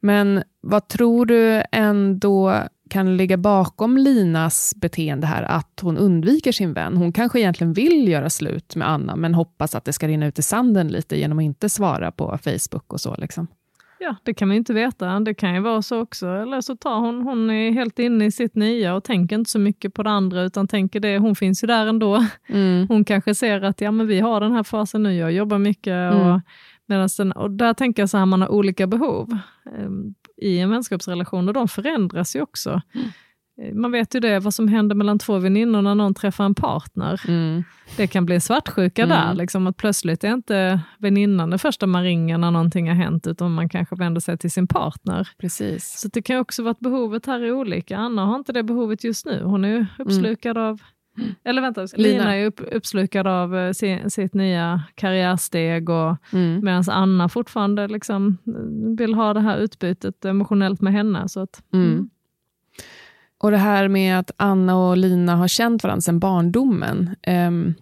men 0.00 0.42
vad 0.60 0.88
tror 0.88 1.26
du 1.26 1.62
ändå 1.72 2.62
kan 2.88 3.16
ligga 3.16 3.36
bakom 3.36 3.96
Linas 3.96 4.74
beteende 4.76 5.26
här, 5.26 5.42
att 5.42 5.80
hon 5.82 5.98
undviker 5.98 6.52
sin 6.52 6.72
vän. 6.72 6.96
Hon 6.96 7.12
kanske 7.12 7.40
egentligen 7.40 7.72
vill 7.72 8.08
göra 8.08 8.30
slut 8.30 8.76
med 8.76 8.88
Anna, 8.88 9.16
men 9.16 9.34
hoppas 9.34 9.74
att 9.74 9.84
det 9.84 9.92
ska 9.92 10.08
rinna 10.08 10.26
ut 10.26 10.38
i 10.38 10.42
sanden 10.42 10.88
lite 10.88 11.16
genom 11.16 11.38
att 11.38 11.44
inte 11.44 11.68
svara 11.68 12.12
på 12.12 12.38
Facebook 12.42 12.92
och 12.92 13.00
så. 13.00 13.14
Liksom. 13.18 13.46
Ja, 14.00 14.16
det 14.22 14.34
kan 14.34 14.48
man 14.48 14.54
ju 14.54 14.58
inte 14.58 14.72
veta. 14.72 15.20
Det 15.20 15.34
kan 15.34 15.54
ju 15.54 15.60
vara 15.60 15.82
så 15.82 16.00
också. 16.00 16.26
Eller 16.26 16.60
så 16.60 16.76
tar 16.76 17.00
hon, 17.00 17.22
hon 17.22 17.50
är 17.50 17.72
helt 17.72 17.98
inne 17.98 18.24
i 18.24 18.30
sitt 18.32 18.54
nya 18.54 18.94
och 18.94 19.04
tänker 19.04 19.36
inte 19.36 19.50
så 19.50 19.58
mycket 19.58 19.94
på 19.94 20.02
det 20.02 20.10
andra, 20.10 20.42
utan 20.42 20.68
tänker 20.68 21.00
det, 21.00 21.18
hon 21.18 21.36
finns 21.36 21.64
ju 21.64 21.66
där 21.66 21.86
ändå. 21.86 22.26
Mm. 22.48 22.88
Hon 22.88 23.04
kanske 23.04 23.34
ser 23.34 23.62
att 23.62 23.80
ja, 23.80 23.90
men 23.90 24.06
vi 24.06 24.20
har 24.20 24.40
den 24.40 24.52
här 24.52 24.62
fasen 24.62 25.02
nu, 25.02 25.14
jag 25.14 25.32
jobbar 25.32 25.58
mycket. 25.58 25.92
Mm. 25.92 26.30
Och, 26.30 26.40
den, 27.16 27.32
och 27.32 27.50
där 27.50 27.74
tänker 27.74 28.02
jag 28.02 28.10
så 28.10 28.18
här, 28.18 28.26
man 28.26 28.42
har 28.42 28.48
olika 28.48 28.86
behov. 28.86 29.38
Ehm, 29.78 30.14
i 30.36 30.58
en 30.58 30.70
vänskapsrelation 30.70 31.48
och 31.48 31.54
de 31.54 31.68
förändras 31.68 32.36
ju 32.36 32.42
också. 32.42 32.80
Mm. 32.94 33.08
Man 33.72 33.92
vet 33.92 34.14
ju 34.14 34.20
det, 34.20 34.38
vad 34.38 34.54
som 34.54 34.68
händer 34.68 34.96
mellan 34.96 35.18
två 35.18 35.38
väninnor 35.38 35.82
när 35.82 35.94
någon 35.94 36.14
träffar 36.14 36.44
en 36.44 36.54
partner. 36.54 37.20
Mm. 37.28 37.64
Det 37.96 38.06
kan 38.06 38.26
bli 38.26 38.40
svartsjuka 38.40 39.02
mm. 39.02 39.16
där, 39.16 39.34
liksom, 39.34 39.66
att 39.66 39.76
plötsligt 39.76 40.24
är 40.24 40.32
inte 40.32 40.80
väninnan 40.98 41.50
det 41.50 41.58
första 41.58 41.86
man 41.86 42.02
ringer 42.02 42.38
när 42.38 42.50
någonting 42.50 42.88
har 42.88 42.94
hänt, 42.94 43.26
utan 43.26 43.54
man 43.54 43.68
kanske 43.68 43.96
vänder 43.96 44.20
sig 44.20 44.38
till 44.38 44.50
sin 44.50 44.66
partner. 44.66 45.28
Precis. 45.38 46.00
Så 46.00 46.08
det 46.08 46.22
kan 46.22 46.38
också 46.38 46.62
vara 46.62 46.70
att 46.70 46.80
behovet 46.80 47.26
här 47.26 47.40
är 47.40 47.52
olika. 47.52 47.96
Anna 47.96 48.24
har 48.24 48.36
inte 48.36 48.52
det 48.52 48.62
behovet 48.62 49.04
just 49.04 49.26
nu, 49.26 49.42
hon 49.44 49.64
är 49.64 49.86
uppslukad 49.98 50.56
mm. 50.56 50.68
av 50.68 50.80
eller 51.44 51.62
vänta, 51.62 51.86
Lina, 51.96 52.18
Lina 52.18 52.36
är 52.36 52.46
upp, 52.46 52.60
uppslukad 52.72 53.26
av 53.26 53.54
uh, 53.54 53.72
sin, 53.72 54.10
sitt 54.10 54.34
nya 54.34 54.82
karriärsteg 54.94 55.88
och 55.88 56.16
mm. 56.32 56.64
medan 56.64 56.84
Anna 56.90 57.28
fortfarande 57.28 57.88
liksom 57.88 58.38
eh, 58.46 58.96
vill 58.98 59.14
ha 59.14 59.34
det 59.34 59.40
här 59.40 59.58
utbytet 59.58 60.24
emotionellt 60.24 60.80
med 60.80 60.92
henne. 60.92 61.28
Så 61.28 61.40
att, 61.40 61.62
mm. 61.72 62.10
Och 63.38 63.50
det 63.50 63.56
här 63.56 63.88
med 63.88 64.18
att 64.18 64.30
Anna 64.36 64.76
och 64.76 64.96
Lina 64.96 65.36
har 65.36 65.48
känt 65.48 65.82
varandra 65.84 66.00
sedan 66.00 66.18
barndomen. 66.18 67.16
Um, 67.26 67.74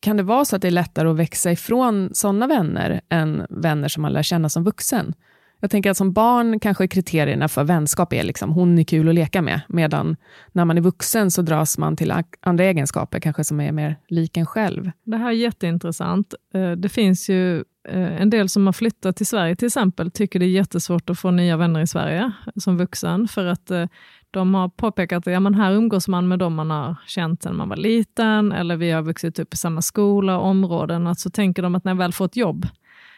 kan 0.00 0.16
det 0.16 0.22
vara 0.22 0.44
så 0.44 0.56
att 0.56 0.62
det 0.62 0.68
är 0.68 0.72
lättare 0.72 1.08
att 1.08 1.16
växa 1.16 1.52
ifrån 1.52 2.10
sådana 2.12 2.46
vänner 2.46 3.00
än 3.08 3.46
vänner 3.50 3.88
som 3.88 4.02
man 4.02 4.12
lär 4.12 4.22
känna 4.22 4.48
som 4.48 4.64
vuxen? 4.64 5.14
Jag 5.60 5.70
tänker 5.70 5.90
att 5.90 5.96
som 5.96 6.12
barn 6.12 6.60
kanske 6.60 6.88
kriterierna 6.88 7.48
för 7.48 7.64
vänskap 7.64 8.12
är 8.12 8.22
liksom, 8.22 8.52
hon 8.52 8.78
är 8.78 8.84
kul 8.84 9.08
att 9.08 9.14
leka 9.14 9.42
med, 9.42 9.60
medan 9.68 10.16
när 10.52 10.64
man 10.64 10.78
är 10.78 10.82
vuxen 10.82 11.30
så 11.30 11.42
dras 11.42 11.78
man 11.78 11.96
till 11.96 12.14
andra 12.40 12.64
egenskaper, 12.64 13.20
kanske 13.20 13.44
som 13.44 13.60
är 13.60 13.72
mer 13.72 13.96
lik 14.08 14.36
en 14.36 14.46
själv. 14.46 14.90
Det 15.04 15.16
här 15.16 15.28
är 15.28 15.32
jätteintressant. 15.32 16.34
Eh, 16.54 16.70
det 16.70 16.88
finns 16.88 17.28
ju 17.28 17.64
en 17.94 18.30
del 18.30 18.48
som 18.48 18.66
har 18.66 18.72
flyttat 18.72 19.16
till 19.16 19.26
Sverige 19.26 19.56
till 19.56 19.66
exempel, 19.66 20.10
tycker 20.10 20.38
det 20.38 20.46
är 20.46 20.50
jättesvårt 20.50 21.10
att 21.10 21.18
få 21.18 21.30
nya 21.30 21.56
vänner 21.56 21.80
i 21.80 21.86
Sverige 21.86 22.32
som 22.56 22.78
vuxen, 22.78 23.28
för 23.28 23.46
att 23.46 23.70
eh, 23.70 23.86
de 24.30 24.54
har 24.54 24.68
påpekat 24.68 25.26
att 25.26 25.32
ja, 25.32 25.40
men 25.40 25.54
här 25.54 25.72
umgås 25.72 26.08
man 26.08 26.28
med 26.28 26.38
dem 26.38 26.54
man 26.54 26.70
har 26.70 26.96
känt 27.06 27.42
sedan 27.42 27.56
man 27.56 27.68
var 27.68 27.76
liten, 27.76 28.52
eller 28.52 28.76
vi 28.76 28.90
har 28.90 29.02
vuxit 29.02 29.38
upp 29.38 29.54
i 29.54 29.56
samma 29.56 29.82
skola 29.82 30.38
och 30.38 30.46
områden. 30.46 31.06
Att 31.06 31.20
så 31.20 31.30
tänker 31.30 31.62
de 31.62 31.74
att 31.74 31.84
när 31.84 31.92
jag 31.92 31.98
väl 31.98 32.12
får 32.12 32.24
ett 32.24 32.36
jobb, 32.36 32.66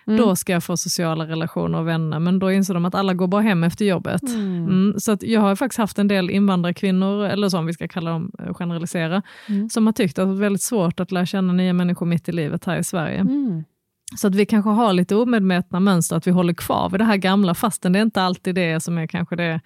Mm. 0.08 0.20
Då 0.20 0.36
ska 0.36 0.52
jag 0.52 0.64
få 0.64 0.76
sociala 0.76 1.26
relationer 1.26 1.78
och 1.78 1.88
vänner, 1.88 2.18
men 2.18 2.38
då 2.38 2.52
inser 2.52 2.74
de 2.74 2.84
att 2.84 2.94
alla 2.94 3.14
går 3.14 3.26
bara 3.26 3.42
hem 3.42 3.64
efter 3.64 3.84
jobbet. 3.84 4.22
Mm. 4.22 4.64
Mm, 4.64 5.00
så 5.00 5.16
jag 5.20 5.40
har 5.40 5.56
faktiskt 5.56 5.78
haft 5.78 5.98
en 5.98 6.08
del 6.08 6.30
invandrarkvinnor, 6.30 7.24
eller 7.24 7.48
så 7.48 7.58
om 7.58 7.66
vi 7.66 7.72
ska 7.72 7.88
kalla 7.88 8.10
dem, 8.10 8.32
eh, 8.38 8.54
generalisera, 8.54 9.22
mm. 9.48 9.68
som 9.68 9.86
har 9.86 9.92
tyckt 9.92 10.18
att 10.18 10.28
det 10.28 10.32
är 10.32 10.40
väldigt 10.40 10.62
svårt 10.62 11.00
att 11.00 11.12
lära 11.12 11.26
känna 11.26 11.52
nya 11.52 11.72
människor 11.72 12.06
mitt 12.06 12.28
i 12.28 12.32
livet 12.32 12.64
här 12.64 12.78
i 12.78 12.84
Sverige. 12.84 13.20
Så 14.16 14.26
att 14.26 14.34
vi 14.34 14.46
kanske 14.46 14.70
har 14.70 14.92
lite 14.92 15.14
omedvetna 15.16 15.80
mönster, 15.80 16.16
att 16.16 16.26
vi 16.26 16.30
håller 16.30 16.54
kvar 16.54 16.90
vid 16.90 17.00
det 17.00 17.04
här 17.04 17.16
gamla, 17.16 17.54
fastän 17.54 17.92
det 17.92 17.98
är 17.98 18.02
inte 18.02 18.22
alltid 18.22 18.54
det 18.54 18.80
som 18.80 18.98
är 18.98 19.06
kanske 19.06 19.36
det 19.36 19.60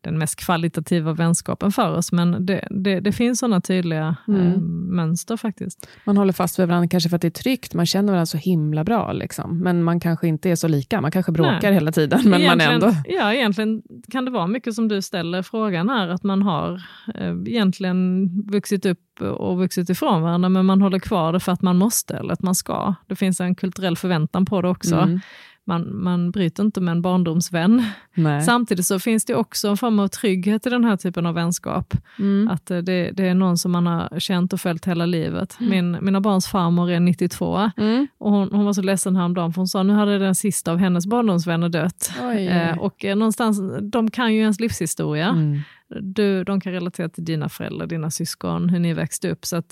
den 0.00 0.18
mest 0.18 0.36
kvalitativa 0.36 1.12
vänskapen 1.12 1.72
för 1.72 1.96
oss, 1.96 2.12
men 2.12 2.46
det, 2.46 2.68
det, 2.70 3.00
det 3.00 3.12
finns 3.12 3.38
sådana 3.38 3.60
tydliga 3.60 4.16
mm. 4.28 4.46
eh, 4.46 4.58
mönster 4.96 5.36
faktiskt. 5.36 5.88
Man 6.04 6.16
håller 6.16 6.32
fast 6.32 6.58
vid 6.58 6.68
varandra 6.68 6.88
kanske 6.88 7.08
för 7.08 7.16
att 7.16 7.22
det 7.22 7.28
är 7.28 7.42
tryggt, 7.42 7.74
man 7.74 7.86
känner 7.86 8.12
varandra 8.12 8.26
så 8.26 8.38
himla 8.38 8.84
bra, 8.84 9.12
liksom. 9.12 9.58
men 9.58 9.82
man 9.82 10.00
kanske 10.00 10.28
inte 10.28 10.50
är 10.50 10.56
så 10.56 10.68
lika, 10.68 11.00
man 11.00 11.10
kanske 11.10 11.32
bråkar 11.32 11.60
Nej. 11.62 11.72
hela 11.72 11.92
tiden, 11.92 12.20
men 12.24 12.44
man 12.44 12.60
ändå... 12.60 12.92
Ja, 13.04 13.34
egentligen 13.34 13.82
kan 14.10 14.24
det 14.24 14.30
vara 14.30 14.46
mycket 14.46 14.74
som 14.74 14.88
du 14.88 15.02
ställer 15.02 15.42
frågan 15.42 15.88
här, 15.88 16.08
att 16.08 16.22
man 16.22 16.42
har 16.42 16.82
eh, 17.14 17.34
egentligen 17.46 18.28
vuxit 18.50 18.86
upp 18.86 19.20
och 19.20 19.58
vuxit 19.58 19.90
ifrån 19.90 20.22
varandra, 20.22 20.48
men 20.48 20.66
man 20.66 20.82
håller 20.82 20.98
kvar 20.98 21.32
det 21.32 21.40
för 21.40 21.52
att 21.52 21.62
man 21.62 21.76
måste, 21.76 22.16
eller 22.16 22.32
att 22.32 22.42
man 22.42 22.54
ska. 22.54 22.94
Det 23.06 23.16
finns 23.16 23.40
en 23.40 23.54
kulturell 23.54 23.96
förväntan 23.96 24.46
på 24.46 24.62
det 24.62 24.68
också. 24.68 24.96
Mm 24.96 25.20
man, 25.68 26.02
man 26.02 26.30
bryter 26.30 26.62
inte 26.62 26.80
med 26.80 26.92
en 26.92 27.02
barndomsvän. 27.02 27.84
Nej. 28.14 28.42
Samtidigt 28.42 28.86
så 28.86 28.98
finns 28.98 29.24
det 29.24 29.34
också 29.34 29.68
en 29.68 29.76
form 29.76 29.98
av 29.98 30.08
trygghet 30.08 30.66
i 30.66 30.70
den 30.70 30.84
här 30.84 30.96
typen 30.96 31.26
av 31.26 31.34
vänskap. 31.34 31.94
Mm. 32.18 32.48
Att 32.48 32.70
eh, 32.70 32.78
det, 32.78 33.10
det, 33.10 33.28
är 33.28 33.34
någon 33.34 33.58
som 33.58 33.72
man 33.72 33.86
har 33.86 34.20
känt 34.20 34.52
och 34.52 34.60
följt 34.60 34.84
hela 34.84 35.06
livet. 35.06 35.56
Mm. 35.60 35.70
Min, 35.70 36.04
mina 36.04 36.20
barns 36.20 36.46
farmor 36.46 36.90
är 36.90 37.00
92 37.00 37.70
mm. 37.76 38.06
och 38.18 38.30
hon, 38.30 38.48
hon, 38.52 38.64
var 38.64 38.72
så 38.72 38.82
ledsen 38.82 39.16
häromdagen 39.16 39.52
för 39.52 39.60
hon 39.60 39.68
sa 39.68 39.82
nu 39.82 39.92
hade 39.92 40.18
den 40.18 40.34
sista 40.34 40.72
av 40.72 40.78
hennes 40.78 41.06
barndomsvänner 41.06 41.68
dött. 41.68 42.12
Eh, 42.36 42.78
och 42.78 43.04
eh, 43.04 43.16
någonstans, 43.16 43.60
de 43.82 44.10
kan 44.10 44.34
ju 44.34 44.40
ens 44.40 44.60
livshistoria. 44.60 45.36
Du, 46.00 46.44
de 46.44 46.60
kan 46.60 46.72
relatera 46.72 47.08
till 47.08 47.24
dina 47.24 47.48
föräldrar, 47.48 47.86
dina 47.86 48.10
syskon, 48.10 48.68
hur 48.68 48.78
ni 48.78 48.94
växte 48.94 49.30
upp. 49.30 49.46
Så 49.46 49.62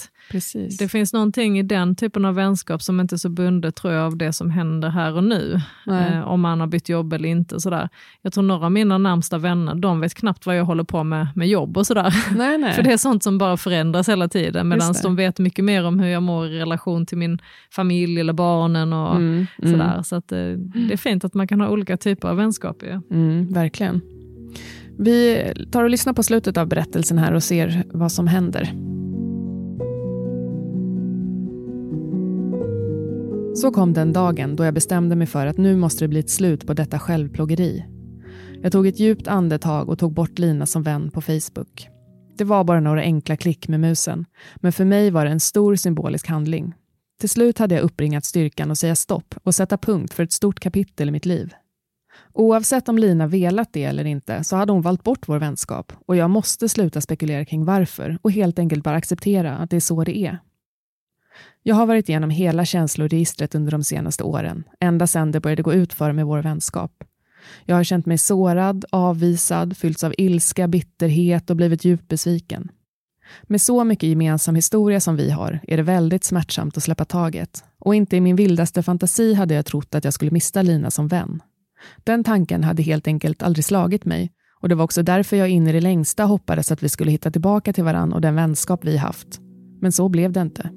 Det 0.78 0.88
finns 0.88 1.12
någonting 1.12 1.58
i 1.58 1.62
den 1.62 1.96
typen 1.96 2.24
av 2.24 2.34
vänskap 2.34 2.82
som 2.82 3.00
inte 3.00 3.14
är 3.14 3.16
så 3.16 3.28
bundet 3.28 3.76
tror 3.76 3.92
jag, 3.92 4.06
av 4.06 4.16
det 4.16 4.32
som 4.32 4.50
händer 4.50 4.88
här 4.88 5.16
och 5.16 5.24
nu. 5.24 5.60
Eh, 5.86 6.28
om 6.28 6.40
man 6.40 6.60
har 6.60 6.66
bytt 6.66 6.88
jobb 6.88 7.12
eller 7.12 7.28
inte. 7.28 7.60
Sådär. 7.60 7.88
Jag 8.22 8.32
tror 8.32 8.44
några 8.44 8.64
av 8.66 8.72
mina 8.72 8.98
närmsta 8.98 9.38
vänner, 9.38 9.74
de 9.74 10.00
vet 10.00 10.14
knappt 10.14 10.46
vad 10.46 10.56
jag 10.56 10.64
håller 10.64 10.84
på 10.84 11.04
med 11.04 11.28
med 11.34 11.48
jobb 11.48 11.76
och 11.76 11.86
sådär. 11.86 12.14
Nej, 12.36 12.58
nej. 12.58 12.72
För 12.72 12.82
det 12.82 12.92
är 12.92 12.96
sånt 12.96 13.22
som 13.22 13.38
bara 13.38 13.56
förändras 13.56 14.08
hela 14.08 14.28
tiden. 14.28 14.68
Medan 14.68 14.94
de 15.02 15.16
vet 15.16 15.38
mycket 15.38 15.64
mer 15.64 15.84
om 15.84 16.00
hur 16.00 16.08
jag 16.08 16.22
mår 16.22 16.46
i 16.46 16.58
relation 16.58 17.06
till 17.06 17.18
min 17.18 17.38
familj 17.70 18.20
eller 18.20 18.32
barnen. 18.32 18.92
och 18.92 19.16
mm, 19.16 19.46
mm. 19.62 19.72
sådär. 19.72 19.92
Mm. 19.92 20.04
Så 20.04 20.16
att, 20.16 20.32
eh, 20.32 20.38
det 20.88 20.92
är 20.92 20.96
fint 20.96 21.24
att 21.24 21.34
man 21.34 21.48
kan 21.48 21.60
ha 21.60 21.68
olika 21.68 21.96
typer 21.96 22.28
av 22.28 22.36
vänskap. 22.36 22.82
Ja. 22.82 23.00
Mm, 23.10 23.52
verkligen. 23.52 24.00
Vi 24.98 25.52
tar 25.70 25.84
och 25.84 25.90
lyssnar 25.90 26.12
på 26.12 26.22
slutet 26.22 26.56
av 26.56 26.68
berättelsen 26.68 27.18
här 27.18 27.32
och 27.34 27.42
ser 27.42 27.84
vad 27.92 28.12
som 28.12 28.26
händer. 28.26 28.72
Så 33.56 33.70
kom 33.70 33.92
den 33.92 34.12
dagen 34.12 34.56
då 34.56 34.64
jag 34.64 34.74
bestämde 34.74 35.16
mig 35.16 35.26
för 35.26 35.46
att 35.46 35.58
nu 35.58 35.76
måste 35.76 36.04
det 36.04 36.08
bli 36.08 36.20
ett 36.20 36.30
slut 36.30 36.66
på 36.66 36.74
detta 36.74 36.98
självplågeri. 36.98 37.84
Jag 38.62 38.72
tog 38.72 38.86
ett 38.86 39.00
djupt 39.00 39.28
andetag 39.28 39.88
och 39.88 39.98
tog 39.98 40.12
bort 40.12 40.38
Lina 40.38 40.66
som 40.66 40.82
vän 40.82 41.10
på 41.10 41.20
Facebook. 41.20 41.88
Det 42.38 42.44
var 42.44 42.64
bara 42.64 42.80
några 42.80 43.00
enkla 43.00 43.36
klick 43.36 43.68
med 43.68 43.80
musen, 43.80 44.24
men 44.56 44.72
för 44.72 44.84
mig 44.84 45.10
var 45.10 45.24
det 45.24 45.30
en 45.30 45.40
stor 45.40 45.76
symbolisk 45.76 46.28
handling. 46.28 46.74
Till 47.20 47.28
slut 47.28 47.58
hade 47.58 47.74
jag 47.74 47.84
uppringat 47.84 48.24
styrkan 48.24 48.70
att 48.70 48.78
säga 48.78 48.96
stopp 48.96 49.34
och 49.42 49.54
sätta 49.54 49.78
punkt 49.78 50.14
för 50.14 50.22
ett 50.22 50.32
stort 50.32 50.60
kapitel 50.60 51.08
i 51.08 51.12
mitt 51.12 51.26
liv. 51.26 51.54
Oavsett 52.32 52.88
om 52.88 52.98
Lina 52.98 53.26
velat 53.26 53.72
det 53.72 53.84
eller 53.84 54.04
inte 54.04 54.44
så 54.44 54.56
hade 54.56 54.72
hon 54.72 54.82
valt 54.82 55.02
bort 55.04 55.28
vår 55.28 55.38
vänskap 55.38 55.92
och 56.06 56.16
jag 56.16 56.30
måste 56.30 56.68
sluta 56.68 57.00
spekulera 57.00 57.44
kring 57.44 57.64
varför 57.64 58.18
och 58.22 58.32
helt 58.32 58.58
enkelt 58.58 58.84
bara 58.84 58.96
acceptera 58.96 59.56
att 59.56 59.70
det 59.70 59.76
är 59.76 59.80
så 59.80 60.04
det 60.04 60.18
är. 60.18 60.38
Jag 61.62 61.74
har 61.74 61.86
varit 61.86 62.08
igenom 62.08 62.30
hela 62.30 62.64
känsloregistret 62.64 63.54
under 63.54 63.72
de 63.72 63.84
senaste 63.84 64.24
åren, 64.24 64.64
ända 64.80 65.06
sedan 65.06 65.32
det 65.32 65.40
började 65.40 65.62
gå 65.62 65.72
ut 65.72 65.92
för 65.92 66.12
med 66.12 66.26
vår 66.26 66.42
vänskap. 66.42 67.04
Jag 67.64 67.76
har 67.76 67.84
känt 67.84 68.06
mig 68.06 68.18
sårad, 68.18 68.84
avvisad, 68.90 69.76
fyllts 69.76 70.04
av 70.04 70.14
ilska, 70.18 70.68
bitterhet 70.68 71.50
och 71.50 71.56
blivit 71.56 71.84
djupt 71.84 72.08
besviken. 72.08 72.70
Med 73.42 73.60
så 73.60 73.84
mycket 73.84 74.08
gemensam 74.08 74.54
historia 74.54 75.00
som 75.00 75.16
vi 75.16 75.30
har 75.30 75.60
är 75.62 75.76
det 75.76 75.82
väldigt 75.82 76.24
smärtsamt 76.24 76.76
att 76.76 76.82
släppa 76.82 77.04
taget 77.04 77.64
och 77.78 77.94
inte 77.94 78.16
i 78.16 78.20
min 78.20 78.36
vildaste 78.36 78.82
fantasi 78.82 79.34
hade 79.34 79.54
jag 79.54 79.66
trott 79.66 79.94
att 79.94 80.04
jag 80.04 80.14
skulle 80.14 80.30
mista 80.30 80.62
Lina 80.62 80.90
som 80.90 81.08
vän. 81.08 81.42
Den 82.04 82.24
tanken 82.24 82.64
hade 82.64 82.82
helt 82.82 83.06
enkelt 83.06 83.42
aldrig 83.42 83.64
slagit 83.64 84.04
mig 84.04 84.32
och 84.60 84.68
det 84.68 84.74
var 84.74 84.84
också 84.84 85.02
därför 85.02 85.36
jag 85.36 85.48
in 85.48 85.66
i 85.66 85.72
det 85.72 85.80
längsta 85.80 86.24
hoppades 86.24 86.72
att 86.72 86.82
vi 86.82 86.88
skulle 86.88 87.10
hitta 87.10 87.30
tillbaka 87.30 87.72
till 87.72 87.84
varann 87.84 88.12
och 88.12 88.20
den 88.20 88.34
vänskap 88.34 88.84
vi 88.84 88.96
haft. 88.96 89.40
Men 89.80 89.92
så 89.92 90.08
blev 90.08 90.32
det 90.32 90.40
inte. 90.40 90.70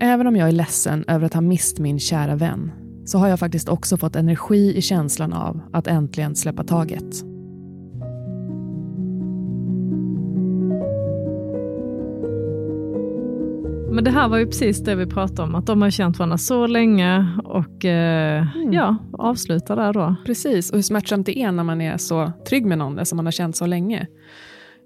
Även 0.00 0.26
om 0.26 0.36
jag 0.36 0.48
är 0.48 0.52
ledsen 0.52 1.04
över 1.08 1.26
att 1.26 1.34
ha 1.34 1.40
mist 1.40 1.78
min 1.78 1.98
kära 1.98 2.36
vän 2.36 2.72
så 3.04 3.18
har 3.18 3.28
jag 3.28 3.38
faktiskt 3.38 3.68
också 3.68 3.96
fått 3.96 4.16
energi 4.16 4.76
i 4.76 4.82
känslan 4.82 5.32
av 5.32 5.60
att 5.72 5.86
äntligen 5.86 6.36
släppa 6.36 6.64
taget. 6.64 7.31
Men 13.92 14.04
det 14.04 14.10
här 14.10 14.28
var 14.28 14.38
ju 14.38 14.46
precis 14.46 14.78
det 14.84 14.94
vi 14.94 15.06
pratade 15.06 15.42
om, 15.42 15.54
att 15.54 15.66
de 15.66 15.82
har 15.82 15.90
känt 15.90 16.18
varandra 16.18 16.38
så 16.38 16.66
länge 16.66 17.26
och 17.44 17.84
eh, 17.84 18.56
mm. 18.56 18.72
ja, 18.72 18.96
avslutar 19.12 19.76
där 19.76 19.92
då. 19.92 20.16
Precis, 20.26 20.70
och 20.70 20.76
hur 20.76 20.82
smärtsamt 20.82 21.26
det 21.26 21.38
är 21.38 21.52
när 21.52 21.64
man 21.64 21.80
är 21.80 21.96
så 21.96 22.32
trygg 22.48 22.66
med 22.66 22.78
någon 22.78 23.06
som 23.06 23.16
man 23.16 23.26
har 23.26 23.32
känt 23.32 23.56
så 23.56 23.66
länge. 23.66 24.06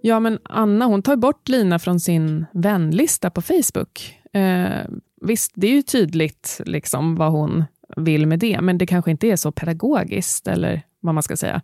Ja, 0.00 0.20
men 0.20 0.38
Anna 0.42 0.84
hon 0.84 1.02
tar 1.02 1.16
bort 1.16 1.48
Lina 1.48 1.78
från 1.78 2.00
sin 2.00 2.46
vänlista 2.52 3.30
på 3.30 3.42
Facebook. 3.42 4.20
Eh, 4.32 4.86
visst, 5.20 5.52
det 5.54 5.66
är 5.66 5.72
ju 5.72 5.82
tydligt 5.82 6.60
liksom 6.64 7.16
vad 7.16 7.32
hon 7.32 7.64
vill 7.96 8.26
med 8.26 8.38
det, 8.38 8.60
men 8.60 8.78
det 8.78 8.86
kanske 8.86 9.10
inte 9.10 9.26
är 9.26 9.36
så 9.36 9.52
pedagogiskt, 9.52 10.48
eller 10.48 10.82
vad 11.00 11.14
man 11.14 11.22
ska 11.22 11.36
säga. 11.36 11.62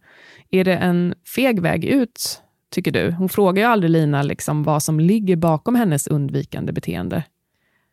Är 0.51 0.65
det 0.65 0.77
en 0.77 1.15
feg 1.35 1.61
väg 1.61 1.85
ut, 1.85 2.43
tycker 2.71 2.91
du? 2.91 3.11
Hon 3.11 3.29
frågar 3.29 3.63
ju 3.63 3.69
aldrig 3.69 3.91
Lina 3.91 4.23
liksom 4.23 4.63
vad 4.63 4.83
som 4.83 5.01
ligger 5.01 5.37
bakom 5.37 5.75
hennes 5.75 6.07
undvikande 6.07 6.73
beteende. 6.73 7.23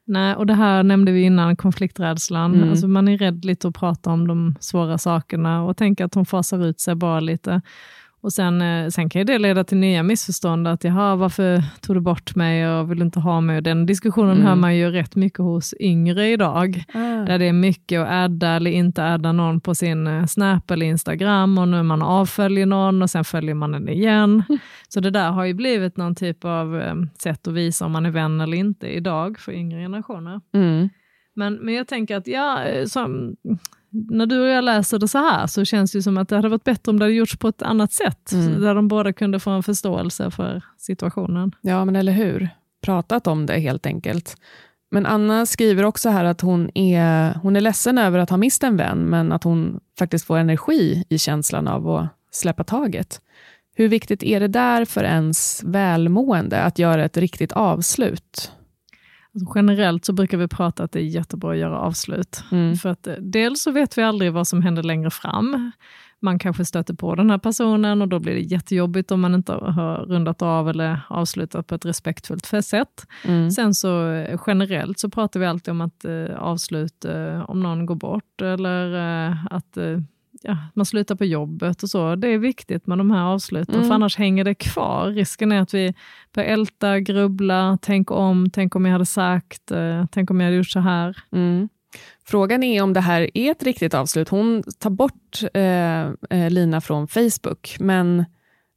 Nej, 0.09 0.35
och 0.35 0.45
det 0.45 0.53
här 0.53 0.83
nämnde 0.83 1.11
vi 1.11 1.21
innan, 1.21 1.55
konflikträdslan. 1.55 2.55
Mm. 2.55 2.69
Alltså 2.69 2.87
man 2.87 3.07
är 3.07 3.17
rädd 3.17 3.45
lite 3.45 3.67
att 3.67 3.75
prata 3.75 4.09
om 4.09 4.27
de 4.27 4.55
svåra 4.59 4.97
sakerna 4.97 5.63
och 5.63 5.77
tänker 5.77 6.05
att 6.05 6.15
hon 6.15 6.25
fasar 6.25 6.65
ut 6.65 6.79
sig 6.79 6.95
bara 6.95 7.19
lite. 7.19 7.61
Och 8.21 8.33
sen, 8.33 8.61
eh, 8.61 8.87
sen 8.89 9.09
kan 9.09 9.25
det 9.25 9.37
leda 9.37 9.63
till 9.63 9.77
nya 9.77 10.03
missförstånd, 10.03 10.67
att 10.67 10.83
jaha, 10.83 11.15
varför 11.15 11.63
tog 11.81 11.95
du 11.95 11.99
bort 11.99 12.35
mig 12.35 12.69
och 12.69 12.91
vill 12.91 13.01
inte 13.01 13.19
ha 13.19 13.41
mig? 13.41 13.57
Och 13.57 13.63
den 13.63 13.85
diskussionen 13.85 14.31
mm. 14.31 14.47
hör 14.47 14.55
man 14.55 14.75
ju 14.75 14.91
rätt 14.91 15.15
mycket 15.15 15.39
hos 15.39 15.73
yngre 15.79 16.29
idag, 16.29 16.83
ah. 16.93 16.99
där 16.99 17.39
det 17.39 17.45
är 17.45 17.53
mycket 17.53 18.01
att 18.01 18.09
adda 18.11 18.49
eller 18.49 18.71
inte 18.71 19.05
adda 19.05 19.31
någon 19.31 19.61
på 19.61 19.75
sin 19.75 20.07
eh, 20.07 20.25
Snap 20.25 20.71
eller 20.71 20.85
Instagram 20.85 21.57
och 21.57 21.67
nu 21.67 21.83
man 21.83 22.01
avföljer 22.01 22.65
någon 22.65 23.01
och 23.01 23.09
sen 23.09 23.23
följer 23.23 23.55
man 23.55 23.71
den 23.71 23.89
igen. 23.89 24.43
Mm. 24.49 24.59
Så 24.87 24.99
det 24.99 25.09
där 25.09 25.31
har 25.31 25.45
ju 25.45 25.53
blivit 25.53 25.97
någon 25.97 26.15
typ 26.15 26.45
av 26.45 26.81
eh, 26.81 26.95
sätt 27.23 27.47
att 27.47 27.53
visa 27.53 27.85
om 27.85 27.91
man 27.91 28.05
är 28.05 28.11
vän 28.11 28.41
eller 28.41 28.57
inte 28.57 28.87
idag 28.87 29.39
för 29.39 29.51
yngre 29.51 29.81
generationer. 29.81 30.41
Mm. 30.53 30.89
Men, 31.35 31.53
men 31.53 31.73
jag 31.73 31.87
tänker 31.87 32.17
att 32.17 32.27
ja, 32.27 32.65
som, 32.87 33.35
när 33.89 34.25
du 34.25 34.41
och 34.41 34.47
jag 34.47 34.63
läser 34.63 34.99
det 34.99 35.07
så 35.07 35.17
här 35.17 35.47
så 35.47 35.65
känns 35.65 35.91
det 35.91 36.01
som 36.01 36.17
att 36.17 36.29
det 36.29 36.35
hade 36.35 36.49
varit 36.49 36.63
bättre 36.63 36.89
om 36.89 36.99
det 36.99 37.05
hade 37.05 37.15
gjorts 37.15 37.37
på 37.37 37.47
ett 37.47 37.61
annat 37.61 37.93
sätt, 37.93 38.31
mm. 38.31 38.61
där 38.61 38.75
de 38.75 38.87
båda 38.87 39.13
kunde 39.13 39.39
få 39.39 39.49
en 39.49 39.63
förståelse 39.63 40.31
för 40.31 40.63
situationen. 40.77 41.51
Ja, 41.61 41.85
men 41.85 41.95
eller 41.95 42.11
hur? 42.11 42.49
Pratat 42.81 43.27
om 43.27 43.45
det 43.45 43.59
helt 43.59 43.85
enkelt. 43.85 44.37
Men 44.91 45.05
Anna 45.05 45.45
skriver 45.45 45.83
också 45.83 46.09
här 46.09 46.25
att 46.25 46.41
hon 46.41 46.77
är, 46.77 47.33
hon 47.33 47.55
är 47.55 47.61
ledsen 47.61 47.97
över 47.97 48.19
att 48.19 48.29
ha 48.29 48.37
mist 48.37 48.63
en 48.63 48.77
vän, 48.77 48.99
men 48.99 49.31
att 49.31 49.43
hon 49.43 49.79
faktiskt 49.99 50.25
får 50.25 50.37
energi 50.37 51.03
i 51.09 51.17
känslan 51.17 51.67
av 51.67 51.89
att 51.89 52.07
släppa 52.31 52.63
taget. 52.63 53.21
Hur 53.75 53.87
viktigt 53.87 54.23
är 54.23 54.39
det 54.39 54.47
där 54.47 54.85
för 54.85 55.03
ens 55.03 55.63
välmående 55.63 56.61
att 56.61 56.79
göra 56.79 57.05
ett 57.05 57.17
riktigt 57.17 57.51
avslut? 57.51 58.51
Generellt 59.55 60.05
så 60.05 60.13
brukar 60.13 60.37
vi 60.37 60.47
prata 60.47 60.83
att 60.83 60.91
det 60.91 60.99
är 60.99 61.03
jättebra 61.03 61.51
att 61.51 61.57
göra 61.57 61.79
avslut. 61.79 62.43
Mm. 62.51 62.75
För 62.75 62.89
att 62.89 63.07
eh, 63.07 63.13
dels 63.19 63.61
så 63.61 63.71
vet 63.71 63.97
vi 63.97 64.01
aldrig 64.01 64.33
vad 64.33 64.47
som 64.47 64.61
händer 64.61 64.83
längre 64.83 65.09
fram. 65.09 65.71
Man 66.21 66.39
kanske 66.39 66.65
stöter 66.65 66.93
på 66.93 67.15
den 67.15 67.29
här 67.29 67.37
personen 67.37 68.01
och 68.01 68.07
då 68.07 68.19
blir 68.19 68.33
det 68.33 68.39
jättejobbigt 68.39 69.11
om 69.11 69.21
man 69.21 69.35
inte 69.35 69.51
har 69.53 70.05
rundat 70.05 70.41
av 70.41 70.69
eller 70.69 71.01
avslutat 71.09 71.67
på 71.67 71.75
ett 71.75 71.85
respektfullt 71.85 72.45
sätt. 72.65 73.07
Mm. 73.23 73.51
Sen 73.51 73.73
så 73.73 74.11
eh, 74.11 74.39
generellt 74.47 74.99
så 74.99 75.09
pratar 75.09 75.39
vi 75.39 75.45
alltid 75.45 75.71
om 75.71 75.81
att 75.81 76.05
eh, 76.05 76.35
avslut 76.37 77.05
eh, 77.05 77.49
om 77.49 77.59
någon 77.59 77.85
går 77.85 77.95
bort 77.95 78.41
eller 78.41 78.95
eh, 79.27 79.45
att 79.49 79.77
eh, 79.77 79.99
ja, 80.41 80.57
man 80.73 80.85
slutar 80.85 81.15
på 81.15 81.25
jobbet 81.25 81.83
och 81.83 81.89
så. 81.89 82.15
Det 82.15 82.27
är 82.27 82.37
viktigt 82.37 82.87
med 82.87 82.97
de 82.97 83.11
här 83.11 83.23
avsluten, 83.23 83.75
Mm. 83.75 83.87
för 83.87 83.95
annars 83.95 84.17
hänger 84.17 84.43
det 84.43 84.55
kvar. 84.55 85.07
Risken 85.07 85.51
är 85.51 85.61
att 85.61 85.73
vi 85.73 85.93
börjar 86.35 86.49
älta, 86.49 86.99
grubbla, 86.99 87.77
tänk 87.81 88.11
om, 88.11 88.49
tänk 88.53 88.75
om 88.75 88.85
jag 88.85 88.91
hade 88.91 89.05
sagt, 89.05 89.71
eh, 89.71 90.05
tänk 90.11 90.31
om 90.31 90.39
jag 90.39 90.47
hade 90.47 90.57
gjort 90.57 90.67
så 90.69 90.79
här. 90.79 91.17
Mm. 91.31 91.69
Frågan 92.25 92.63
är 92.63 92.83
om 92.83 92.93
det 92.93 92.99
här 93.01 93.29
är 93.37 93.51
ett 93.51 93.63
riktigt 93.63 93.93
avslut. 93.93 94.29
Hon 94.29 94.63
tar 94.79 94.89
bort 94.89 95.39
eh, 95.53 96.01
eh, 96.39 96.49
Lina 96.49 96.81
från 96.81 97.07
Facebook, 97.07 97.75
men, 97.79 98.25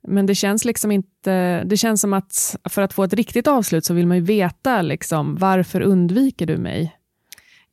men 0.09 0.27
det 0.27 0.35
känns 0.35 0.65
liksom 0.65 0.93
inte... 0.93 1.65
Det 1.65 1.77
känns 1.77 2.01
som 2.01 2.13
att 2.13 2.57
för 2.71 2.83
att 2.83 2.93
få 2.93 3.05
ett 3.05 3.15
riktigt 3.15 3.49
avslut 3.49 3.85
så 3.85 3.95
vill 3.95 4.07
man 4.07 4.17
ju 4.17 4.23
veta 4.23 4.83
liksom, 4.83 5.37
varför 5.37 5.81
undviker 5.81 6.47
du 6.47 6.59
mig? 6.59 6.97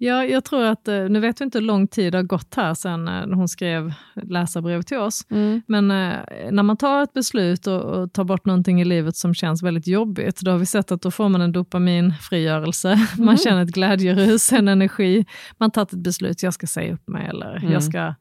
Ja, 0.01 0.25
jag 0.25 0.43
tror 0.45 0.63
att, 0.63 0.87
eh, 0.87 1.03
nu 1.09 1.19
vet 1.19 1.41
vi 1.41 1.45
inte 1.45 1.57
hur 1.57 1.65
lång 1.65 1.87
tid 1.87 2.13
det 2.13 2.17
har 2.17 2.23
gått 2.23 2.55
här 2.55 2.73
sedan 2.73 3.07
eh, 3.07 3.35
hon 3.37 3.47
skrev 3.47 3.93
läsarbrev 4.23 4.81
till 4.81 4.97
oss, 4.97 5.25
men 5.67 5.91
eh, 5.91 6.17
när 6.51 6.63
man 6.63 6.77
tar 6.77 7.03
ett 7.03 7.13
beslut 7.13 7.67
och, 7.67 7.81
och 7.81 8.13
tar 8.13 8.23
bort 8.23 8.45
någonting 8.45 8.81
i 8.81 8.85
livet 8.85 9.15
som 9.15 9.33
känns 9.33 9.63
väldigt 9.63 9.87
jobbigt, 9.87 10.39
då 10.41 10.51
har 10.51 10.57
vi 10.57 10.65
sett 10.65 10.91
att 10.91 11.01
då 11.01 11.11
får 11.11 11.29
man 11.29 11.41
en 11.41 11.51
dopaminfrigörelse, 11.51 12.99
man 13.17 13.37
känner 13.37 13.63
ett 13.63 13.69
glädjerus, 13.69 14.53
en 14.53 14.67
energi, 14.67 15.25
man 15.57 15.71
tagit 15.71 15.93
ett 15.93 15.99
beslut, 16.03 16.43
jag 16.43 16.53
ska 16.53 16.67
säga 16.67 16.93
upp 16.93 17.07
mig 17.07 17.27
eller 17.27 17.55
Mm. 17.57 17.71
jag 17.71 17.83
ska 17.83 18.13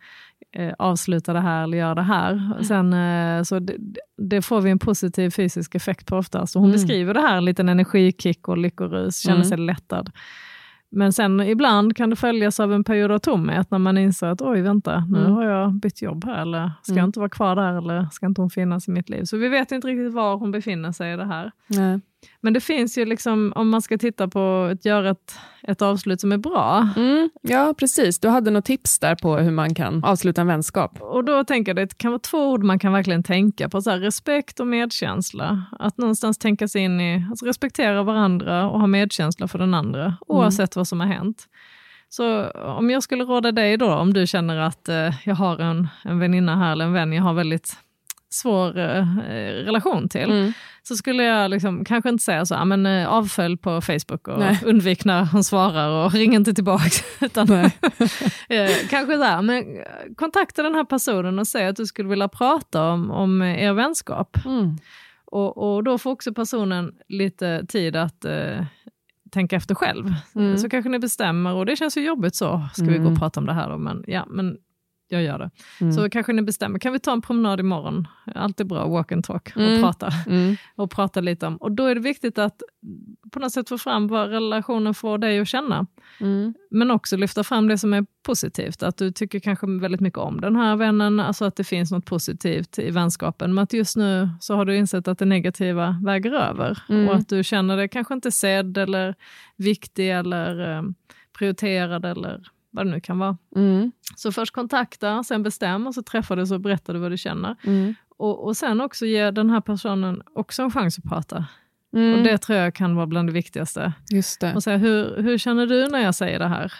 eh, 0.56 0.72
avsluta 0.78 1.32
det 1.32 1.40
här 1.40 1.62
eller 1.64 1.78
göra 1.78 1.94
det 1.94 2.02
här. 2.02 2.62
Sen, 2.62 2.92
eh, 2.92 3.42
så 3.42 3.58
det, 3.58 3.76
det 4.18 4.42
får 4.42 4.60
vi 4.60 4.70
en 4.70 4.78
positiv 4.78 5.30
fysisk 5.30 5.74
effekt 5.74 6.06
på 6.06 6.16
ofta. 6.16 6.46
Så 6.46 6.58
hon 6.58 6.68
Mm. 6.68 6.72
beskriver 6.80 7.14
det 7.14 7.20
här, 7.20 7.36
en 7.36 7.44
liten 7.44 7.68
energikick 7.68 8.48
och 8.48 8.58
lyckorus, 8.58 9.18
känner 9.18 9.36
Mm. 9.36 9.48
sig 9.48 9.58
lättad. 9.58 10.10
Men 10.90 11.12
sen 11.12 11.40
ibland 11.40 11.96
kan 11.96 12.10
det 12.10 12.16
följas 12.16 12.60
av 12.60 12.72
en 12.72 12.84
period 12.84 13.10
av 13.12 13.18
tomhet 13.18 13.70
när 13.70 13.78
man 13.78 13.98
inser 13.98 14.26
att 14.26 14.42
oj, 14.42 14.60
vänta, 14.60 15.04
nu 15.10 15.18
Mm. 15.18 15.32
har 15.32 15.44
jag 15.44 15.72
bytt 15.72 16.02
jobb 16.02 16.24
här, 16.24 16.42
eller 16.42 16.70
ska 16.82 16.92
Mm. 16.92 16.98
jag 17.00 17.08
inte 17.08 17.18
vara 17.20 17.28
kvar 17.30 17.56
där, 17.56 17.72
eller 17.78 18.06
ska 18.12 18.26
inte 18.26 18.40
hon 18.40 18.50
finnas 18.50 18.88
i 18.88 18.90
mitt 18.90 19.08
liv? 19.08 19.24
Så 19.24 19.36
vi 19.36 19.48
vet 19.48 19.72
inte 19.72 19.88
riktigt 19.88 20.12
var 20.14 20.36
hon 20.36 20.50
befinner 20.50 20.92
sig 20.92 21.12
i 21.12 21.16
det 21.16 21.24
här. 21.24 21.52
Nej. 21.66 22.00
Men 22.40 22.52
det 22.52 22.60
finns 22.60 22.98
ju, 22.98 23.04
liksom, 23.04 23.52
om 23.56 23.68
man 23.68 23.82
ska 23.82 23.98
titta 23.98 24.28
på 24.28 24.70
att 24.72 24.84
göra 24.84 25.10
ett, 25.10 25.38
ett 25.62 25.82
avslut 25.82 26.20
som 26.20 26.32
är 26.32 26.36
bra, 26.36 26.88
Mm, 26.96 27.30
ja, 27.42 27.74
precis. 27.78 28.18
Du 28.18 28.28
hade 28.28 28.50
något 28.50 28.64
tips 28.64 28.98
där 28.98 29.14
på 29.14 29.36
hur 29.36 29.50
man 29.50 29.74
kan 29.74 30.04
avsluta 30.04 30.40
en 30.40 30.46
vänskap. 30.46 31.00
och 31.00 31.24
då 31.24 31.44
tänker 31.44 31.70
jag 31.70 31.76
det 31.76 31.98
kan 31.98 32.10
vara 32.10 32.18
två 32.18 32.50
ord 32.50 32.62
man 32.64 32.78
kan 32.78 32.92
verkligen 32.92 33.22
tänka 33.22 33.68
på, 33.68 33.82
så 33.82 33.90
här, 33.90 33.98
respekt 33.98 34.60
och 34.60 34.66
medkänsla. 34.66 35.62
Att 35.78 35.98
någonstans 35.98 36.38
tänka 36.38 36.68
sig 36.68 36.82
in 36.82 37.00
i, 37.00 37.26
alltså 37.30 37.46
respektera 37.46 38.02
varandra 38.02 38.70
och 38.70 38.80
ha 38.80 38.86
medkänsla 38.86 39.48
för 39.48 39.58
den 39.58 39.74
andra, 39.74 40.16
oavsett 40.26 40.76
vad 40.76 40.88
som 40.88 41.00
har 41.00 41.06
hänt. 41.06 41.46
Så 42.08 42.50
om 42.50 42.90
jag 42.90 43.02
skulle 43.02 43.24
råda 43.24 43.52
dig 43.52 43.76
då, 43.76 43.94
om 43.94 44.12
du 44.12 44.26
känner 44.26 44.56
att 44.56 44.88
eh, 44.88 45.14
jag 45.24 45.34
har 45.34 45.58
en, 45.58 45.88
en 46.04 46.18
väninna 46.18 46.56
här, 46.56 46.72
eller 46.72 46.84
en 46.84 46.92
vän 46.92 47.12
jag 47.12 47.22
har 47.22 47.34
väldigt 47.34 47.76
svår 48.30 48.78
eh, 48.78 49.04
relation 49.64 50.08
till, 50.08 50.30
Mm. 50.30 50.52
så 50.82 50.96
skulle 50.96 51.22
jag 51.24 51.50
liksom, 51.50 51.84
kanske 51.84 52.08
inte 52.08 52.24
säga 52.24 52.46
så, 52.46 52.54
"Ja, 52.54 52.64
men 52.64 52.86
eh, 52.86 53.08
avfölj 53.08 53.56
på 53.56 53.80
Facebook 53.80 54.28
och 54.28 54.38
Nej. 54.38 54.58
undvik 54.64 55.04
när 55.04 55.24
hon 55.24 55.44
svarar 55.44 56.04
och 56.06 56.12
ring 56.12 56.34
inte 56.34 56.54
tillbaka. 56.54 56.90
Utan, 57.20 57.50
eh, 58.48 58.70
kanske 58.90 59.16
så 59.16 59.22
här, 59.22 59.42
men 59.42 59.64
kontakta 60.16 60.62
den 60.62 60.74
här 60.74 60.84
personen 60.84 61.38
och 61.38 61.46
säg 61.46 61.66
att 61.66 61.76
du 61.76 61.86
skulle 61.86 62.08
vilja 62.08 62.28
prata 62.28 62.90
om, 62.90 63.10
om 63.10 63.42
er 63.42 63.72
vänskap. 63.72 64.36
Mm. 64.44 64.76
Och, 65.30 65.74
och 65.76 65.84
då 65.84 65.98
får 65.98 66.10
också 66.10 66.34
personen 66.34 66.92
lite 67.08 67.66
tid 67.68 67.96
att 67.96 68.24
eh, 68.24 68.64
tänka 69.30 69.56
efter 69.56 69.74
själv. 69.74 70.14
Mm. 70.34 70.58
Så 70.58 70.68
kanske 70.68 70.88
ni 70.90 70.98
bestämmer, 70.98 71.54
och 71.54 71.66
det 71.66 71.76
känns 71.76 71.96
ju 71.96 72.00
jobbigt 72.06 72.34
så, 72.36 72.68
ska 72.74 72.84
vi 72.84 72.92
gå 72.92 73.00
Mm. 73.00 73.12
och 73.12 73.18
prata 73.18 73.40
om 73.40 73.46
det 73.46 73.52
här 73.52 73.68
då, 73.70 73.78
men 73.78 74.04
ja, 74.06 74.26
men 74.28 74.56
jag 75.08 75.22
gör 75.22 75.38
det. 75.38 75.50
Mm. 75.80 75.92
Så 75.92 76.10
kanske 76.10 76.32
ni 76.32 76.42
bestämmer, 76.42 76.78
kan 76.78 76.92
vi 76.92 76.98
ta 76.98 77.12
en 77.12 77.22
promenad 77.22 77.60
imorgon? 77.60 78.08
Alltid 78.34 78.66
bra, 78.66 78.88
walk 78.88 79.12
and 79.12 79.24
talk, 79.24 79.52
och 79.56 79.62
Mm. 79.62 79.82
prata 79.82 80.10
Mm. 80.26 80.56
och 80.76 80.90
prata 80.90 81.20
lite 81.20 81.46
om. 81.46 81.56
Och 81.56 81.72
då 81.72 81.84
är 81.86 81.94
det 81.94 82.00
viktigt 82.00 82.38
att 82.38 82.62
på 83.32 83.38
något 83.38 83.52
sätt 83.52 83.68
få 83.68 83.78
fram 83.78 84.08
vad 84.08 84.28
relationen 84.30 84.94
får 84.94 85.18
dig 85.18 85.40
att 85.40 85.48
känna. 85.48 85.86
Mm. 86.20 86.54
Men 86.70 86.90
också 86.90 87.16
lyfta 87.16 87.44
fram 87.44 87.68
det 87.68 87.78
som 87.78 87.94
är 87.94 88.06
positivt. 88.22 88.82
Att 88.82 88.96
du 88.96 89.12
tycker 89.12 89.40
kanske 89.40 89.66
väldigt 89.66 90.00
mycket 90.00 90.18
om 90.18 90.40
den 90.40 90.56
här 90.56 90.76
vännen, 90.76 91.20
alltså 91.20 91.44
att 91.44 91.56
det 91.56 91.64
finns 91.64 91.90
något 91.92 92.04
positivt 92.04 92.78
i 92.78 92.90
vänskapen. 92.90 93.54
Men 93.54 93.62
att 93.62 93.72
just 93.72 93.96
nu 93.96 94.28
så 94.40 94.54
har 94.56 94.64
du 94.64 94.76
insett 94.76 95.08
att 95.08 95.18
det 95.18 95.24
negativa 95.24 96.00
väger 96.04 96.32
över. 96.32 96.78
Mm. 96.88 97.08
Och 97.08 97.14
att 97.14 97.28
du 97.28 97.44
känner 97.44 97.76
dig 97.76 97.88
kanske 97.88 98.14
inte 98.14 98.30
sedd 98.32 98.78
eller 98.78 99.14
viktig 99.56 100.10
eller 100.10 100.76
eh, 100.76 100.82
prioriterad 101.38 102.04
eller 102.04 102.48
vad 102.70 102.86
det 102.86 102.90
nu 102.90 103.00
kan 103.00 103.18
vara. 103.18 103.36
Mm. 103.56 103.92
Så 104.16 104.32
först 104.32 104.52
kontakta, 104.52 105.24
sen 105.24 105.42
bestäm 105.42 105.86
och 105.86 105.94
så 105.94 106.02
träffar 106.02 106.36
du 106.36 106.46
så 106.46 106.58
berättar 106.58 106.94
du 106.94 107.00
vad 107.00 107.10
du 107.10 107.16
känner. 107.16 107.56
Mm. 107.64 107.94
Och, 108.18 108.44
och 108.44 108.56
sen 108.56 108.80
också 108.80 109.06
ge 109.06 109.30
den 109.30 109.50
här 109.50 109.60
personen 109.60 110.22
också 110.34 110.62
en 110.62 110.70
chans 110.70 110.98
att 110.98 111.04
prata. 111.04 111.46
Mm. 111.92 112.18
Och 112.18 112.24
Det 112.24 112.38
tror 112.38 112.58
jag 112.58 112.74
kan 112.74 112.96
vara 112.96 113.06
bland 113.06 113.28
det 113.28 113.32
viktigaste. 113.32 113.92
Just 114.10 114.40
det. 114.40 114.54
Och 114.54 114.62
säga, 114.62 114.76
hur, 114.76 115.22
hur 115.22 115.38
känner 115.38 115.66
du 115.66 115.88
när 115.88 115.98
jag 115.98 116.14
säger 116.14 116.38
det 116.38 116.48
här? 116.48 116.72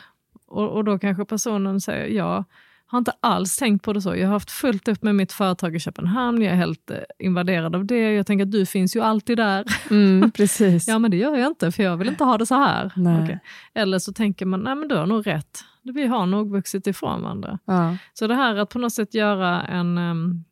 Och, 0.46 0.68
och 0.68 0.84
då 0.84 0.98
kanske 0.98 1.24
personen 1.24 1.80
säger, 1.80 2.06
ja, 2.06 2.44
har 2.90 2.98
inte 2.98 3.12
alls 3.20 3.56
tänkt 3.56 3.84
på 3.84 3.92
det 3.92 4.02
så. 4.02 4.16
Jag 4.16 4.26
har 4.26 4.32
haft 4.32 4.50
fullt 4.50 4.88
upp 4.88 5.02
med 5.02 5.14
mitt 5.14 5.32
företag 5.32 5.76
i 5.76 5.80
Köpenhamn, 5.80 6.42
jag 6.42 6.52
är 6.52 6.56
helt 6.56 6.90
eh, 6.90 6.96
invaderad 7.18 7.76
av 7.76 7.84
det. 7.84 8.12
Jag 8.12 8.26
tänker 8.26 8.44
att 8.44 8.52
du 8.52 8.66
finns 8.66 8.96
ju 8.96 9.00
alltid 9.00 9.36
där. 9.36 9.64
Mm, 9.90 10.30
precis. 10.30 10.88
Ja, 10.88 10.98
men 10.98 11.10
det 11.10 11.16
gör 11.16 11.36
jag 11.36 11.46
inte, 11.46 11.72
för 11.72 11.82
jag 11.82 11.96
vill 11.96 12.08
inte 12.08 12.24
ha 12.24 12.38
det 12.38 12.46
så 12.46 12.54
här. 12.54 12.92
Nej. 12.96 13.22
Okej. 13.22 13.40
Eller 13.74 13.98
så 13.98 14.12
tänker 14.12 14.46
man, 14.46 14.60
nej 14.60 14.74
men 14.74 14.88
du 14.88 14.96
har 14.96 15.06
nog 15.06 15.26
rätt. 15.26 15.64
Vi 15.92 16.06
har 16.06 16.26
nog 16.26 16.50
vuxit 16.50 16.86
ifrån 16.86 17.22
varandra. 17.22 17.58
Ja. 17.64 17.96
Så 18.12 18.26
det 18.26 18.34
här 18.34 18.56
att 18.56 18.70
på 18.70 18.78
något 18.78 18.92
sätt 18.92 19.14
göra 19.14 19.62
en, 19.62 19.98
em, 19.98 20.44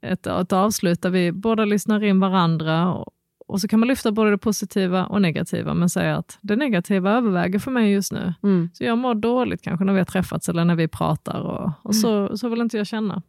ett, 0.00 0.26
ett 0.26 0.52
avslut 0.52 1.02
där 1.02 1.10
vi 1.10 1.32
båda 1.32 1.64
lyssnar 1.64 2.04
in 2.04 2.20
varandra 2.20 2.92
och, 2.92 3.12
och 3.46 3.60
så 3.60 3.68
kan 3.68 3.80
man 3.80 3.88
lyfta 3.88 4.12
både 4.12 4.30
det 4.30 4.38
positiva 4.38 5.06
och 5.06 5.22
negativa 5.22 5.74
men 5.74 5.88
säga 5.88 6.16
att 6.16 6.38
det 6.40 6.56
negativa 6.56 7.12
överväger 7.12 7.58
för 7.58 7.70
mig 7.70 7.92
just 7.92 8.12
nu. 8.12 8.34
Mm. 8.42 8.70
Så 8.72 8.84
jag 8.84 8.98
mår 8.98 9.14
dåligt 9.14 9.62
kanske 9.62 9.84
när 9.84 9.92
vi 9.92 9.98
har 9.98 10.06
träffats 10.06 10.48
eller 10.48 10.64
när 10.64 10.74
vi 10.74 10.88
pratar 10.88 11.40
och, 11.40 11.72
och 11.82 11.94
så, 11.94 12.36
så 12.38 12.48
vill 12.48 12.60
inte 12.60 12.76
jag 12.76 12.86
känna. 12.86 13.22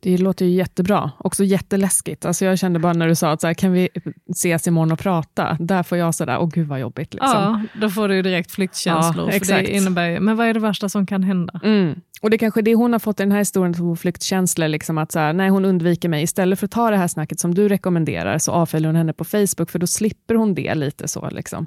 Det 0.00 0.18
låter 0.18 0.44
ju 0.44 0.50
jättebra, 0.50 1.10
också 1.18 1.44
jätteläskigt. 1.44 2.24
Alltså 2.24 2.44
jag 2.44 2.58
kände 2.58 2.78
bara 2.78 2.92
när 2.92 3.08
du 3.08 3.14
sa 3.14 3.30
att 3.30 3.40
så 3.40 3.46
här, 3.46 3.54
kan 3.54 3.72
vi 3.72 3.88
ses 4.30 4.66
imorgon 4.66 4.92
och 4.92 4.98
prata? 4.98 5.56
Där 5.60 5.82
får 5.82 5.98
jag 5.98 6.14
sådär, 6.14 6.38
åh 6.38 6.48
gud 6.48 6.68
vad 6.68 6.80
jobbigt. 6.80 7.14
Liksom. 7.14 7.30
Ja, 7.30 7.80
då 7.80 7.90
får 7.90 8.08
du 8.08 8.22
direkt 8.22 8.50
flyktkänslor. 8.50 9.24
Ja, 9.24 9.30
för 9.30 9.36
exakt. 9.36 9.66
det 9.66 9.76
innebär 9.76 10.20
men 10.20 10.36
vad 10.36 10.46
är 10.46 10.54
det 10.54 10.60
värsta 10.60 10.88
som 10.88 11.06
kan 11.06 11.22
hända? 11.22 11.60
Mm. 11.64 12.00
Och 12.22 12.30
det 12.30 12.36
är 12.36 12.38
kanske 12.38 12.62
det 12.62 12.74
hon 12.74 12.92
har 12.92 12.98
fått 12.98 13.20
i 13.20 13.22
den 13.22 13.32
här 13.32 13.38
historien, 13.38 13.74
få 13.74 13.96
flyktkänslor, 13.96 14.68
liksom 14.68 14.98
att 14.98 15.12
så 15.12 15.18
här, 15.18 15.32
nej 15.32 15.50
hon 15.50 15.64
undviker 15.64 16.08
mig. 16.08 16.22
Istället 16.22 16.58
för 16.58 16.66
att 16.66 16.70
ta 16.70 16.90
det 16.90 16.96
här 16.96 17.08
snacket 17.08 17.40
som 17.40 17.54
du 17.54 17.68
rekommenderar 17.68 18.38
så 18.38 18.52
avföljer 18.52 18.88
hon 18.88 18.96
henne 18.96 19.12
på 19.12 19.24
Facebook, 19.24 19.70
för 19.70 19.78
då 19.78 19.86
slipper 19.86 20.34
hon 20.34 20.54
det 20.54 20.74
lite 20.74 21.08
så. 21.08 21.30
Liksom. 21.30 21.66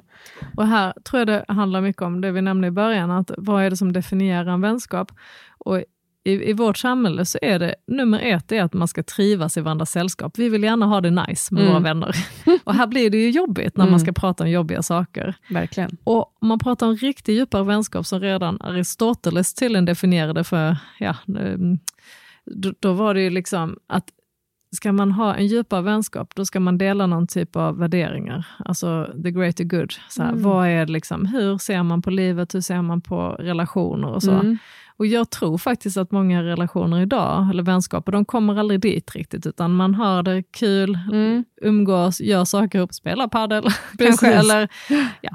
Och 0.56 0.66
här 0.66 0.94
tror 1.04 1.18
jag 1.18 1.26
det 1.26 1.44
handlar 1.48 1.80
mycket 1.80 2.02
om 2.02 2.20
det 2.20 2.30
vi 2.30 2.42
nämnde 2.42 2.68
i 2.68 2.70
början, 2.70 3.10
att 3.10 3.30
vad 3.38 3.62
är 3.62 3.70
det 3.70 3.76
som 3.76 3.92
definierar 3.92 4.52
en 4.52 4.60
vänskap? 4.60 5.12
Och 5.58 5.82
i, 6.24 6.50
I 6.50 6.52
vårt 6.52 6.76
samhälle 6.76 7.24
så 7.24 7.38
är 7.42 7.58
det 7.58 7.74
nummer 7.86 8.20
ett 8.20 8.52
är 8.52 8.62
att 8.62 8.72
man 8.74 8.88
ska 8.88 9.02
trivas 9.02 9.56
i 9.56 9.60
varandras 9.60 9.90
sällskap. 9.90 10.38
Vi 10.38 10.48
vill 10.48 10.62
gärna 10.62 10.86
ha 10.86 11.00
det 11.00 11.10
nice 11.10 11.54
med 11.54 11.60
Mm. 11.62 11.72
våra 11.72 11.82
vänner. 11.82 12.16
Och 12.64 12.74
här 12.74 12.86
blir 12.86 13.10
det 13.10 13.16
ju 13.18 13.30
jobbigt 13.30 13.76
när 13.76 13.84
Mm. 13.84 13.90
man 13.90 14.00
ska 14.00 14.12
prata 14.12 14.44
om 14.44 14.50
jobbiga 14.50 14.82
saker. 14.82 15.34
Verkligen. 15.50 15.96
Och 16.04 16.32
om 16.42 16.48
man 16.48 16.58
pratar 16.58 16.86
om 16.86 16.96
riktigt 16.96 17.34
djupare 17.36 17.64
vänskap 17.64 18.06
som 18.06 18.20
redan 18.20 18.60
Aristoteles 18.60 19.54
tydligen 19.54 19.84
definierade 19.84 20.44
för, 20.44 20.76
ja, 20.98 21.16
ehm, 21.38 21.78
då, 22.46 22.72
då 22.80 22.92
var 22.92 23.14
det 23.14 23.20
ju 23.22 23.30
liksom 23.30 23.78
att 23.86 24.04
ska 24.76 24.92
man 24.92 25.12
ha 25.12 25.34
en 25.34 25.46
djupare 25.46 25.82
vänskap, 25.82 26.34
då 26.34 26.44
ska 26.44 26.60
man 26.60 26.78
dela 26.78 27.06
någon 27.06 27.26
typ 27.26 27.56
av 27.56 27.78
värderingar. 27.78 28.46
Alltså 28.64 29.08
the 29.24 29.30
greater 29.30 29.64
good. 29.64 29.92
Så 30.08 30.22
här, 30.22 30.30
Mm. 30.30 30.42
vad 30.42 30.68
är 30.68 30.86
liksom, 30.86 31.26
hur 31.26 31.58
ser 31.58 31.82
man 31.82 32.02
på 32.02 32.10
livet, 32.10 32.54
hur 32.54 32.60
ser 32.60 32.82
man 32.82 33.00
på 33.00 33.28
relationer 33.38 34.08
och 34.08 34.22
så. 34.22 34.32
Mm. 34.32 34.58
Och 34.98 35.06
jag 35.06 35.30
tror 35.30 35.58
faktiskt 35.58 35.96
att 35.96 36.10
många 36.10 36.42
relationer 36.42 37.00
idag, 37.00 37.50
eller 37.50 37.62
vänskaper, 37.62 38.12
de 38.12 38.24
kommer 38.24 38.58
aldrig 38.58 38.80
dit 38.80 39.14
riktigt, 39.14 39.46
utan 39.46 39.74
man 39.74 39.94
har 39.94 40.22
det 40.22 40.42
kul, 40.42 40.98
mm. 41.12 41.44
umgås, 41.62 42.20
gör 42.20 42.44
saker 42.44 42.78
ihop, 42.78 42.94
spelar 42.94 43.28
padel 43.28 43.64
kanske, 43.98 44.32
eller 44.32 44.68
ja, 45.20 45.30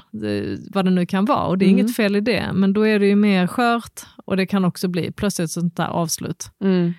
vad 0.74 0.86
det 0.86 0.91
nu 0.91 1.05
kan 1.05 1.26
vara. 1.26 1.43
Och 1.43 1.57
det 1.57 1.66
är 1.66 1.70
mm. 1.70 1.80
inget 1.80 1.95
fel 1.95 2.16
i 2.16 2.22
det, 2.22 2.49
men 2.53 2.74
då 2.74 2.88
är 2.88 2.99
det 2.99 3.07
ju 3.07 3.16
mer 3.16 3.47
skört 3.47 4.01
och 4.26 4.38
det 4.38 4.45
kan 4.45 4.66
också 4.66 4.88
bli 4.88 5.11
plötsligt 5.11 5.51
sånt 5.51 5.78
där 5.78 5.88
avslut. 5.88 6.51
Mm, 6.64 6.93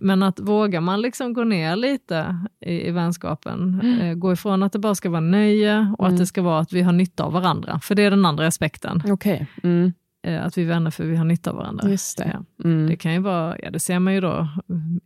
men 0.00 0.22
att 0.22 0.40
vågar 0.40 0.80
man 0.80 1.00
liksom 1.00 1.32
gå 1.32 1.44
ner 1.44 1.76
lite 1.76 2.40
i, 2.66 2.88
i 2.88 2.90
vänskapen, 2.90 3.80
mm. 3.82 4.00
eh, 4.00 4.14
gå 4.14 4.32
ifrån 4.32 4.62
att 4.62 4.72
det 4.72 4.78
bara 4.78 4.94
ska 4.94 5.10
vara 5.10 5.20
nöje 5.20 5.94
och 5.98 6.04
att 6.04 6.10
mm. 6.10 6.20
det 6.20 6.26
ska 6.26 6.42
vara 6.42 6.60
att 6.60 6.72
vi 6.72 6.82
har 6.82 6.92
nytta 6.92 7.24
av 7.24 7.32
varandra, 7.32 7.80
för 7.82 7.94
det 7.94 8.02
är 8.02 8.10
den 8.10 8.24
andra 8.24 8.46
aspekten. 8.46 9.02
Okay. 9.62 9.92
Eh, 10.26 10.46
att 10.46 10.58
vi 10.58 10.62
är 10.62 10.66
vänner 10.66 10.90
för 10.90 11.04
vi 11.04 11.16
har 11.16 11.24
nytta 11.24 11.50
av 11.50 11.56
varandra. 11.56 11.88
Just 11.88 12.18
det. 12.18 12.30
Ja. 12.32 12.64
Mm. 12.64 12.86
det 12.86 12.96
kan 12.96 13.12
ju 13.12 13.18
vara, 13.18 13.56
ja 13.62 13.70
det 13.70 13.80
ser 13.80 13.98
man 13.98 14.14
ju 14.14 14.20
då 14.20 14.48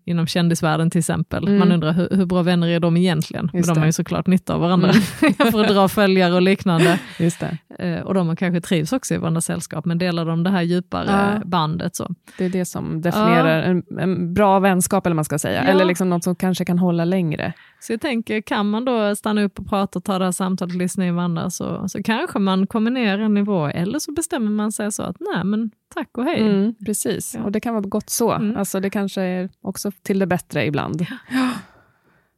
inom 0.04 0.26
kändisvärlden 0.26 0.90
till 0.90 0.98
exempel. 0.98 1.46
Mm. 1.46 1.58
Man 1.58 1.72
undrar 1.72 1.92
hur, 1.92 2.08
hur, 2.10 2.26
bra 2.26 2.42
vänner 2.42 2.68
är 2.68 2.80
de 2.80 2.96
egentligen? 2.96 3.50
Just 3.52 3.68
de 3.68 3.78
har 3.78 3.86
ju 3.86 3.92
såklart 3.92 4.26
nytta 4.26 4.54
av 4.54 4.60
varandra 4.60 4.90
mm. 4.90 5.34
för 5.52 5.60
att 5.60 5.68
dra 5.68 5.88
följare 5.88 6.34
och 6.34 6.42
liknande. 6.42 6.98
Just 7.18 7.40
det. 7.40 7.58
Eh, 7.78 8.00
och 8.00 8.14
de 8.14 8.36
kanske 8.36 8.60
trivs 8.60 8.92
också 8.92 9.14
i 9.14 9.18
varandras 9.18 9.44
sällskap, 9.44 9.84
men 9.84 9.98
delar 9.98 10.24
de 10.24 10.42
det 10.42 10.50
här 10.50 10.62
djupare 10.62 11.06
ja. 11.10 11.42
bandet. 11.44 11.96
Så. 11.96 12.14
Det 12.38 12.44
är 12.44 12.50
det 12.50 12.64
som 12.64 13.00
definierar 13.00 13.58
ja. 13.58 13.64
en, 13.64 13.82
en, 13.98 14.34
bra 14.34 14.58
vänskap, 14.58 15.06
eller 15.06 15.14
man 15.14 15.24
ska 15.24 15.38
säga. 15.38 15.62
Eller 15.62 15.84
liksom 15.84 16.10
något 16.10 16.24
som 16.24 16.36
kanske 16.36 16.64
kan 16.64 16.78
hålla 16.78 17.04
längre. 17.04 17.52
Så 17.80 17.92
jag 17.92 18.00
tänker, 18.00 18.40
kan 18.40 18.70
man 18.70 18.84
då 18.84 19.16
stanna 19.16 19.42
upp 19.42 19.58
och 19.58 19.68
prata 19.68 19.98
och 19.98 20.04
ta 20.04 20.18
det 20.18 20.24
här 20.24 20.32
samtalet 20.32 20.74
lyssna 20.74 21.06
in 21.06 21.14
varandra 21.14 21.50
så, 21.50 21.88
så 21.88 22.02
kanske 22.02 22.38
man 22.38 22.66
kommer 22.66 22.90
ner 22.90 23.18
en 23.18 23.34
nivå, 23.34 23.66
eller 23.66 23.98
så 23.98 24.12
bestämmer 24.12 24.50
man 24.50 24.72
sig 24.72 24.92
så 24.92 25.02
att 25.10 25.16
nej 25.20 25.44
men 25.44 25.70
tack 25.94 26.18
och 26.18 26.24
hej. 26.24 26.40
Mm, 26.40 26.74
precis, 26.86 27.34
ja. 27.34 27.44
och 27.44 27.52
det 27.52 27.60
kan 27.60 27.74
vara 27.74 27.84
gott 27.86 28.10
så. 28.10 28.32
Mm. 28.32 28.56
Alltså, 28.56 28.80
det 28.80 28.90
kanske 28.90 29.22
är 29.22 29.48
också 29.62 29.92
till 30.02 30.18
det 30.18 30.26
bättre 30.26 30.66
ibland. 30.66 31.06
Ja, 31.30 31.50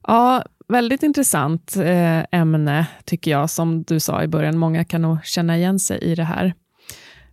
ja 0.06 0.44
väldigt 0.68 1.02
intressant 1.02 1.76
eh, 1.76 2.24
ämne 2.32 2.86
tycker 3.04 3.30
jag, 3.30 3.50
som 3.50 3.82
du 3.82 4.00
sa 4.00 4.22
i 4.22 4.28
början. 4.28 4.58
Många 4.58 4.84
kan 4.84 5.02
nog 5.02 5.24
känna 5.24 5.56
igen 5.56 5.78
sig 5.78 5.98
i 5.98 6.14
det 6.14 6.24
här. 6.24 6.54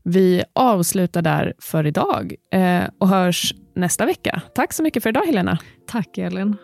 Vi 0.04 0.44
avslutar 0.56 1.22
där 1.22 1.54
för 1.60 1.88
idag 1.88 2.34
eh, 2.54 2.84
och 2.98 3.08
hörs 3.08 3.54
nästa 3.76 4.06
vecka. 4.06 4.42
Tack 4.56 4.74
så 4.74 4.84
mycket 4.84 5.04
för 5.04 5.10
idag 5.10 5.26
Helena. 5.26 5.58
Tack 5.88 6.18
Elin. 6.18 6.56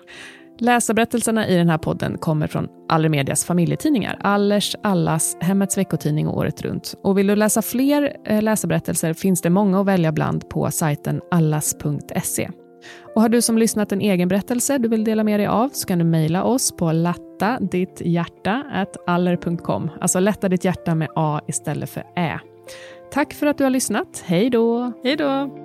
Läsarberättelserna 0.59 1.47
i 1.47 1.55
den 1.55 1.69
här 1.69 1.77
podden 1.77 2.17
kommer 2.17 2.47
från 2.47 2.67
Allermedias 2.89 3.45
familjetidningar, 3.45 4.17
Allers, 4.21 4.75
Allas, 4.83 5.37
Hemmets 5.39 5.77
veckotidning 5.77 6.27
och 6.27 6.37
Året 6.37 6.61
runt. 6.61 6.95
Och 7.03 7.17
vill 7.17 7.27
du 7.27 7.35
läsa 7.35 7.61
fler 7.61 8.17
eh, 8.25 8.41
läsarberättelser 8.41 9.13
finns 9.13 9.41
det 9.41 9.49
många 9.49 9.81
att 9.81 9.87
välja 9.87 10.11
bland 10.11 10.49
på 10.49 10.71
sajten 10.71 11.21
allas.se. 11.31 12.49
Och 13.15 13.21
har 13.21 13.29
du 13.29 13.41
som 13.41 13.57
lyssnat 13.57 13.91
en 13.91 14.01
egen 14.01 14.27
berättelse 14.27 14.77
du 14.77 14.89
vill 14.89 15.03
dela 15.03 15.23
med 15.23 15.39
dig 15.39 15.47
av 15.47 15.69
så 15.69 15.87
kan 15.87 15.99
du 15.99 16.05
mejla 16.05 16.43
oss 16.43 16.71
på 16.71 16.91
lattadithjarta.aller.com. 16.91 19.89
Alltså 20.01 20.19
lätta 20.19 20.49
ditt 20.49 20.65
hjärta 20.65 20.95
med 20.95 21.09
A 21.15 21.41
istället 21.47 21.89
för 21.89 22.03
Ä. 22.15 22.39
Tack 23.11 23.33
för 23.33 23.47
att 23.47 23.57
du 23.57 23.63
har 23.63 23.71
lyssnat. 23.71 24.23
Hej 24.25 24.49
då! 24.49 24.91
Hej 25.03 25.15
då! 25.15 25.64